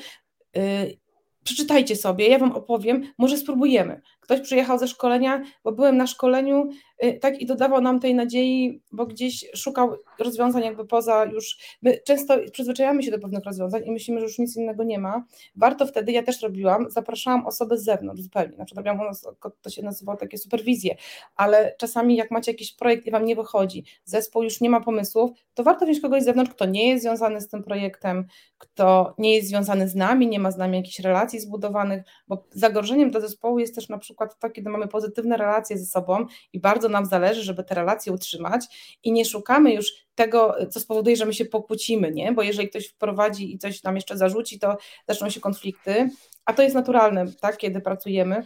y, 0.58 1.01
przeczytajcie 1.44 1.96
sobie, 1.96 2.28
ja 2.28 2.40
Wam 2.40 2.52
opowiem, 2.52 3.04
może 3.18 3.38
spróbujemy. 3.38 4.02
Ktoś 4.20 4.42
przyjechał 4.42 4.78
ze 4.78 4.88
szkolenia, 4.88 5.42
bo 5.64 5.72
byłem 5.72 5.98
na 5.98 6.08
szkoleniu, 6.08 6.70
y, 7.04 7.20
tak 7.22 7.42
i 7.42 7.46
dodawał 7.46 7.82
nam 7.82 8.00
tej 8.00 8.16
nadziei, 8.16 8.82
bo 8.92 9.06
gdzieś 9.06 9.46
szukał 9.56 9.98
rozwiązań 10.24 10.64
jakby 10.64 10.86
poza 10.86 11.26
już, 11.26 11.58
my 11.82 11.98
często 12.06 12.38
przyzwyczajamy 12.52 13.04
się 13.04 13.12
do 13.12 13.20
pewnych 13.20 13.44
rozwiązań 13.44 13.82
i 13.86 13.92
myślimy, 13.92 14.20
że 14.20 14.26
już 14.26 14.40
nic 14.40 14.58
innego 14.58 14.84
nie 14.84 15.00
ma. 15.00 15.26
Warto 15.56 15.88
wtedy, 15.88 16.12
ja 16.12 16.24
też 16.24 16.42
robiłam, 16.42 16.90
zapraszałam 16.90 17.46
osoby 17.46 17.78
z 17.78 17.84
zewnątrz 17.84 18.22
zupełnie, 18.22 18.58
na 18.58 18.66
przykład 18.66 18.86
robiłam 18.86 19.08
u 19.08 19.10
nas, 19.10 19.28
to 19.62 19.70
się 19.70 19.84
nazywało 19.84 20.18
takie 20.18 20.38
superwizje, 20.38 20.96
ale 21.36 21.76
czasami 21.78 22.16
jak 22.16 22.32
macie 22.32 22.52
jakiś 22.52 22.76
projekt 22.76 23.06
i 23.08 23.12
Wam 23.12 23.26
nie 23.26 23.36
wychodzi, 23.36 23.86
zespół 24.06 24.44
już 24.44 24.62
nie 24.62 24.70
ma 24.70 24.82
pomysłów, 24.82 25.32
to 25.54 25.64
warto 25.64 25.86
wziąć 25.86 26.02
kogoś 26.02 26.22
z 26.22 26.26
zewnątrz, 26.26 26.52
kto 26.52 26.66
nie 26.66 26.90
jest 26.90 27.04
związany 27.04 27.42
z 27.42 27.48
tym 27.48 27.64
projektem, 27.64 28.28
kto 28.58 29.16
nie 29.18 29.36
jest 29.36 29.48
związany 29.48 29.88
z 29.88 29.96
nami, 29.96 30.28
nie 30.28 30.40
ma 30.40 30.52
z 30.52 30.58
nami 30.58 30.78
jakichś 30.78 31.00
relacji 31.00 31.40
zbudowanych, 31.40 32.04
bo 32.28 32.44
zagrożeniem 32.52 33.12
dla 33.12 33.22
zespołu 33.22 33.60
jest 33.60 33.76
też 33.76 33.90
na 33.90 33.98
przykład 33.98 34.40
to, 34.40 34.50
kiedy 34.50 34.70
mamy 34.70 34.88
pozytywne 34.88 35.38
relacje 35.38 35.78
ze 35.78 35.86
sobą 35.86 36.26
i 36.54 36.60
bardzo 36.60 36.90
nam 36.90 37.06
zależy, 37.06 37.44
żeby 37.44 37.64
te 37.64 37.76
relacje 37.76 38.14
utrzymać 38.14 38.66
i 39.04 39.12
nie 39.12 39.26
szukamy 39.26 39.74
już 39.74 39.94
tego, 40.16 40.56
co 40.70 40.80
spowoduje, 40.80 41.16
że 41.16 41.26
my 41.26 41.34
się 41.34 41.46
pokłócimy, 41.46 42.12
nie? 42.12 42.32
Bo 42.32 42.44
jeżeli 42.44 42.70
ktoś 42.70 42.88
wprowadzi 42.88 43.54
i 43.54 43.58
coś 43.58 43.84
nam 43.84 43.96
jeszcze 43.96 44.18
zarzuci, 44.18 44.60
to 44.60 44.78
zaczną 45.08 45.30
się 45.30 45.40
konflikty, 45.40 46.10
a 46.46 46.54
to 46.54 46.64
jest 46.64 46.76
naturalne, 46.76 47.26
tak, 47.42 47.58
kiedy 47.58 47.82
pracujemy. 47.82 48.46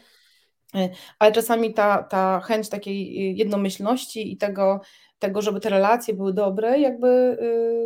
Ale 1.20 1.32
czasami 1.32 1.74
ta, 1.74 2.04
ta 2.04 2.40
chęć 2.40 2.70
takiej 2.70 3.38
jednomyślności 3.38 4.34
i 4.34 4.38
tego, 4.38 4.82
tego, 5.20 5.42
żeby 5.42 5.60
te 5.60 5.70
relacje 5.70 6.14
były 6.14 6.34
dobre, 6.34 6.80
jakby 6.80 7.08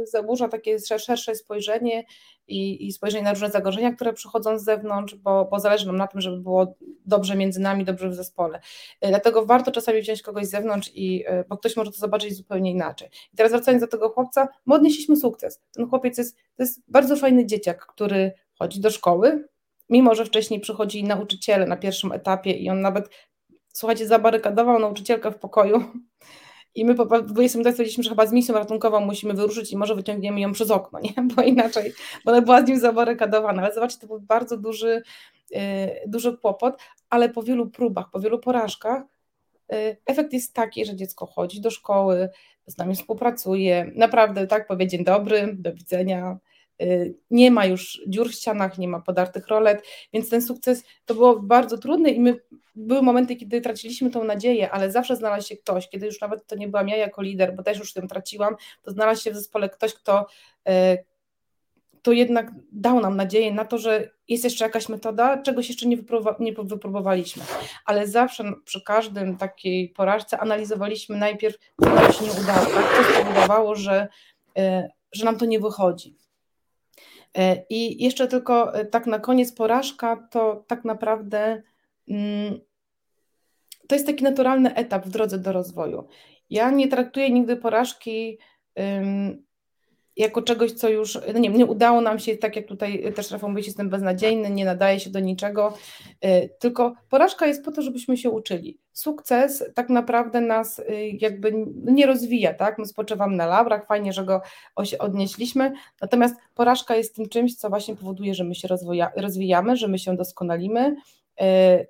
y, 0.02 0.08
zaburza 0.08 0.48
takie 0.48 0.80
szersze 0.80 1.36
spojrzenie 1.36 2.04
i, 2.48 2.88
i 2.88 2.94
spojrzenie 2.94 3.24
na 3.24 3.32
różne 3.32 3.50
zagrożenia, 3.50 3.92
które 3.92 4.14
przychodzą 4.14 4.60
z 4.60 4.64
zewnątrz, 4.64 5.16
bo, 5.16 5.46
bo 5.46 5.60
zależy 5.60 5.88
nam 5.88 5.98
na 5.98 6.08
tym, 6.08 6.22
żeby 6.22 6.38
było 6.38 6.76
dobrze 7.06 7.36
między 7.36 7.60
nami, 7.60 7.86
dobrze 7.86 8.10
w 8.10 8.14
zespole. 8.14 8.60
Y, 9.06 9.08
dlatego 9.08 9.46
warto 9.46 9.72
czasami 9.72 10.02
wziąć 10.02 10.22
kogoś 10.22 10.46
z 10.46 10.50
zewnątrz, 10.50 10.92
i, 10.94 11.26
y, 11.28 11.46
bo 11.50 11.58
ktoś 11.58 11.76
może 11.78 11.92
to 11.92 11.98
zobaczyć 11.98 12.36
zupełnie 12.36 12.72
inaczej. 12.72 13.10
I 13.34 13.38
teraz 13.38 13.52
wracając 13.52 13.82
do 13.82 13.88
tego 13.88 14.10
chłopca, 14.10 14.48
my 14.66 14.76
odnieśliśmy 14.76 15.16
sukces. 15.16 15.62
Ten 15.72 15.90
chłopiec 15.90 16.18
jest, 16.18 16.36
to 16.36 16.64
jest 16.64 16.82
bardzo 16.88 17.16
fajny 17.16 17.46
dzieciak, 17.46 17.86
który 17.86 18.32
chodzi 18.60 18.80
do 18.80 18.90
szkoły, 18.90 19.48
mimo 19.90 20.16
że 20.16 20.26
wcześniej 20.26 20.60
przychodzili 20.60 21.04
nauczyciele 21.04 21.66
na 21.66 21.78
pierwszym 21.78 22.12
etapie 22.12 22.52
i 22.52 22.70
on 22.70 22.82
nawet, 22.82 23.10
słuchajcie, 23.74 24.08
zabarykadował 24.08 24.80
nauczycielkę 24.80 25.32
w 25.32 25.38
pokoju 25.38 25.84
i 26.80 26.86
my 26.86 26.96
po 26.96 27.22
20 27.22 27.58
minutach 27.58 27.74
stwierdziliśmy, 27.74 28.04
że 28.04 28.10
chyba 28.10 28.26
z 28.26 28.32
misją 28.32 28.56
ratunkową 28.56 29.00
musimy 29.00 29.34
wyruszyć 29.34 29.72
i 29.72 29.78
może 29.78 29.96
wyciągniemy 29.96 30.40
ją 30.40 30.52
przez 30.52 30.72
okno, 30.72 31.00
nie? 31.00 31.14
bo 31.36 31.42
inaczej, 31.42 31.94
bo 32.26 32.32
ona 32.32 32.42
była 32.42 32.66
z 32.66 32.68
nim 32.68 32.80
zabarykadowana. 32.80 33.62
Ale 33.62 33.74
zobaczcie, 33.74 34.00
to 34.00 34.08
był 34.08 34.20
bardzo 34.20 34.58
duży, 34.58 35.02
yy, 35.52 35.60
duży 36.08 36.38
kłopot, 36.38 36.82
ale 37.10 37.30
po 37.30 37.44
wielu 37.44 37.70
próbach, 37.70 38.10
po 38.12 38.20
wielu 38.20 38.40
porażkach 38.40 39.04
yy, 39.70 39.98
efekt 40.06 40.34
jest 40.34 40.54
taki, 40.54 40.86
że 40.86 40.96
dziecko 40.96 41.26
chodzi 41.26 41.62
do 41.62 41.72
szkoły, 41.72 42.30
z 42.66 42.78
nami 42.78 42.96
współpracuje, 42.96 43.92
naprawdę 43.96 44.48
tak 44.48 44.68
powie 44.68 44.88
dzień 44.88 45.04
dobry, 45.04 45.56
do 45.58 45.74
widzenia, 45.74 46.38
nie 47.32 47.52
ma 47.52 47.66
już 47.66 48.02
dziur 48.08 48.30
w 48.30 48.34
ścianach, 48.34 48.78
nie 48.78 48.88
ma 48.88 49.00
podartych 49.00 49.48
rolet, 49.48 49.84
więc 50.14 50.30
ten 50.30 50.42
sukces 50.42 50.84
to 51.06 51.14
było 51.14 51.40
bardzo 51.40 51.78
trudne 51.78 52.10
i 52.10 52.20
my 52.20 52.40
były 52.76 53.02
momenty, 53.02 53.36
kiedy 53.36 53.62
traciliśmy 53.62 54.12
tą 54.12 54.24
nadzieję, 54.24 54.72
ale 54.72 54.92
zawsze 54.92 55.16
znalazł 55.16 55.48
się 55.48 55.58
ktoś, 55.58 55.90
kiedy 55.90 56.06
już 56.06 56.22
nawet 56.22 56.48
to 56.48 56.56
nie 56.56 56.68
byłam 56.68 56.90
ja 56.90 56.98
jako 56.98 57.22
lider, 57.22 57.56
bo 57.56 57.64
też 57.64 57.80
już 57.80 57.94
tym 57.94 58.08
traciłam, 58.08 58.56
to 58.82 58.92
znalazł 58.92 59.24
się 59.24 59.32
w 59.32 59.36
zespole 59.36 59.70
ktoś, 59.70 59.94
kto, 59.94 60.28
e, 60.68 60.98
kto 62.00 62.12
jednak 62.12 62.52
dał 62.72 63.00
nam 63.00 63.18
nadzieję 63.18 63.54
na 63.54 63.66
to, 63.66 63.78
że 63.78 64.10
jest 64.28 64.44
jeszcze 64.44 64.66
jakaś 64.66 64.90
metoda, 64.90 65.42
czegoś 65.42 65.70
jeszcze 65.70 65.88
nie, 65.88 65.98
nie 66.40 66.54
wypróbowaliśmy. 66.54 67.44
Ale 67.86 68.08
zawsze 68.08 68.54
przy 68.66 68.82
każdym 68.82 69.38
takiej 69.38 69.90
porażce 69.90 70.40
analizowaliśmy 70.40 71.18
najpierw, 71.18 71.56
co 71.84 71.90
nam 71.90 72.14
się 72.14 72.26
nie 72.26 72.32
udało, 72.32 72.66
tak? 72.66 72.86
co 72.98 73.14
spowodowało, 73.14 73.76
że, 73.76 74.08
e, 74.58 74.90
że 75.12 75.26
nam 75.26 75.38
to 75.38 75.46
nie 75.46 75.60
wychodzi. 75.60 76.16
E, 77.38 77.66
I 77.70 78.04
jeszcze 78.04 78.28
tylko 78.28 78.72
tak 78.92 79.08
na 79.08 79.20
koniec 79.20 79.52
porażka 79.52 80.28
to 80.32 80.64
tak 80.68 80.86
naprawdę 80.86 81.64
mm, 82.10 82.60
to 83.88 83.96
jest 83.96 84.08
taki 84.08 84.24
naturalny 84.24 84.76
etap 84.76 85.06
w 85.06 85.10
drodze 85.10 85.40
do 85.40 85.52
rozwoju. 85.52 86.08
Ja 86.50 86.70
nie 86.70 86.88
traktuję 86.88 87.30
nigdy 87.30 87.56
porażki 87.58 88.40
jako 90.20 90.42
czegoś, 90.42 90.72
co 90.72 90.90
już, 90.90 91.18
no 91.34 91.40
nie, 91.40 91.50
nie 91.50 91.66
udało 91.66 92.02
nam 92.02 92.20
się, 92.20 92.38
tak 92.38 92.56
jak 92.56 92.68
tutaj 92.68 93.14
też 93.16 93.32
Rafał 93.32 93.50
mówi, 93.50 93.64
jestem 93.66 93.90
beznadziejny, 93.90 94.50
nie 94.50 94.66
nadaje 94.66 95.00
się 95.00 95.10
do 95.10 95.20
niczego, 95.20 95.74
y, 96.26 96.50
tylko 96.60 96.94
porażka 97.10 97.48
jest 97.48 97.66
po 97.66 97.72
to, 97.72 97.82
żebyśmy 97.82 98.18
się 98.18 98.30
uczyli. 98.30 98.80
Sukces 98.94 99.64
tak 99.74 99.90
naprawdę 99.90 100.42
nas 100.42 100.80
y, 100.80 100.84
jakby 101.22 101.66
nie 101.86 102.06
rozwija, 102.06 102.54
tak? 102.54 102.78
My 102.78 102.86
spoczywamy 102.86 103.36
na 103.36 103.46
labrach, 103.46 103.88
fajnie, 103.88 104.14
że 104.14 104.26
go 104.26 104.42
odnieśliśmy, 105.00 105.72
natomiast 106.02 106.36
porażka 106.56 106.96
jest 106.96 107.16
tym 107.16 107.30
czymś, 107.30 107.56
co 107.56 107.70
właśnie 107.70 107.96
powoduje, 107.96 108.34
że 108.34 108.44
my 108.44 108.56
się 108.56 108.68
rozwijamy, 109.16 109.78
że 109.78 109.88
my 109.88 110.00
się 110.00 110.16
doskonalimy, 110.16 110.96
y, 111.42 111.88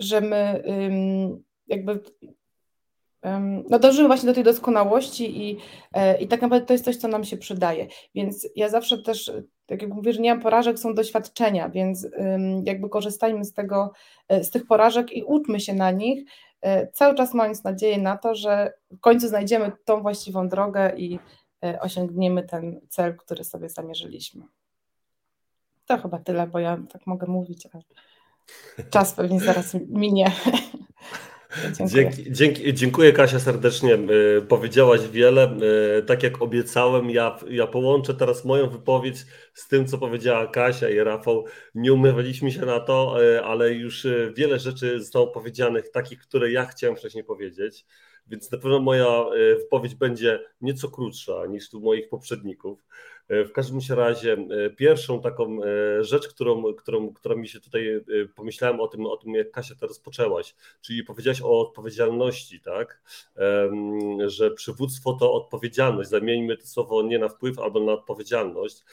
że 0.00 0.20
my 0.20 0.62
jakby 1.66 2.00
no 3.70 3.78
dążymy 3.78 4.08
właśnie 4.08 4.26
do 4.26 4.34
tej 4.34 4.44
doskonałości 4.44 5.48
i, 5.48 5.58
e, 5.92 6.20
i 6.20 6.28
tak 6.28 6.42
naprawdę 6.42 6.66
to 6.66 6.72
jest 6.72 6.84
coś, 6.84 6.96
co 6.96 7.08
nam 7.08 7.24
się 7.24 7.36
przydaje. 7.36 7.86
Więc 8.14 8.48
ja 8.56 8.68
zawsze 8.68 8.98
też, 8.98 9.32
tak 9.66 9.82
jak 9.82 9.90
mówię, 9.90 10.12
że 10.12 10.20
nie 10.20 10.34
mam 10.34 10.42
porażek, 10.42 10.78
są 10.78 10.94
doświadczenia, 10.94 11.68
więc 11.68 12.08
jakby 12.64 12.88
korzystajmy 12.88 13.44
z 13.44 13.52
tego, 13.52 13.92
e, 14.28 14.44
z 14.44 14.50
tych 14.50 14.66
porażek 14.66 15.12
i 15.12 15.22
uczmy 15.22 15.60
się 15.60 15.74
na 15.74 15.90
nich, 15.90 16.24
e, 16.60 16.86
cały 16.92 17.14
czas 17.14 17.34
mając 17.34 17.64
nadzieję 17.64 17.98
na 17.98 18.16
to, 18.16 18.34
że 18.34 18.72
w 18.90 19.00
końcu 19.00 19.28
znajdziemy 19.28 19.72
tą 19.84 20.02
właściwą 20.02 20.48
drogę 20.48 20.96
i 20.96 21.18
osiągniemy 21.80 22.42
ten 22.42 22.80
cel, 22.88 23.16
który 23.16 23.44
sobie 23.44 23.68
zamierzyliśmy. 23.68 24.44
To 25.86 25.98
chyba 25.98 26.18
tyle, 26.18 26.46
bo 26.46 26.58
ja 26.58 26.78
tak 26.92 27.06
mogę 27.06 27.26
mówić, 27.26 27.68
ale... 27.72 27.82
Czas 28.90 29.12
pewnie 29.12 29.40
zaraz 29.40 29.76
minie. 29.88 30.32
Dzięki, 32.30 32.74
dziękuję 32.74 33.12
Kasia 33.12 33.38
serdecznie. 33.38 33.94
E, 33.94 34.40
powiedziałaś 34.48 35.00
wiele. 35.12 35.56
E, 35.98 36.02
tak 36.02 36.22
jak 36.22 36.42
obiecałem, 36.42 37.10
ja, 37.10 37.38
ja 37.50 37.66
połączę 37.66 38.14
teraz 38.14 38.44
moją 38.44 38.70
wypowiedź 38.70 39.16
z 39.54 39.68
tym, 39.68 39.86
co 39.86 39.98
powiedziała 39.98 40.46
Kasia 40.46 40.88
i 40.88 40.98
Rafał. 40.98 41.44
Nie 41.74 41.92
umawialiśmy 41.92 42.52
się 42.52 42.60
na 42.60 42.80
to, 42.80 43.24
e, 43.24 43.44
ale 43.44 43.72
już 43.72 44.06
wiele 44.36 44.58
rzeczy 44.58 45.00
zostało 45.00 45.26
powiedzianych, 45.26 45.90
takich, 45.90 46.18
które 46.18 46.52
ja 46.52 46.66
chciałem 46.66 46.96
wcześniej 46.96 47.24
powiedzieć. 47.24 47.86
Więc 48.26 48.52
na 48.52 48.58
pewno 48.58 48.80
moja 48.80 49.24
wypowiedź 49.58 49.94
będzie 49.94 50.40
nieco 50.60 50.88
krótsza 50.88 51.46
niż 51.48 51.70
tu 51.70 51.80
moich 51.80 52.08
poprzedników. 52.08 52.78
E, 53.28 53.44
w 53.44 53.52
każdym 53.52 53.78
razie 53.96 54.32
e, 54.32 54.70
pierwszą 54.70 55.20
taką 55.20 55.60
e, 55.62 56.04
rzecz, 56.04 56.28
którą, 56.28 56.74
którą, 56.74 57.12
którą 57.12 57.36
mi 57.36 57.48
się 57.48 57.60
tutaj 57.60 58.04
pomyślałem 58.34 58.80
o 58.80 58.88
tym, 58.88 59.06
o 59.06 59.16
tym, 59.16 59.34
jak 59.34 59.50
Kasia 59.50 59.74
to 59.74 59.86
rozpoczęłaś, 59.86 60.54
czyli 60.80 61.04
powiedziałaś 61.04 61.42
o 61.42 61.60
odpowiedzialności, 61.60 62.60
tak? 62.60 63.02
Że 64.26 64.50
przywództwo 64.50 65.12
to 65.12 65.32
odpowiedzialność. 65.32 66.10
Zamieńmy 66.10 66.56
to 66.56 66.66
słowo 66.66 67.02
nie 67.02 67.18
na 67.18 67.28
wpływ 67.28 67.58
albo 67.58 67.80
na 67.80 67.92
odpowiedzialność. 67.92 68.84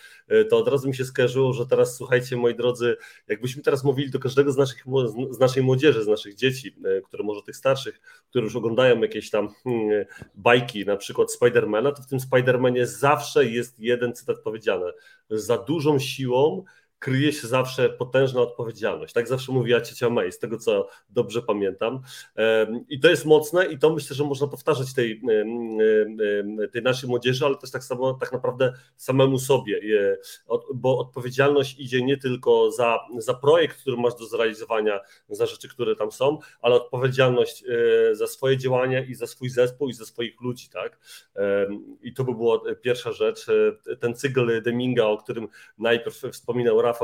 To 0.49 0.57
od 0.57 0.67
razu 0.67 0.87
mi 0.87 0.95
się 0.95 1.05
skojarzyło, 1.05 1.53
że 1.53 1.65
teraz 1.65 1.97
słuchajcie, 1.97 2.35
moi 2.37 2.55
drodzy, 2.55 2.97
jakbyśmy 3.27 3.63
teraz 3.63 3.83
mówili 3.83 4.11
do 4.11 4.19
każdego 4.19 4.51
z, 4.51 4.57
naszych, 4.57 4.83
z 5.29 5.39
naszej 5.39 5.63
młodzieży, 5.63 6.03
z 6.03 6.07
naszych 6.07 6.35
dzieci, 6.35 6.75
które 7.03 7.23
może 7.23 7.41
tych 7.41 7.55
starszych, 7.55 8.01
które 8.29 8.43
już 8.43 8.55
oglądają 8.55 9.01
jakieś 9.01 9.29
tam 9.29 9.49
hmm, 9.63 10.05
bajki, 10.35 10.85
na 10.85 10.97
przykład 10.97 11.31
Spidermana, 11.31 11.91
to 11.91 12.01
w 12.01 12.07
tym 12.07 12.19
Spidermanie 12.19 12.87
zawsze 12.87 13.45
jest 13.45 13.79
jeden 13.79 14.13
powiedziane. 14.33 14.91
Za 15.29 15.57
dużą 15.57 15.99
siłą 15.99 16.63
kryje 16.99 17.33
się 17.33 17.47
zawsze 17.47 17.89
potężna 17.89 18.41
odpowiedzialność. 18.41 19.13
Tak 19.13 19.27
zawsze 19.27 19.51
mówiła 19.51 19.81
ciocia 19.81 20.09
May, 20.09 20.31
z 20.31 20.39
tego 20.39 20.57
co 20.57 20.87
dobrze 21.09 21.41
pamiętam. 21.41 22.01
I 22.89 22.99
to 22.99 23.09
jest 23.09 23.25
mocne 23.25 23.65
i 23.65 23.79
to 23.79 23.89
myślę, 23.89 24.15
że 24.15 24.23
można 24.23 24.47
powtarzać 24.47 24.93
tej, 24.93 25.21
tej 26.71 26.81
naszej 26.81 27.09
młodzieży, 27.09 27.45
ale 27.45 27.55
też 27.55 27.71
tak 27.71 27.83
samo 27.83 28.13
tak 28.13 28.31
naprawdę 28.31 28.73
samemu 28.97 29.39
sobie, 29.39 29.79
bo 30.73 30.99
odpowiedzialność 30.99 31.79
idzie 31.79 32.03
nie 32.03 32.17
tylko 32.17 32.71
za, 32.71 32.99
za 33.17 33.33
projekt, 33.33 33.81
który 33.81 33.97
masz 33.97 34.15
do 34.15 34.25
zrealizowania, 34.25 34.99
za 35.29 35.45
rzeczy, 35.45 35.69
które 35.69 35.95
tam 35.95 36.11
są, 36.11 36.39
ale 36.61 36.75
odpowiedzialność 36.75 37.63
e, 37.63 38.15
za 38.15 38.27
swoje 38.27 38.57
działania 38.57 39.03
i 39.05 39.15
za 39.15 39.27
swój 39.27 39.49
zespół 39.49 39.89
i 39.89 39.93
za 39.93 40.05
swoich 40.05 40.41
ludzi, 40.41 40.69
tak? 40.69 40.99
I 42.01 42.13
to 42.13 42.23
by 42.23 42.35
była 42.35 42.59
pierwsza 42.81 43.11
rzecz. 43.11 43.47
E, 43.49 43.95
ten 43.95 44.15
cykl 44.15 44.61
Deminga, 44.61 45.05
o 45.05 45.17
którym 45.17 45.47
najpierw 45.77 46.15
wspominał 46.31 46.81
Rafał, 46.81 46.94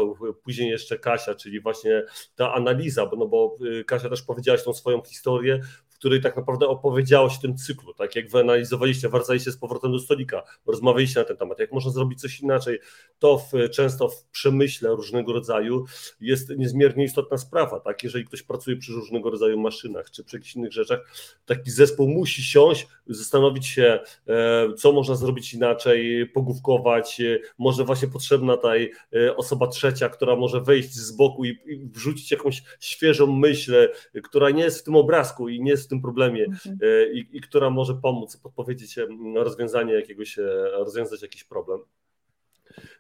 później 0.44 0.70
jeszcze 0.70 1.00
Kasia, 1.00 1.36
czyli 1.36 1.62
właśnie 1.62 2.04
ta 2.36 2.54
analiza, 2.54 3.06
bo, 3.06 3.16
no 3.16 3.28
bo 3.28 3.58
y, 3.80 3.84
Kasia 3.84 4.10
też 4.10 4.22
powiedziałaś 4.22 4.64
tą 4.64 4.74
swoją 4.74 5.02
historię, 5.04 5.60
której 6.02 6.22
tak 6.22 6.36
naprawdę 6.36 6.68
opowiedziałaś 6.68 7.38
o 7.38 7.42
tym 7.42 7.58
cyklu, 7.58 7.94
tak? 7.94 8.16
Jak 8.16 8.30
wy 8.30 8.40
analizowaliście, 8.40 9.10
wracaliście 9.10 9.52
z 9.52 9.58
powrotem 9.58 9.92
do 9.92 10.00
stolika, 10.00 10.44
rozmawialiście 10.68 11.20
na 11.20 11.26
ten 11.26 11.38
temat, 11.38 11.60
jak 11.60 11.72
można 11.72 11.92
zrobić 11.92 12.22
coś 12.22 12.40
inaczej, 12.40 12.80
to 13.20 13.38
w, 13.38 13.70
często 13.70 14.10
w 14.10 14.24
przemyśle 14.24 14.90
różnego 14.90 15.34
rodzaju 15.34 15.86
jest 16.22 16.50
niezmiernie 16.50 17.04
istotna 17.04 17.38
sprawa, 17.38 17.80
tak, 17.80 18.04
jeżeli 18.04 18.26
ktoś 18.26 18.44
pracuje 18.44 18.78
przy 18.78 18.92
różnego 18.92 19.30
rodzaju 19.30 19.60
maszynach, 19.60 20.12
czy 20.12 20.24
przy 20.24 20.38
jakichś 20.38 20.56
innych 20.56 20.74
rzeczach, 20.74 21.00
taki 21.46 21.72
zespół 21.72 22.08
musi 22.08 22.44
siąść, 22.44 22.88
zastanowić 23.08 23.68
się, 23.68 24.00
e, 24.28 24.74
co 24.74 24.92
można 24.92 25.16
zrobić 25.16 25.54
inaczej, 25.54 26.28
pogłówkować, 26.28 27.22
e, 27.22 27.40
może 27.58 27.84
właśnie 27.84 28.08
potrzebna 28.08 28.56
tutaj 28.56 28.92
e, 29.16 29.36
osoba 29.36 29.68
trzecia, 29.68 30.10
która 30.10 30.36
może 30.36 30.62
wejść 30.62 30.94
z 30.94 31.12
boku 31.12 31.46
i, 31.46 31.60
wrzucić 31.94 32.32
jakąś 32.32 32.64
świeżą 32.80 33.28
myśl, 33.28 33.90
która 34.24 34.50
nie 34.50 34.64
jest 34.64 34.80
w 34.80 34.84
tym 34.84 34.96
obrazku 34.96 35.50
i 35.50 35.62
nie 35.62 35.72
jest 35.72 35.91
tym 35.92 36.02
problemie 36.02 36.46
mhm. 36.46 36.78
i, 37.14 37.28
i, 37.32 37.42
która 37.42 37.70
może 37.70 37.94
pomóc 37.94 38.38
podpowiedzieć 38.38 39.00
rozwiązanie 39.36 39.94
jakiegoś, 39.94 40.38
rozwiązać 40.72 41.22
jakiś 41.22 41.44
problem. 41.44 41.80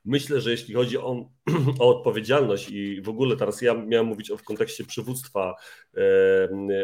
Myślę, 0.05 0.41
że 0.41 0.51
jeśli 0.51 0.74
chodzi 0.74 0.97
o, 0.97 1.30
o, 1.80 1.97
odpowiedzialność 1.97 2.69
i 2.69 3.01
w 3.01 3.09
ogóle 3.09 3.38
teraz 3.38 3.61
ja 3.61 3.74
miałem 3.74 4.07
mówić 4.07 4.32
o, 4.32 4.38
w 4.38 4.43
kontekście 4.43 4.84
przywództwa, 4.84 5.55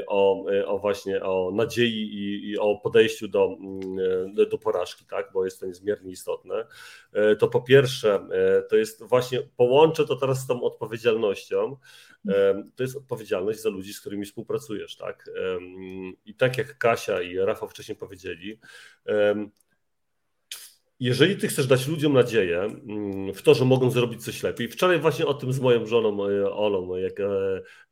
o, 0.08 0.46
o 0.66 0.80
właśnie 0.80 1.24
o 1.24 1.52
nadziei 1.56 2.14
i, 2.14 2.50
i, 2.50 2.58
o 2.58 2.78
podejściu 2.78 3.28
do, 3.28 3.58
mm, 3.60 4.34
do 4.50 4.58
porażki, 4.58 5.06
tak, 5.06 5.30
bo 5.34 5.46
jest 5.46 5.60
to 5.60 5.66
niezmiernie 5.66 6.12
istotne, 6.12 6.66
e, 7.14 7.36
to 7.36 7.48
po 7.48 7.62
pierwsze 7.62 8.28
e, 8.32 8.62
to 8.62 8.76
jest 8.76 9.04
właśnie, 9.04 9.42
połączę 9.58 10.06
to 10.06 10.16
teraz 10.16 10.40
z 10.40 10.48
tą 10.48 10.62
odpowiedzialnością, 10.62 11.78
to 12.76 12.84
jest 12.84 12.98
odpowiedzialność 12.98 13.62
za 13.62 13.70
ludzi, 13.70 13.94
z 13.94 14.02
którymi 14.02 14.26
współpracujesz, 14.26 14.96
tak, 14.96 15.30
i 16.26 16.36
tak 16.36 16.58
jak 16.58 16.78
Kasia 16.78 17.22
i 17.22 17.38
Rafał 17.38 17.70
wcześniej 17.70 17.98
powiedzieli, 17.98 18.60
jeżeli 21.00 21.38
ty 21.38 21.48
chcesz 21.48 21.68
dać 21.68 21.88
ludziom 21.88 22.14
nadzieję 22.14 22.62
mm, 22.62 23.34
w 23.34 23.42
to, 23.42 23.54
że 23.54 23.66
mogą 23.66 23.92
zrobić 23.92 24.26
coś 24.26 24.44
lepiej, 24.44 24.68
wczoraj 24.68 25.00
właśnie 25.00 25.26
o 25.26 25.34
tym 25.34 25.54
z 25.54 25.60
moją 25.60 25.86
żoną 25.86 26.18
Olą, 26.54 26.96
jak 26.96 27.20
e, 27.20 27.26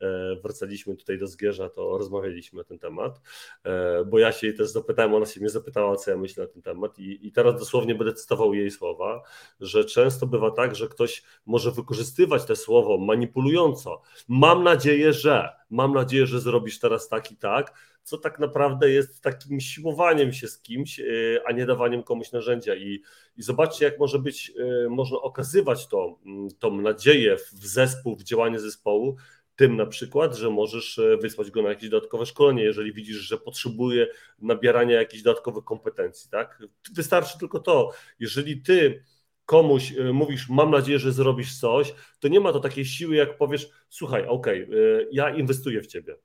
e, 0.02 0.36
wracaliśmy 0.44 0.96
tutaj 0.96 1.20
do 1.20 1.28
Zgierza, 1.28 1.70
to 1.70 1.98
rozmawialiśmy 1.98 2.58
na 2.58 2.64
ten 2.64 2.80
temat, 2.80 3.22
e, 3.64 4.06
bo 4.06 4.20
ja 4.20 4.32
się 4.32 4.48
jej 4.48 4.56
też 4.58 4.70
zapytałem, 4.70 5.14
ona 5.14 5.26
się 5.26 5.40
mnie 5.40 5.50
zapytała, 5.50 5.96
co 5.96 6.12
ja 6.12 6.18
myślę 6.18 6.44
na 6.44 6.54
ten 6.54 6.62
temat 6.62 7.00
i, 7.00 7.28
i 7.28 7.32
teraz 7.32 7.60
dosłownie 7.60 7.96
będę 7.96 8.14
cytował 8.14 8.54
jej 8.54 8.72
słowa, 8.72 9.22
że 9.60 9.86
często 9.86 10.28
bywa 10.28 10.52
tak, 10.52 10.76
że 10.76 10.88
ktoś 10.88 11.24
może 11.46 11.72
wykorzystywać 11.72 12.46
te 12.46 12.56
słowo 12.56 12.98
manipulująco. 12.98 14.02
Mam 14.28 14.64
nadzieję, 14.64 15.14
że, 15.14 15.50
mam 15.70 15.94
nadzieję, 15.94 16.26
że 16.26 16.40
zrobisz 16.40 16.80
teraz 16.80 17.10
tak 17.10 17.32
i 17.32 17.38
tak, 17.38 17.74
co 18.06 18.18
tak 18.18 18.40
naprawdę 18.40 18.90
jest 18.90 19.22
takim 19.22 19.60
siłowaniem 19.60 20.34
się 20.34 20.48
z 20.48 20.62
kimś, 20.62 21.00
e, 21.00 21.04
a 21.46 21.52
nie 21.52 21.66
dawaniem 21.66 22.04
komuś 22.04 22.32
narzędzia. 22.32 22.76
I, 22.76 23.02
i 23.38 23.44
zobaczcie, 23.44 23.86
jak 23.86 24.00
może 24.00 24.20
być, 24.20 24.54
e, 24.86 24.90
można 24.90 25.18
okazywać 25.18 25.88
to, 25.88 26.20
mm, 26.26 26.48
tą 26.60 26.82
nadzieję 26.82 27.38
w 27.38 27.68
zespół, 27.68 28.16
w 28.16 28.24
działanie 28.24 28.60
zespołu, 28.60 29.16
tym 29.56 29.76
na 29.76 29.86
przykład, 29.86 30.36
że 30.36 30.50
możesz 30.50 31.00
e, 31.00 31.18
wysłać 31.18 31.52
go 31.52 31.62
na 31.62 31.70
jakieś 31.70 31.90
dodatkowe 31.90 32.26
szkolenie, 32.26 32.64
jeżeli 32.64 32.94
widzisz, 32.94 33.18
że 33.18 33.38
potrzebuje 33.38 34.08
nabierania 34.40 34.96
jakichś 34.96 35.24
dodatkowych 35.24 35.64
kompetencji, 35.64 36.30
tak? 36.32 36.64
Wystarczy 36.94 37.40
tylko 37.40 37.60
to, 37.60 37.92
jeżeli 38.20 38.62
ty 38.62 39.04
komuś 39.46 39.94
mówisz, 40.14 40.50
mam 40.50 40.72
nadzieję, 40.72 41.00
że 41.00 41.12
zrobisz 41.12 41.60
coś, 41.60 41.94
to 42.20 42.28
nie 42.28 42.40
ma 42.40 42.54
to 42.54 42.60
takiej 42.60 42.86
siły, 42.86 43.16
jak 43.16 43.38
powiesz, 43.38 43.70
słuchaj, 43.90 44.26
okej, 44.28 44.64
okay, 44.64 45.08
ja 45.12 45.36
inwestuję 45.36 45.82
w 45.82 45.88
ciebie, 45.88 46.16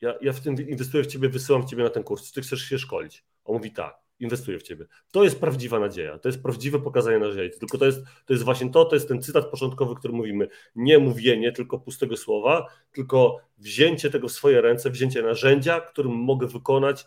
ja, 0.00 0.14
ja 0.20 0.32
w 0.32 0.40
tym 0.40 0.68
inwestuję 0.68 1.04
w 1.04 1.06
ciebie, 1.06 1.28
wysyłam 1.28 1.62
w 1.62 1.70
ciebie 1.70 1.82
na 1.82 1.90
ten 1.90 2.02
kurs, 2.02 2.32
ty 2.32 2.42
chcesz 2.42 2.60
się 2.60 2.78
szkolić. 2.78 3.24
On 3.44 3.56
mówi 3.56 3.72
tak, 3.72 3.96
inwestuję 4.20 4.58
w 4.58 4.62
ciebie. 4.62 4.86
To 5.12 5.24
jest 5.24 5.40
prawdziwa 5.40 5.80
nadzieja, 5.80 6.18
to 6.18 6.28
jest 6.28 6.42
prawdziwe 6.42 6.80
pokazanie 6.80 7.18
nadziei. 7.18 7.50
Tylko 7.50 7.78
to 7.78 7.86
jest, 7.86 8.04
to 8.26 8.32
jest 8.32 8.44
właśnie 8.44 8.70
to, 8.70 8.84
to 8.84 8.96
jest 8.96 9.08
ten 9.08 9.22
cytat 9.22 9.46
początkowy, 9.46 9.94
który 9.94 10.14
mówimy. 10.14 10.48
Nie 10.76 10.98
mówienie 10.98 11.52
tylko 11.52 11.78
pustego 11.78 12.16
słowa, 12.16 12.66
tylko 12.92 13.40
wzięcie 13.58 14.10
tego 14.10 14.28
w 14.28 14.32
swoje 14.32 14.60
ręce, 14.60 14.90
wzięcie 14.90 15.22
narzędzia, 15.22 15.80
którym 15.80 16.12
mogę 16.12 16.46
wykonać, 16.46 17.06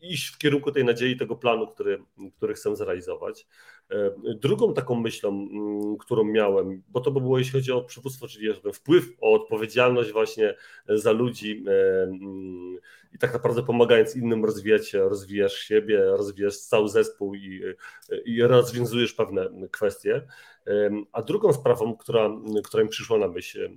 iść 0.00 0.26
w 0.28 0.38
kierunku 0.38 0.72
tej 0.72 0.84
nadziei, 0.84 1.16
tego 1.16 1.36
planu, 1.36 1.66
który, 1.66 2.02
który 2.36 2.54
chcę 2.54 2.76
zrealizować. 2.76 3.46
E, 3.90 4.10
drugą 4.34 4.74
taką 4.74 4.94
myślą, 4.94 5.28
mm, 5.28 5.96
którą 5.96 6.24
miałem, 6.24 6.82
bo 6.88 7.00
to 7.00 7.10
by 7.10 7.20
było 7.20 7.38
jeśli 7.38 7.52
chodzi 7.52 7.72
o 7.72 7.82
przywództwo, 7.82 8.28
czyli 8.28 8.60
ten 8.62 8.72
wpływ, 8.72 9.04
o 9.20 9.32
odpowiedzialność 9.32 10.12
właśnie 10.12 10.54
za 10.88 11.12
ludzi 11.12 11.64
e, 11.68 12.02
mm, 12.02 12.78
i 13.12 13.18
tak 13.18 13.32
naprawdę 13.32 13.62
pomagając 13.62 14.16
innym 14.16 14.44
rozwijać 14.44 14.88
się, 14.88 15.08
rozwijasz 15.08 15.54
siebie, 15.54 16.04
rozwijasz 16.04 16.56
cały 16.56 16.88
zespół 16.88 17.34
i, 17.34 17.62
i 18.24 18.42
rozwiązujesz 18.42 19.14
pewne 19.14 19.48
kwestie. 19.70 20.22
A 21.12 21.22
drugą 21.22 21.52
sprawą, 21.52 21.96
która, 21.96 22.30
która 22.64 22.82
mi 22.82 22.88
przyszła 22.88 23.18
na 23.18 23.28
myśl, 23.28 23.70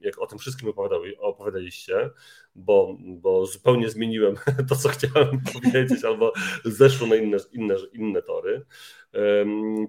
jak 0.00 0.18
o 0.18 0.26
tym 0.26 0.38
wszystkim 0.38 0.72
opowiadaliście, 1.20 2.10
bo, 2.54 2.96
bo 3.00 3.46
zupełnie 3.46 3.90
zmieniłem 3.90 4.34
to, 4.68 4.76
co 4.76 4.88
chciałem 4.88 5.40
powiedzieć, 5.54 6.04
albo 6.04 6.32
zeszło 6.64 7.06
na 7.06 7.16
inne, 7.16 7.38
inne, 7.52 7.74
inne 7.92 8.22
tory, 8.22 8.64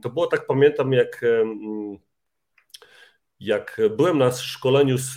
to 0.01 0.09
było 0.09 0.27
tak, 0.27 0.47
pamiętam, 0.47 0.93
jak 0.93 1.21
jak 3.39 3.81
byłem 3.97 4.17
na 4.17 4.31
szkoleniu 4.31 4.97
z 4.97 5.13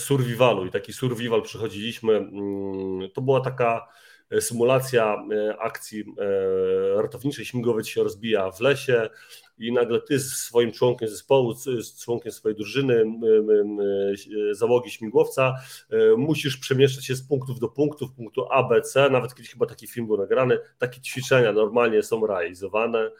survivalu 0.00 0.66
i 0.66 0.70
taki 0.70 0.92
survival 0.92 1.42
przechodziliśmy, 1.42 2.16
mm, 2.16 3.10
to 3.14 3.20
była 3.20 3.40
taka 3.40 3.88
symulacja 4.40 5.24
e, 5.32 5.58
akcji 5.58 6.04
e, 6.18 7.02
ratowniczej, 7.02 7.44
śmigłowiec 7.44 7.86
się 7.86 8.02
rozbija 8.02 8.50
w 8.50 8.60
lesie 8.60 9.10
i 9.58 9.72
nagle 9.72 10.00
ty 10.00 10.18
z 10.18 10.32
swoim 10.32 10.72
członkiem 10.72 11.08
zespołu, 11.08 11.54
z 11.54 12.04
członkiem 12.04 12.32
swojej 12.32 12.56
drużyny, 12.56 13.04
załogi 14.52 14.90
śmigłowca, 14.90 15.54
e, 15.90 16.16
musisz 16.16 16.56
przemieszczać 16.56 17.06
się 17.06 17.14
z 17.14 17.28
punktów 17.28 17.60
do 17.60 17.68
punktów, 17.68 18.12
punktu 18.12 18.46
A, 18.50 18.62
B, 18.62 18.82
C, 18.82 19.10
nawet 19.10 19.34
kiedyś 19.34 19.50
chyba 19.50 19.66
taki 19.66 19.86
film 19.86 20.06
był 20.06 20.16
nagrany, 20.16 20.58
takie 20.78 21.00
ćwiczenia 21.00 21.52
normalnie 21.52 22.02
są 22.02 22.26
realizowane, 22.26 23.10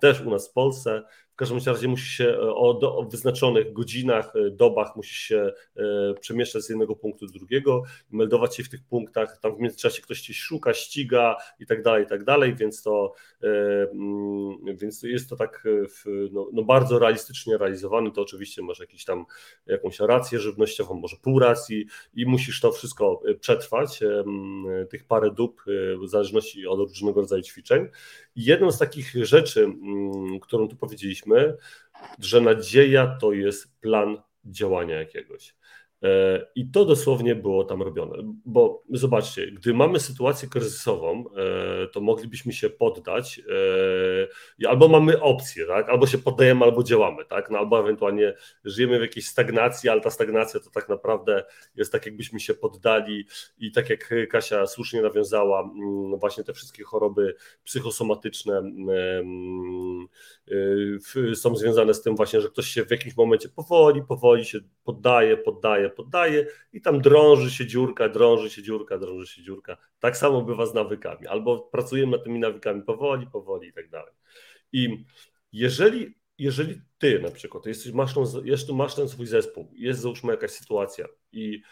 też 0.00 0.20
u 0.20 0.30
nas 0.30 0.48
w 0.48 0.52
Polsce. 0.52 1.02
W 1.36 1.38
każdym 1.38 1.58
razie 1.66 1.88
musisz 1.88 2.08
się 2.08 2.28
e, 2.28 2.54
o, 2.54 2.74
do, 2.74 2.96
o 2.96 3.04
wyznaczonych 3.04 3.72
godzinach, 3.72 4.32
e, 4.36 4.50
dobach 4.50 4.96
musisz 4.96 5.18
się 5.18 5.52
e, 5.76 6.14
przemieszczać 6.20 6.62
z 6.62 6.68
jednego 6.68 6.96
punktu 6.96 7.26
do 7.26 7.32
drugiego, 7.32 7.82
meldować 8.10 8.56
się 8.56 8.64
w 8.64 8.68
tych 8.68 8.84
punktach, 8.84 9.38
tam 9.40 9.56
w 9.56 9.60
międzyczasie 9.60 10.02
ktoś 10.02 10.20
cię 10.20 10.34
szuka, 10.34 10.74
ściga 10.74 11.36
i 11.60 11.66
tak 11.66 11.82
dalej, 11.82 12.04
i 12.04 12.06
tak 12.06 12.24
dalej, 12.24 12.54
więc 12.54 12.82
to, 12.82 13.12
e, 13.42 13.46
mm, 13.92 14.76
więc 14.76 15.02
jest 15.02 15.30
to 15.30 15.36
tak 15.36 15.66
e, 15.66 15.88
w, 15.88 16.04
no, 16.32 16.48
no, 16.52 16.62
bardzo 16.62 16.98
realistycznie 16.98 17.58
realizowane, 17.58 18.10
to 18.10 18.22
oczywiście 18.22 18.62
masz 18.62 18.80
jakiś 18.80 19.04
tam 19.04 19.24
jakąś 19.66 20.00
rację 20.00 20.38
żywnościową, 20.38 20.94
może 20.94 21.16
pół 21.22 21.38
racji 21.38 21.86
i 22.14 22.26
musisz 22.26 22.60
to 22.60 22.72
wszystko 22.72 23.22
przetrwać, 23.40 24.02
e, 24.02 24.24
tych 24.90 25.04
parę 25.04 25.30
dób 25.30 25.62
w 26.02 26.08
zależności 26.08 26.66
od 26.66 26.78
różnego 26.78 27.20
rodzaju 27.20 27.42
ćwiczeń. 27.42 27.88
Jedną 28.36 28.72
z 28.72 28.78
takich 28.78 29.26
rzeczy, 29.26 29.68
którą 30.42 30.68
tu 30.68 30.76
powiedzieliśmy, 30.76 31.56
że 32.18 32.40
nadzieja 32.40 33.16
to 33.20 33.32
jest 33.32 33.80
plan 33.80 34.22
działania 34.44 34.98
jakiegoś. 34.98 35.55
E, 36.02 36.46
I 36.54 36.70
to 36.70 36.84
dosłownie 36.84 37.34
było 37.34 37.64
tam 37.64 37.82
robione. 37.82 38.34
Bo 38.44 38.82
zobaczcie, 38.90 39.46
gdy 39.46 39.74
mamy 39.74 40.00
sytuację 40.00 40.48
kryzysową, 40.48 41.24
e, 41.36 41.86
to 41.86 42.00
moglibyśmy 42.00 42.52
się 42.52 42.70
poddać, 42.70 43.40
e, 44.62 44.68
albo 44.68 44.88
mamy 44.88 45.20
opcję, 45.20 45.66
tak? 45.66 45.88
albo 45.88 46.06
się 46.06 46.18
poddajemy, 46.18 46.64
albo 46.64 46.82
działamy, 46.82 47.24
tak? 47.24 47.50
no, 47.50 47.58
albo 47.58 47.80
ewentualnie 47.80 48.34
żyjemy 48.64 48.98
w 48.98 49.02
jakiejś 49.02 49.26
stagnacji, 49.26 49.88
ale 49.88 50.00
ta 50.00 50.10
stagnacja 50.10 50.60
to 50.60 50.70
tak 50.70 50.88
naprawdę 50.88 51.44
jest 51.74 51.92
tak, 51.92 52.06
jakbyśmy 52.06 52.40
się 52.40 52.54
poddali 52.54 53.26
i 53.58 53.72
tak 53.72 53.90
jak 53.90 54.14
Kasia 54.30 54.66
słusznie 54.66 55.02
nawiązała, 55.02 55.60
mm, 55.60 56.18
właśnie 56.18 56.44
te 56.44 56.52
wszystkie 56.52 56.84
choroby 56.84 57.34
psychosomatyczne 57.64 58.58
mm, 58.58 60.06
są 61.34 61.56
związane 61.56 61.94
z 61.94 62.02
tym 62.02 62.16
właśnie, 62.16 62.40
że 62.40 62.48
ktoś 62.48 62.66
się 62.66 62.84
w 62.84 62.90
jakimś 62.90 63.16
momencie 63.16 63.48
powoli, 63.48 64.02
powoli 64.02 64.44
się 64.44 64.58
poddaje, 64.84 65.36
poddaje, 65.36 65.85
poddaje, 65.90 66.46
i 66.72 66.80
tam 66.80 67.00
drąży 67.00 67.50
się 67.50 67.66
dziurka, 67.66 68.08
drąży 68.08 68.50
się 68.50 68.62
dziurka, 68.62 68.98
drąży 68.98 69.26
się 69.26 69.42
dziurka. 69.42 69.76
Tak 69.98 70.16
samo 70.16 70.42
bywa 70.42 70.66
z 70.66 70.74
nawykami. 70.74 71.26
Albo 71.26 71.58
pracujemy 71.58 72.12
nad 72.12 72.24
tymi 72.24 72.38
nawykami 72.38 72.82
powoli, 72.82 73.26
powoli 73.26 73.68
i 73.68 73.72
tak 73.72 73.90
dalej. 73.90 74.14
I 74.72 75.04
jeżeli, 75.52 76.14
jeżeli 76.38 76.80
ty 76.98 77.18
na 77.18 77.30
przykład 77.30 77.66
jesteś, 77.66 77.92
masz, 77.92 78.14
tą, 78.14 78.24
masz 78.74 78.94
ten 78.94 79.08
swój 79.08 79.26
zespół, 79.26 79.72
jest 79.74 80.00
załóżmy 80.00 80.32
jakaś 80.32 80.50
sytuacja 80.50 81.06
i 81.32 81.62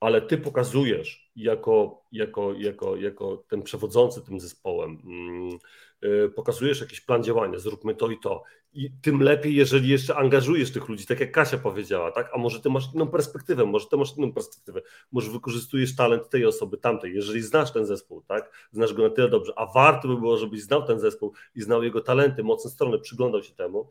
ale 0.00 0.22
ty 0.22 0.38
pokazujesz 0.38 1.30
jako, 1.36 2.04
jako, 2.12 2.54
jako, 2.54 2.96
jako 2.96 3.44
ten 3.48 3.62
przewodzący 3.62 4.22
tym 4.22 4.40
zespołem, 4.40 5.02
mm, 5.04 5.58
y, 6.04 6.30
pokazujesz 6.30 6.80
jakiś 6.80 7.00
plan 7.00 7.22
działania, 7.22 7.58
zróbmy 7.58 7.94
to 7.94 8.10
i 8.10 8.18
to. 8.18 8.42
I 8.72 8.90
tym 9.02 9.22
lepiej, 9.22 9.54
jeżeli 9.54 9.88
jeszcze 9.88 10.16
angażujesz 10.16 10.72
tych 10.72 10.88
ludzi, 10.88 11.06
tak 11.06 11.20
jak 11.20 11.32
Kasia 11.32 11.58
powiedziała, 11.58 12.10
tak? 12.10 12.30
A 12.34 12.38
może 12.38 12.60
ty 12.60 12.70
masz 12.70 12.94
inną 12.94 13.08
perspektywę, 13.08 13.64
może 13.64 13.86
ty 13.86 13.96
masz 13.96 14.16
inną 14.16 14.32
perspektywę, 14.32 14.80
może 15.12 15.30
wykorzystujesz 15.30 15.96
talent 15.96 16.28
tej 16.28 16.46
osoby, 16.46 16.78
tamtej, 16.78 17.14
jeżeli 17.14 17.42
znasz 17.42 17.72
ten 17.72 17.86
zespół, 17.86 18.22
tak? 18.22 18.68
Znasz 18.72 18.94
go 18.94 19.02
na 19.02 19.10
tyle 19.10 19.28
dobrze, 19.28 19.52
a 19.56 19.66
warto 19.66 20.08
by 20.08 20.16
było, 20.16 20.36
żebyś 20.36 20.62
znał 20.62 20.82
ten 20.82 21.00
zespół 21.00 21.32
i 21.54 21.62
znał 21.62 21.82
jego 21.82 22.00
talenty, 22.00 22.44
mocne 22.44 22.70
strony, 22.70 22.98
przyglądał 22.98 23.42
się 23.42 23.54
temu 23.54 23.88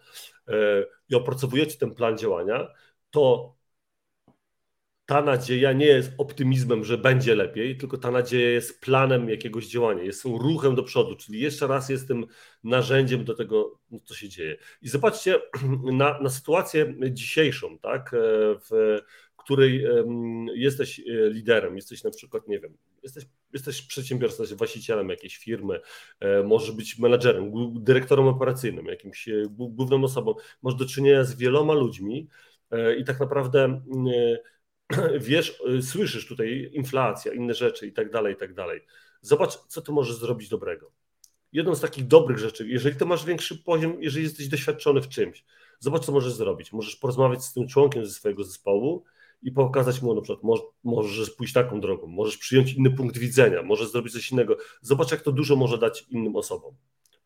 yy, 0.47 0.87
i 1.09 1.15
opracowujecie 1.15 1.77
ten 1.77 1.95
plan 1.95 2.17
działania, 2.17 2.67
to 3.09 3.56
ta 5.07 5.21
nadzieja 5.21 5.73
nie 5.73 5.85
jest 5.85 6.11
optymizmem, 6.17 6.83
że 6.83 6.97
będzie 6.97 7.35
lepiej, 7.35 7.77
tylko 7.77 7.97
ta 7.97 8.11
nadzieja 8.11 8.49
jest 8.49 8.81
planem 8.81 9.29
jakiegoś 9.29 9.67
działania, 9.67 10.03
jest 10.03 10.25
ruchem 10.25 10.75
do 10.75 10.83
przodu, 10.83 11.15
czyli 11.15 11.39
jeszcze 11.39 11.67
raz 11.67 11.89
jest 11.89 12.07
tym 12.07 12.25
narzędziem 12.63 13.25
do 13.25 13.33
tego, 13.33 13.79
no, 13.91 13.99
co 14.05 14.15
się 14.15 14.29
dzieje. 14.29 14.57
I 14.81 14.89
zobaczcie 14.89 15.41
na, 16.01 16.19
na 16.21 16.29
sytuację 16.29 16.95
dzisiejszą, 17.11 17.79
tak, 17.79 18.13
e, 18.13 18.17
w 18.69 18.99
której 19.37 19.85
jesteś 20.53 20.99
e, 20.99 21.03
liderem, 21.29 21.75
jesteś 21.75 22.03
na 22.03 22.11
przykład, 22.11 22.47
nie 22.47 22.59
wiem, 22.59 22.77
jesteś, 23.03 23.25
jesteś 23.53 23.81
przedsiębiorcą, 23.81 24.43
jesteś 24.43 24.57
właścicielem 24.57 25.09
jakiejś 25.09 25.37
firmy, 25.37 25.79
e, 26.19 26.43
możesz 26.43 26.71
być 26.71 26.99
menadżerem, 26.99 27.51
dyrektorem 27.83 28.27
operacyjnym, 28.27 28.85
jakimś 28.85 29.29
główną 29.49 30.03
osobą, 30.03 30.35
masz 30.63 30.75
do 30.75 30.85
czynienia 30.85 31.23
z 31.23 31.35
wieloma 31.35 31.73
ludźmi 31.73 32.27
i 32.97 33.03
tak 33.03 33.19
naprawdę 33.19 33.81
wiesz, 35.19 35.61
y, 35.69 35.81
słyszysz 35.81 36.27
tutaj 36.27 36.69
inflacja, 36.73 37.33
inne 37.33 37.53
rzeczy 37.53 37.87
i 37.87 37.93
tak 37.93 38.11
dalej, 38.11 38.33
i 38.33 38.37
tak 38.37 38.53
dalej. 38.53 38.81
Zobacz, 39.21 39.57
co 39.67 39.81
ty 39.81 39.91
możesz 39.91 40.15
zrobić 40.15 40.49
dobrego. 40.49 40.91
Jedną 41.53 41.75
z 41.75 41.81
takich 41.81 42.07
dobrych 42.07 42.37
rzeczy, 42.37 42.67
jeżeli 42.67 42.95
ty 42.95 43.05
masz 43.05 43.25
większy 43.25 43.57
poziom, 43.57 43.97
jeżeli 43.99 44.23
jesteś 44.23 44.47
doświadczony 44.47 45.01
w 45.01 45.09
czymś, 45.09 45.45
zobacz, 45.79 46.05
co 46.05 46.11
możesz 46.11 46.33
zrobić. 46.33 46.73
Możesz 46.73 46.95
porozmawiać 46.95 47.45
z 47.45 47.53
tym 47.53 47.67
członkiem 47.67 48.05
ze 48.05 48.11
swojego 48.11 48.43
zespołu 48.43 49.03
i 49.41 49.51
pokazać 49.51 50.01
mu 50.01 50.15
na 50.15 50.21
przykład, 50.21 50.61
możesz 50.83 51.29
pójść 51.29 51.53
taką 51.53 51.81
drogą, 51.81 52.07
możesz 52.07 52.37
przyjąć 52.37 52.73
inny 52.73 52.91
punkt 52.91 53.17
widzenia, 53.17 53.63
możesz 53.63 53.91
zrobić 53.91 54.13
coś 54.13 54.31
innego. 54.31 54.57
Zobacz, 54.81 55.11
jak 55.11 55.21
to 55.21 55.31
dużo 55.31 55.55
może 55.55 55.77
dać 55.77 56.05
innym 56.09 56.35
osobom. 56.35 56.75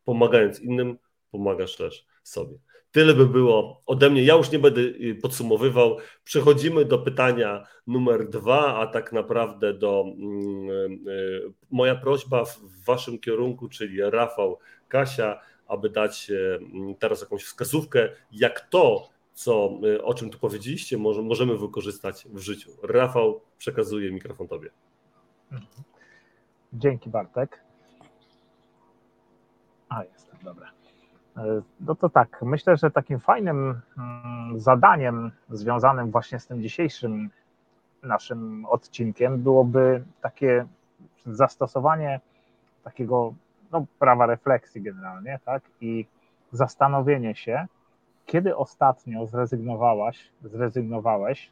Pomagając 0.03 0.59
innym, 0.59 0.97
pomagasz 1.31 1.75
też 1.75 2.05
sobie. 2.23 2.57
Tyle 2.91 3.13
by 3.13 3.25
było 3.25 3.81
ode 3.85 4.09
mnie. 4.09 4.23
Ja 4.23 4.35
już 4.35 4.51
nie 4.51 4.59
będę 4.59 4.81
y, 4.81 5.19
podsumowywał. 5.21 5.97
Przechodzimy 6.23 6.85
do 6.85 6.99
pytania 6.99 7.67
numer 7.87 8.29
dwa, 8.29 8.75
a 8.79 8.87
tak 8.87 9.13
naprawdę 9.13 9.73
do 9.73 10.05
mm, 10.17 10.69
y, 11.07 11.53
moja 11.71 11.95
prośba 11.95 12.45
w 12.45 12.59
waszym 12.85 13.19
kierunku, 13.19 13.69
czyli 13.69 14.01
Rafał, 14.01 14.59
Kasia, 14.87 15.39
aby 15.67 15.89
dać 15.89 16.31
mm, 16.31 16.95
teraz 16.95 17.21
jakąś 17.21 17.43
wskazówkę, 17.43 18.09
jak 18.31 18.59
to, 18.59 19.09
co, 19.33 19.79
y, 19.85 20.03
o 20.03 20.13
czym 20.13 20.29
tu 20.29 20.39
powiedzieliście, 20.39 20.97
może, 20.97 21.21
możemy 21.21 21.57
wykorzystać 21.57 22.27
w 22.33 22.39
życiu. 22.39 22.71
Rafał, 22.83 23.41
przekazuję 23.57 24.11
mikrofon 24.11 24.47
tobie. 24.47 24.69
Dzięki 26.73 27.09
Bartek. 27.09 27.63
A, 29.89 30.03
jestem, 30.03 30.37
dobra. 30.43 30.80
E, 31.37 31.61
no 31.79 31.95
to 31.95 32.09
tak, 32.09 32.41
myślę, 32.41 32.77
że 32.77 32.91
takim 32.91 33.19
fajnym 33.19 33.81
mm, 33.97 34.59
zadaniem 34.59 35.31
związanym 35.49 36.11
właśnie 36.11 36.39
z 36.39 36.47
tym 36.47 36.61
dzisiejszym 36.61 37.29
naszym 38.03 38.65
odcinkiem 38.65 39.37
byłoby 39.37 40.03
takie 40.21 40.65
zastosowanie 41.25 42.19
takiego 42.83 43.33
no, 43.71 43.85
prawa 43.99 44.25
refleksji 44.25 44.81
generalnie, 44.81 45.39
tak? 45.45 45.63
I 45.81 46.05
zastanowienie 46.51 47.35
się, 47.35 47.65
kiedy 48.25 48.57
ostatnio 48.57 49.25
zrezygnowałaś, 49.25 50.31
zrezygnowałeś 50.43 51.51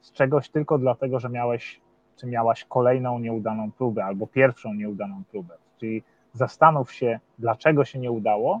z 0.00 0.12
czegoś 0.12 0.48
tylko 0.48 0.78
dlatego, 0.78 1.20
że 1.20 1.28
miałeś, 1.28 1.80
czy 2.16 2.26
miałaś 2.26 2.64
kolejną 2.64 3.18
nieudaną 3.18 3.72
próbę 3.72 4.04
albo 4.04 4.26
pierwszą 4.26 4.74
nieudaną 4.74 5.22
próbę. 5.30 5.54
Czyli 5.78 6.02
zastanów 6.32 6.92
się, 6.92 7.20
dlaczego 7.38 7.84
się 7.84 7.98
nie 7.98 8.10
udało 8.10 8.60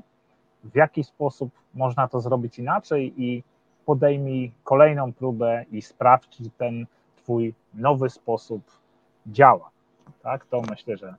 w 0.64 0.76
jaki 0.76 1.04
sposób 1.04 1.50
można 1.74 2.08
to 2.08 2.20
zrobić 2.20 2.58
inaczej 2.58 3.22
i 3.22 3.42
podejmij 3.86 4.52
kolejną 4.64 5.12
próbę 5.12 5.64
i 5.72 5.82
sprawdź, 5.82 6.28
czy 6.28 6.50
ten 6.58 6.86
Twój 7.16 7.54
nowy 7.74 8.10
sposób 8.10 8.62
działa. 9.26 9.70
Tak, 10.22 10.46
to 10.46 10.62
myślę, 10.70 10.96
że 10.96 11.14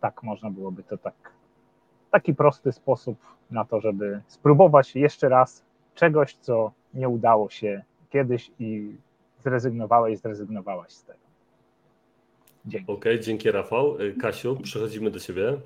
tak 0.00 0.22
można 0.22 0.50
byłoby 0.50 0.82
to 0.82 0.98
tak, 0.98 1.14
taki 2.10 2.34
prosty 2.34 2.72
sposób 2.72 3.18
na 3.50 3.64
to, 3.64 3.80
żeby 3.80 4.20
spróbować 4.26 4.96
jeszcze 4.96 5.28
raz 5.28 5.64
czegoś, 5.94 6.34
co 6.34 6.72
nie 6.94 7.08
udało 7.08 7.50
się 7.50 7.82
kiedyś 8.10 8.50
i 8.58 8.96
zrezygnowałeś, 9.38 10.18
zrezygnowałaś 10.18 10.92
z 10.92 11.04
tego. 11.04 11.18
Dzięki. 12.66 12.92
Okej, 12.92 13.12
okay, 13.12 13.24
dzięki 13.24 13.50
Rafał. 13.50 13.96
Kasiu, 14.20 14.56
przechodzimy 14.56 15.10
do 15.10 15.20
Ciebie. 15.20 15.56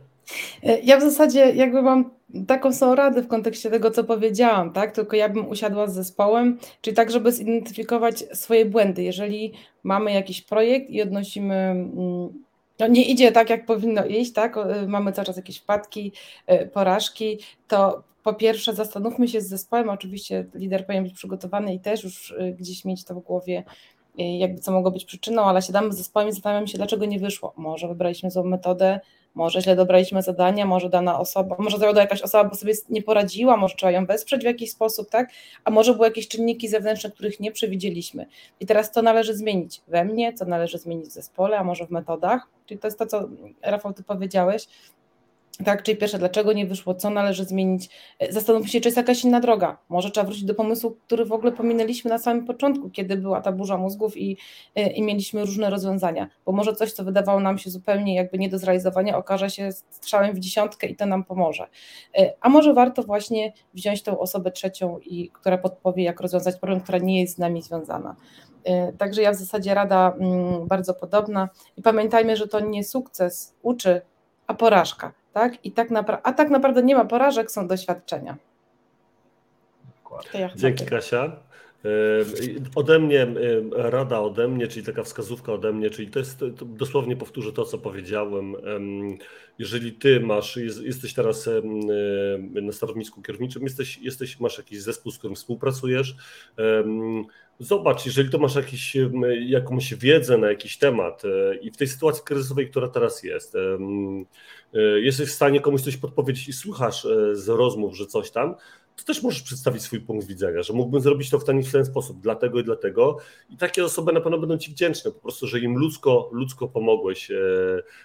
E, 0.62 0.80
ja 0.80 0.96
w 0.98 1.00
zasadzie 1.00 1.52
jakby 1.54 1.82
mam 1.82 2.10
taką 2.46 2.72
są 2.72 2.94
radę 2.94 3.22
w 3.22 3.28
kontekście 3.28 3.70
tego, 3.70 3.90
co 3.90 4.04
powiedziałam, 4.04 4.72
tak? 4.72 4.92
Tylko 4.92 5.16
ja 5.16 5.28
bym 5.28 5.48
usiadła 5.48 5.86
z 5.86 5.94
zespołem, 5.94 6.58
czyli 6.80 6.96
tak, 6.96 7.10
żeby 7.10 7.32
zidentyfikować 7.32 8.24
swoje 8.32 8.64
błędy. 8.64 9.02
Jeżeli 9.02 9.52
mamy 9.82 10.12
jakiś 10.12 10.42
projekt 10.42 10.90
i 10.90 11.02
odnosimy, 11.02 11.54
mm, 11.54 12.44
no 12.78 12.86
nie 12.86 13.04
idzie 13.04 13.32
tak, 13.32 13.50
jak 13.50 13.66
powinno 13.66 14.06
iść, 14.06 14.32
tak? 14.32 14.56
E, 14.56 14.86
mamy 14.86 15.12
cały 15.12 15.26
czas 15.26 15.36
jakieś 15.36 15.58
wpadki, 15.58 16.12
e, 16.46 16.66
porażki, 16.66 17.38
to 17.68 18.02
po 18.22 18.34
pierwsze 18.34 18.74
zastanówmy 18.74 19.28
się 19.28 19.40
z 19.40 19.48
zespołem, 19.48 19.88
oczywiście 19.88 20.46
lider 20.54 20.86
powinien 20.86 21.04
być 21.04 21.12
przygotowany 21.14 21.74
i 21.74 21.80
też 21.80 22.04
już 22.04 22.34
gdzieś 22.58 22.84
mieć 22.84 23.04
to 23.04 23.14
w 23.14 23.20
głowie, 23.20 23.64
jakby 24.18 24.60
co 24.60 24.72
mogło 24.72 24.90
być 24.90 25.04
przyczyną, 25.04 25.42
ale 25.42 25.62
siadamy 25.62 25.92
z 25.92 25.96
zespołem 25.96 26.28
i 26.28 26.32
zastanawiamy 26.32 26.68
się, 26.68 26.78
dlaczego 26.78 27.06
nie 27.06 27.18
wyszło. 27.18 27.52
Może 27.56 27.88
wybraliśmy 27.88 28.30
złą 28.30 28.44
metodę, 28.44 29.00
może 29.34 29.62
źle 29.62 29.76
dobraliśmy 29.76 30.22
zadania, 30.22 30.66
może 30.66 30.88
dana 30.88 31.18
osoba, 31.18 31.56
może 31.58 31.78
zawiodła 31.78 32.02
jakaś 32.02 32.22
osoba, 32.22 32.50
bo 32.50 32.56
sobie 32.56 32.74
nie 32.88 33.02
poradziła, 33.02 33.56
może 33.56 33.74
trzeba 33.74 33.92
ją 33.92 34.06
wesprzeć 34.06 34.42
w 34.42 34.44
jakiś 34.44 34.70
sposób, 34.70 35.10
tak? 35.10 35.30
A 35.64 35.70
może 35.70 35.94
były 35.94 36.06
jakieś 36.06 36.28
czynniki 36.28 36.68
zewnętrzne, 36.68 37.10
których 37.10 37.40
nie 37.40 37.52
przewidzieliśmy. 37.52 38.26
I 38.60 38.66
teraz 38.66 38.92
to 38.92 39.02
należy 39.02 39.34
zmienić 39.34 39.82
we 39.88 40.04
mnie, 40.04 40.32
co 40.32 40.44
należy 40.44 40.78
zmienić 40.78 41.06
w 41.06 41.12
zespole, 41.12 41.58
a 41.58 41.64
może 41.64 41.86
w 41.86 41.90
metodach. 41.90 42.48
Czyli 42.66 42.80
to 42.80 42.86
jest 42.86 42.98
to, 42.98 43.06
co 43.06 43.28
Rafał, 43.62 43.92
ty 43.92 44.02
powiedziałeś, 44.02 44.66
tak, 45.64 45.82
czyli 45.82 45.98
pierwsze, 45.98 46.18
dlaczego 46.18 46.52
nie 46.52 46.66
wyszło, 46.66 46.94
co 46.94 47.10
należy 47.10 47.44
zmienić. 47.44 47.88
E, 48.18 48.32
zastanówmy 48.32 48.68
się, 48.68 48.80
czy 48.80 48.88
jest 48.88 48.96
jakaś 48.96 49.24
inna 49.24 49.40
droga. 49.40 49.78
Może 49.88 50.10
trzeba 50.10 50.24
wrócić 50.24 50.44
do 50.44 50.54
pomysłu, 50.54 50.96
który 51.06 51.24
w 51.24 51.32
ogóle 51.32 51.52
pominęliśmy 51.52 52.10
na 52.10 52.18
samym 52.18 52.46
początku, 52.46 52.90
kiedy 52.90 53.16
była 53.16 53.40
ta 53.40 53.52
burza 53.52 53.78
mózgów 53.78 54.16
i, 54.16 54.36
e, 54.74 54.90
i 54.90 55.02
mieliśmy 55.02 55.40
różne 55.40 55.70
rozwiązania. 55.70 56.28
Bo 56.46 56.52
może 56.52 56.72
coś, 56.72 56.92
co 56.92 57.04
wydawało 57.04 57.40
nam 57.40 57.58
się 57.58 57.70
zupełnie 57.70 58.14
jakby 58.14 58.38
nie 58.38 58.48
do 58.48 58.58
zrealizowania, 58.58 59.16
okaże 59.16 59.50
się 59.50 59.72
strzałem 59.72 60.34
w 60.34 60.38
dziesiątkę 60.38 60.86
i 60.86 60.96
to 60.96 61.06
nam 61.06 61.24
pomoże. 61.24 61.66
E, 62.18 62.32
a 62.40 62.48
może 62.48 62.74
warto 62.74 63.02
właśnie 63.02 63.52
wziąć 63.74 64.02
tą 64.02 64.18
osobę 64.18 64.50
trzecią, 64.50 64.98
i, 64.98 65.30
która 65.30 65.58
podpowie, 65.58 66.04
jak 66.04 66.20
rozwiązać 66.20 66.56
problem, 66.56 66.80
która 66.80 66.98
nie 66.98 67.20
jest 67.20 67.34
z 67.34 67.38
nami 67.38 67.62
związana. 67.62 68.16
Także 68.98 69.22
ja 69.22 69.32
w 69.32 69.34
zasadzie 69.34 69.74
rada 69.74 70.12
mm, 70.20 70.66
bardzo 70.66 70.94
podobna. 70.94 71.48
I 71.76 71.82
pamiętajmy, 71.82 72.36
że 72.36 72.48
to 72.48 72.60
nie 72.60 72.84
sukces 72.84 73.54
uczy, 73.62 74.02
a 74.46 74.54
porażka 74.54 75.12
tak? 75.32 75.64
I 75.64 75.72
tak 75.72 75.88
a 76.22 76.32
tak 76.32 76.50
naprawdę 76.50 76.82
nie 76.82 76.96
ma 76.96 77.04
porażek, 77.04 77.50
są 77.50 77.68
doświadczenia. 77.68 78.36
Ja 80.34 80.50
Dzięki 80.56 80.86
Kasia. 80.86 81.32
Ode 82.74 82.98
mnie, 82.98 83.26
rada 83.72 84.20
ode 84.20 84.48
mnie, 84.48 84.68
czyli 84.68 84.86
taka 84.86 85.02
wskazówka 85.02 85.52
ode 85.52 85.72
mnie, 85.72 85.90
czyli 85.90 86.10
to 86.10 86.18
jest, 86.18 86.38
to 86.38 86.64
dosłownie 86.64 87.16
powtórzę 87.16 87.52
to, 87.52 87.64
co 87.64 87.78
powiedziałem. 87.78 88.56
Jeżeli 89.58 89.92
ty 89.92 90.20
masz, 90.20 90.56
jesteś 90.82 91.14
teraz 91.14 91.48
na 92.62 92.72
stanowisku 92.72 93.22
kierowniczym, 93.22 93.62
jesteś, 93.62 93.98
jesteś, 93.98 94.40
masz 94.40 94.58
jakiś 94.58 94.82
zespół, 94.82 95.12
z 95.12 95.18
którym 95.18 95.36
współpracujesz, 95.36 96.16
Zobacz, 97.62 98.06
jeżeli 98.06 98.30
to 98.30 98.38
masz 98.38 98.54
jakiś, 98.54 98.96
jakąś 99.46 99.94
wiedzę 99.94 100.38
na 100.38 100.48
jakiś 100.48 100.78
temat 100.78 101.22
e, 101.24 101.56
i 101.56 101.70
w 101.70 101.76
tej 101.76 101.88
sytuacji 101.88 102.24
kryzysowej, 102.24 102.70
która 102.70 102.88
teraz 102.88 103.22
jest, 103.22 103.54
e, 103.54 103.78
jesteś 105.00 105.28
w 105.28 105.32
stanie 105.32 105.60
komuś 105.60 105.80
coś 105.80 105.96
podpowiedzieć 105.96 106.48
i 106.48 106.52
słuchasz 106.52 107.04
e, 107.04 107.34
z 107.34 107.48
rozmów, 107.48 107.96
że 107.96 108.06
coś 108.06 108.30
tam, 108.30 108.54
to 108.96 109.04
też 109.04 109.22
możesz 109.22 109.42
przedstawić 109.42 109.82
swój 109.82 110.00
punkt 110.00 110.26
widzenia, 110.26 110.62
że 110.62 110.72
mógłbym 110.72 111.00
zrobić 111.00 111.30
to 111.30 111.38
w 111.38 111.44
ten, 111.44 111.62
w 111.62 111.72
ten 111.72 111.84
sposób, 111.84 112.20
dlatego 112.20 112.60
i 112.60 112.64
dlatego. 112.64 113.18
I 113.50 113.56
takie 113.56 113.84
osoby 113.84 114.12
na 114.12 114.20
pewno 114.20 114.38
będą 114.38 114.58
Ci 114.58 114.70
wdzięczne, 114.70 115.10
po 115.10 115.20
prostu, 115.20 115.46
że 115.46 115.58
im 115.58 115.76
ludzko, 115.76 116.28
ludzko 116.32 116.68
pomogłeś, 116.68 117.30
e, 117.30 117.36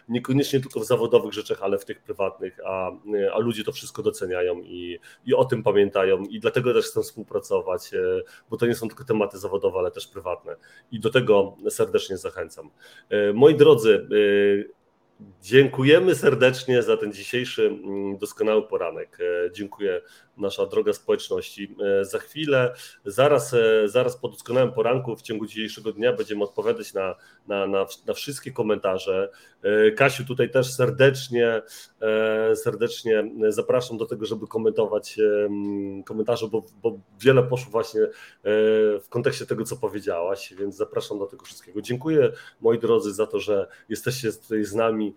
niekoniecznie 0.10 0.60
tylko 0.60 0.80
w 0.80 0.86
zawodowych 0.86 1.34
rzeczach, 1.34 1.62
ale 1.62 1.78
w 1.78 1.86
tych 1.86 2.02
prywatnych, 2.02 2.60
a, 2.66 2.92
e, 2.92 3.34
a 3.34 3.40
ludzie 3.40 3.64
to 3.64 3.72
wszystko 3.72 4.04
doceniają 4.04 4.62
i, 4.62 5.00
i 5.26 5.34
o 5.34 5.46
tym 5.46 5.64
pamiętają 5.64 6.24
i 6.24 6.40
dlatego 6.40 6.74
też 6.74 6.86
chcą 6.86 7.02
współpracować, 7.02 7.94
e, 7.94 8.00
bo 8.50 8.58
to 8.58 8.66
nie 8.68 8.76
są 8.76 8.88
tylko 8.88 9.04
tematy 9.04 9.38
zawodowe, 9.38 9.80
ale 9.80 9.92
też 9.92 10.08
prywatne. 10.08 10.56
I 10.92 11.00
do 11.00 11.10
tego 11.10 11.58
serdecznie 11.70 12.18
zachęcam. 12.18 12.70
Moi 13.34 13.56
drodzy, 13.56 14.08
Dziękujemy 15.42 16.16
serdecznie 16.16 16.84
za 16.84 16.98
ten 16.98 17.14
dzisiejszy 17.14 17.68
mm, 17.68 18.18
doskonały 18.18 18.68
poranek. 18.68 19.18
Dziękuję 19.52 20.02
nasza 20.38 20.66
droga 20.66 20.94
społeczności. 20.94 21.76
E, 22.02 22.06
za 22.06 22.20
chwilę, 22.20 22.74
zaraz, 23.06 23.54
e, 23.54 23.88
zaraz 23.90 24.18
po 24.18 24.28
doskonałym 24.28 24.72
poranku 24.72 25.16
w 25.16 25.22
ciągu 25.22 25.46
dzisiejszego 25.46 25.92
dnia 25.92 26.14
będziemy 26.14 26.44
odpowiadać 26.44 26.94
na, 26.94 27.16
na, 27.48 27.68
na, 27.68 27.86
na 28.08 28.14
wszystkie 28.14 28.52
komentarze. 28.52 29.30
E, 29.64 29.92
Kasiu, 29.92 30.26
tutaj 30.26 30.52
też 30.52 30.74
serdecznie, 30.74 31.62
serdecznie 32.56 33.32
zapraszam 33.50 33.98
do 33.98 34.06
tego, 34.06 34.26
żeby 34.26 34.48
komentować 34.48 35.20
komentarze, 36.06 36.48
bo, 36.48 36.64
bo 36.82 37.00
wiele 37.20 37.44
poszło 37.44 37.72
właśnie 37.72 38.02
w 39.04 39.06
kontekście 39.10 39.46
tego, 39.46 39.64
co 39.64 39.78
powiedziałaś, 39.78 40.54
więc 40.60 40.76
zapraszam 40.76 41.20
do 41.20 41.26
tego 41.26 41.46
wszystkiego. 41.46 41.82
Dziękuję 41.82 42.32
moi 42.62 42.80
drodzy 42.80 43.14
za 43.14 43.28
to, 43.28 43.40
że 43.40 43.68
jesteście 43.90 44.32
tutaj 44.32 44.64
z 44.64 44.76
nami. 44.76 45.16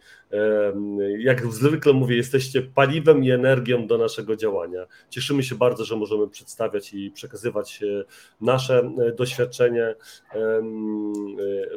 Jak 1.18 1.46
zwykle 1.46 1.92
mówię, 1.92 2.16
jesteście 2.16 2.62
paliwem 2.62 3.24
i 3.24 3.30
energią 3.30 3.86
do 3.86 3.98
naszego 3.98 4.36
działania. 4.36 4.86
Cieszymy 5.10 5.42
się 5.42 5.54
bardzo, 5.54 5.84
że 5.84 5.96
możemy 5.96 6.28
przedstawiać 6.28 6.94
i 6.94 7.10
przekazywać 7.10 7.82
e, 7.82 8.04
nasze 8.40 8.78
e, 8.78 9.12
doświadczenie 9.12 9.84
e, 9.84 9.96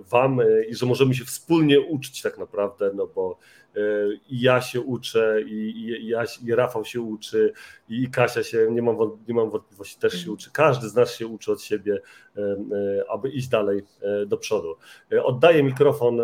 Wam 0.09 0.41
i 0.69 0.75
że 0.75 0.85
możemy 0.85 1.13
się 1.13 1.25
wspólnie 1.25 1.81
uczyć 1.81 2.21
tak 2.21 2.37
naprawdę, 2.37 2.91
no 2.95 3.07
bo 3.07 3.37
i 4.29 4.41
ja 4.41 4.61
się 4.61 4.81
uczę, 4.81 5.41
i, 5.41 5.53
i, 5.53 6.07
ja, 6.07 6.23
i 6.45 6.55
Rafał 6.55 6.85
się 6.85 7.01
uczy, 7.01 7.53
i 7.89 8.09
Kasia 8.09 8.43
się, 8.43 8.67
nie 8.71 8.81
mam, 8.81 8.97
nie 9.27 9.33
mam 9.33 9.49
wątpliwości, 9.49 9.99
też 9.99 10.13
się 10.13 10.17
mhm. 10.17 10.33
uczy. 10.33 10.51
Każdy 10.51 10.89
z 10.89 10.95
nas 10.95 11.15
się 11.15 11.27
uczy 11.27 11.51
od 11.51 11.61
siebie, 11.61 12.01
aby 13.09 13.29
iść 13.29 13.47
dalej 13.47 13.83
do 14.27 14.37
przodu. 14.37 14.75
Oddaję 15.23 15.63
mikrofon 15.63 16.21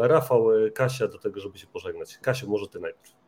Rafał, 0.00 0.46
Kasia 0.74 1.08
do 1.08 1.18
tego, 1.18 1.40
żeby 1.40 1.58
się 1.58 1.66
pożegnać. 1.66 2.18
Kasia, 2.18 2.46
może 2.46 2.68
Ty 2.68 2.80
najpierw. 2.80 3.19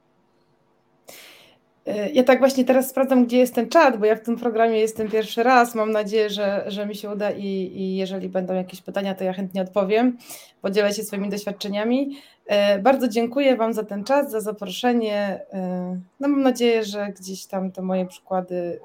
E, 1.87 2.11
ja 2.11 2.25
tak 2.25 2.39
właśnie 2.39 2.65
teraz 2.65 2.91
sprawdzam, 2.91 3.27
gdzie 3.27 3.39
jest 3.39 3.55
ten 3.55 3.69
czat, 3.69 3.99
bo 3.99 4.07
ja 4.07 4.17
w 4.17 4.21
tym 4.21 4.37
programie 4.37 4.79
jestem 4.79 5.11
pierwszy 5.11 5.43
raz. 5.43 5.75
Mam 5.75 5.93
nadzieję, 5.93 6.31
że, 6.31 6.65
że 6.67 6.87
mi 6.87 6.97
się 6.97 7.11
uda 7.11 7.31
i, 7.31 7.47
i 7.75 7.97
jeżeli 7.97 8.29
będą 8.29 8.55
jakieś 8.55 8.81
pytania, 8.81 9.15
to 9.15 9.25
ja 9.25 9.33
chętnie 9.33 9.63
odpowiem. 9.63 10.19
Podzielę 10.63 10.93
się 10.93 11.03
swoimi 11.03 11.29
doświadczeniami. 11.29 12.17
E, 12.47 12.79
bardzo 12.79 13.09
dziękuję 13.09 13.57
Wam 13.57 13.73
za 13.73 13.85
ten 13.85 14.05
czas, 14.05 14.31
za 14.31 14.41
zaproszenie. 14.41 15.41
E, 15.53 16.01
no 16.21 16.29
mam 16.29 16.43
nadzieję, 16.43 16.85
że 16.85 17.13
gdzieś 17.21 17.47
tam 17.47 17.73
te 17.73 17.83
moje 17.83 18.07
przykłady 18.07 18.81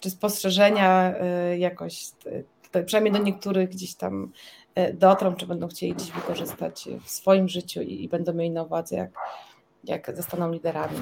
czy 0.00 0.10
spostrzeżenia 0.10 1.14
jakoś, 1.58 2.06
przynajmniej 2.86 3.12
do 3.12 3.18
niektórych 3.18 3.68
gdzieś 3.68 3.94
tam 3.94 4.32
dotrą, 4.94 5.34
czy 5.34 5.46
będą 5.46 5.68
chcieli 5.68 5.94
gdzieś 5.94 6.10
wykorzystać 6.10 6.88
w 7.04 7.10
swoim 7.10 7.48
życiu 7.48 7.82
i, 7.82 8.04
i 8.04 8.08
będą 8.08 8.32
mieli 8.32 8.50
na 8.50 8.62
uwadze, 8.62 8.96
jak 8.96 9.10
jak 9.84 10.16
zostaną 10.16 10.52
liderami 10.52 10.98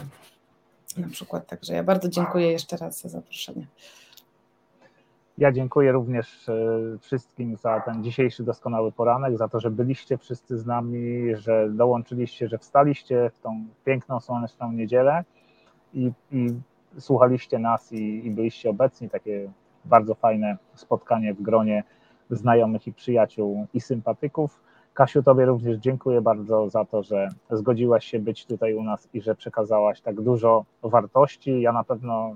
na 0.96 1.08
przykład. 1.08 1.46
Także 1.46 1.74
ja 1.74 1.82
bardzo 1.82 2.08
dziękuję 2.08 2.52
jeszcze 2.52 2.76
raz 2.76 3.00
za 3.00 3.08
zaproszenie. 3.08 3.66
Ja 5.38 5.52
dziękuję 5.52 5.92
również 5.92 6.48
e, 6.48 6.54
wszystkim 7.00 7.56
za 7.56 7.80
ten 7.80 8.04
dzisiejszy 8.04 8.42
doskonały 8.42 8.92
poranek, 8.92 9.38
za 9.38 9.48
to, 9.48 9.60
że 9.60 9.70
byliście 9.70 10.18
wszyscy 10.18 10.58
z 10.58 10.66
nami, 10.66 11.36
że 11.36 11.70
dołączyliście, 11.70 12.48
że 12.48 12.58
wstaliście 12.58 13.30
w 13.34 13.40
tą 13.40 13.66
piękną, 13.84 14.20
słoneczną 14.20 14.72
niedzielę 14.72 15.24
i, 15.94 16.12
i 16.32 16.48
słuchaliście 16.98 17.58
nas 17.58 17.92
i, 17.92 18.26
i 18.26 18.30
byliście 18.30 18.70
obecni. 18.70 19.10
Takie 19.10 19.50
bardzo 19.84 20.14
fajne 20.14 20.56
spotkanie 20.74 21.34
w 21.34 21.42
gronie 21.42 21.84
znajomych 22.30 22.86
i 22.86 22.92
przyjaciół 22.92 23.66
i 23.74 23.80
sympatyków. 23.80 24.60
Kasiu, 24.98 25.22
Tobie 25.22 25.44
również 25.44 25.76
dziękuję 25.76 26.20
bardzo 26.20 26.70
za 26.70 26.84
to, 26.84 27.02
że 27.02 27.28
zgodziłaś 27.50 28.04
się 28.04 28.18
być 28.18 28.46
tutaj 28.46 28.74
u 28.74 28.82
nas 28.82 29.08
i 29.14 29.20
że 29.20 29.34
przekazałaś 29.34 30.00
tak 30.00 30.20
dużo 30.20 30.64
wartości. 30.82 31.60
Ja 31.60 31.72
na 31.72 31.84
pewno, 31.84 32.32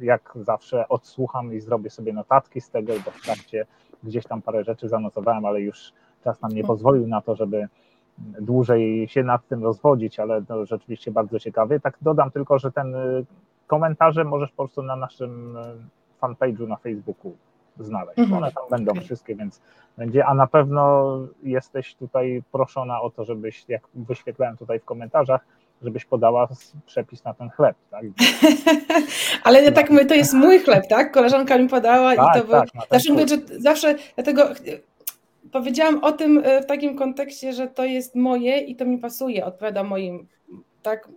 jak 0.00 0.38
zawsze, 0.40 0.88
odsłucham 0.88 1.54
i 1.54 1.60
zrobię 1.60 1.90
sobie 1.90 2.12
notatki 2.12 2.60
z 2.60 2.70
tego, 2.70 2.92
bo 3.04 3.10
w 3.10 3.22
trakcie 3.22 3.66
gdzieś 4.02 4.26
tam 4.26 4.42
parę 4.42 4.64
rzeczy 4.64 4.88
zanotowałem, 4.88 5.44
ale 5.44 5.60
już 5.60 5.92
czas 6.24 6.42
nam 6.42 6.50
nie 6.50 6.60
mhm. 6.60 6.66
pozwolił 6.66 7.06
na 7.06 7.20
to, 7.20 7.36
żeby 7.36 7.68
dłużej 8.18 9.08
się 9.08 9.22
nad 9.22 9.48
tym 9.48 9.62
rozwodzić, 9.62 10.20
ale 10.20 10.42
rzeczywiście 10.62 11.10
bardzo 11.10 11.38
ciekawy. 11.38 11.80
Tak 11.80 11.98
dodam 12.02 12.30
tylko, 12.30 12.58
że 12.58 12.72
ten 12.72 12.94
y, 12.94 13.24
komentarze 13.66 14.24
możesz 14.24 14.50
po 14.50 14.56
prostu 14.56 14.82
na 14.82 14.96
naszym 14.96 15.56
y, 15.56 15.60
fanpage'u 16.22 16.68
na 16.68 16.76
Facebooku 16.76 17.36
znaleźć. 17.78 18.18
Mhm. 18.18 18.42
One 18.42 18.52
tam 18.52 18.64
będą 18.70 19.00
wszystkie, 19.00 19.34
więc 19.34 19.60
będzie, 19.98 20.26
a 20.26 20.34
na 20.34 20.46
pewno 20.46 21.16
jesteś 21.42 21.94
tutaj 21.94 22.42
proszona 22.52 23.00
o 23.00 23.10
to, 23.10 23.24
żebyś, 23.24 23.64
jak 23.68 23.82
wyświetlałem 23.94 24.56
tutaj 24.56 24.80
w 24.80 24.84
komentarzach, 24.84 25.46
żebyś 25.82 26.04
podała 26.04 26.48
przepis 26.86 27.24
na 27.24 27.34
ten 27.34 27.50
chleb, 27.50 27.76
tak? 27.90 28.04
Ale 29.44 29.62
ja 29.62 29.72
tak 29.72 29.90
mówię, 29.90 30.06
to 30.06 30.14
jest 30.14 30.34
mój 30.34 30.58
chleb, 30.58 30.86
tak? 30.88 31.12
Koleżanka 31.12 31.58
mi 31.58 31.68
podała 31.68 32.16
tak, 32.16 32.36
i 32.36 32.40
to 32.40 32.48
tak, 32.48 32.70
był... 32.72 32.82
Zawsze 32.90 33.12
mówię, 33.12 33.28
że 33.28 33.36
zawsze 33.58 33.94
dlatego 34.14 34.48
powiedziałam 35.52 36.04
o 36.04 36.12
tym 36.12 36.42
e, 36.44 36.62
w 36.62 36.66
takim 36.66 36.96
kontekście, 36.96 37.52
że 37.52 37.68
to 37.68 37.84
jest 37.84 38.14
moje 38.14 38.58
i 38.58 38.76
to 38.76 38.84
mi 38.84 38.98
pasuje, 38.98 39.44
odpowiada 39.44 39.82
moim 39.82 40.26
tak, 40.82 41.08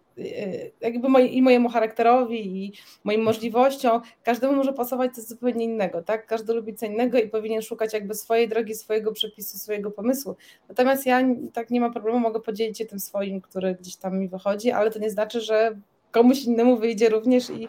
jakby 0.81 1.09
moje, 1.09 1.27
i 1.27 1.41
mojemu 1.41 1.69
charakterowi, 1.69 2.65
i 2.65 2.73
moim 3.03 3.21
możliwościom, 3.21 4.01
każdemu 4.23 4.55
może 4.55 4.73
pasować 4.73 5.15
coś 5.15 5.23
zupełnie 5.23 5.65
innego, 5.65 6.01
tak? 6.01 6.25
Każdy 6.25 6.53
lubi 6.53 6.73
co 6.73 6.85
innego 6.85 7.17
i 7.17 7.29
powinien 7.29 7.61
szukać 7.61 7.93
jakby 7.93 8.15
swojej 8.15 8.49
drogi, 8.49 8.75
swojego 8.75 9.11
przepisu, 9.11 9.57
swojego 9.57 9.91
pomysłu. 9.91 10.35
Natomiast 10.69 11.05
ja 11.05 11.21
tak 11.53 11.69
nie 11.69 11.81
ma 11.81 11.89
problemu, 11.89 12.19
mogę 12.19 12.39
podzielić 12.39 12.77
się 12.77 12.85
tym 12.85 12.99
swoim, 12.99 13.41
który 13.41 13.75
gdzieś 13.75 13.95
tam 13.95 14.19
mi 14.19 14.27
wychodzi, 14.27 14.71
ale 14.71 14.91
to 14.91 14.99
nie 14.99 15.09
znaczy, 15.09 15.41
że 15.41 15.77
komuś 16.11 16.43
innemu 16.43 16.77
wyjdzie 16.77 17.09
również 17.09 17.49
i, 17.49 17.67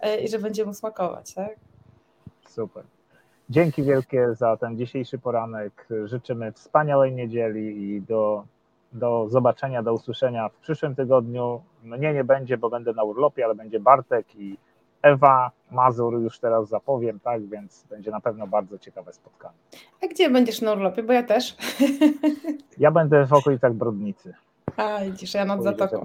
e, 0.00 0.20
i 0.20 0.28
że 0.28 0.38
będzie 0.38 0.64
mu 0.64 0.74
smakować, 0.74 1.34
tak? 1.34 1.56
Super. 2.48 2.84
Dzięki 3.50 3.82
wielkie 3.82 4.34
za 4.34 4.56
ten 4.56 4.78
dzisiejszy 4.78 5.18
poranek. 5.18 5.88
Życzymy 6.04 6.52
wspaniałej 6.52 7.12
niedzieli 7.12 7.90
i 7.90 8.02
do 8.02 8.44
do 8.92 9.28
zobaczenia, 9.28 9.82
do 9.82 9.92
usłyszenia 9.92 10.48
w 10.48 10.56
przyszłym 10.56 10.94
tygodniu. 10.94 11.62
Mnie 11.82 12.14
nie 12.14 12.24
będzie, 12.24 12.58
bo 12.58 12.70
będę 12.70 12.92
na 12.92 13.02
urlopie, 13.02 13.44
ale 13.44 13.54
będzie 13.54 13.80
Bartek 13.80 14.36
i 14.36 14.56
Ewa 15.02 15.50
Mazur, 15.70 16.20
już 16.20 16.38
teraz 16.38 16.68
zapowiem, 16.68 17.20
tak, 17.20 17.46
więc 17.46 17.84
będzie 17.90 18.10
na 18.10 18.20
pewno 18.20 18.46
bardzo 18.46 18.78
ciekawe 18.78 19.12
spotkanie. 19.12 19.58
A 20.02 20.06
gdzie 20.06 20.30
będziesz 20.30 20.60
na 20.60 20.72
urlopie? 20.72 21.02
Bo 21.02 21.12
ja 21.12 21.22
też. 21.22 21.56
Ja 22.78 22.90
będę 22.90 23.26
w 23.26 23.32
okolicach 23.32 23.74
Brodnicy. 23.74 24.34
A, 24.76 25.00
widzisz, 25.04 25.34
ja 25.34 25.44
nad 25.44 25.62
Zatoką. 25.68 26.04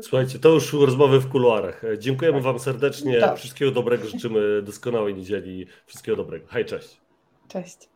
Słuchajcie, 0.00 0.38
to 0.38 0.48
już 0.48 0.72
rozmowy 0.72 1.20
w 1.20 1.28
kuluarach. 1.28 1.82
Dziękujemy 1.98 2.40
Wam 2.40 2.58
serdecznie. 2.58 3.20
Tak. 3.20 3.36
Wszystkiego 3.36 3.70
dobrego. 3.70 4.06
Życzymy 4.06 4.62
doskonałej 4.62 5.14
niedzieli. 5.14 5.66
Wszystkiego 5.86 6.16
dobrego. 6.16 6.46
Hej, 6.48 6.64
cześć. 6.64 7.00
Cześć. 7.48 7.88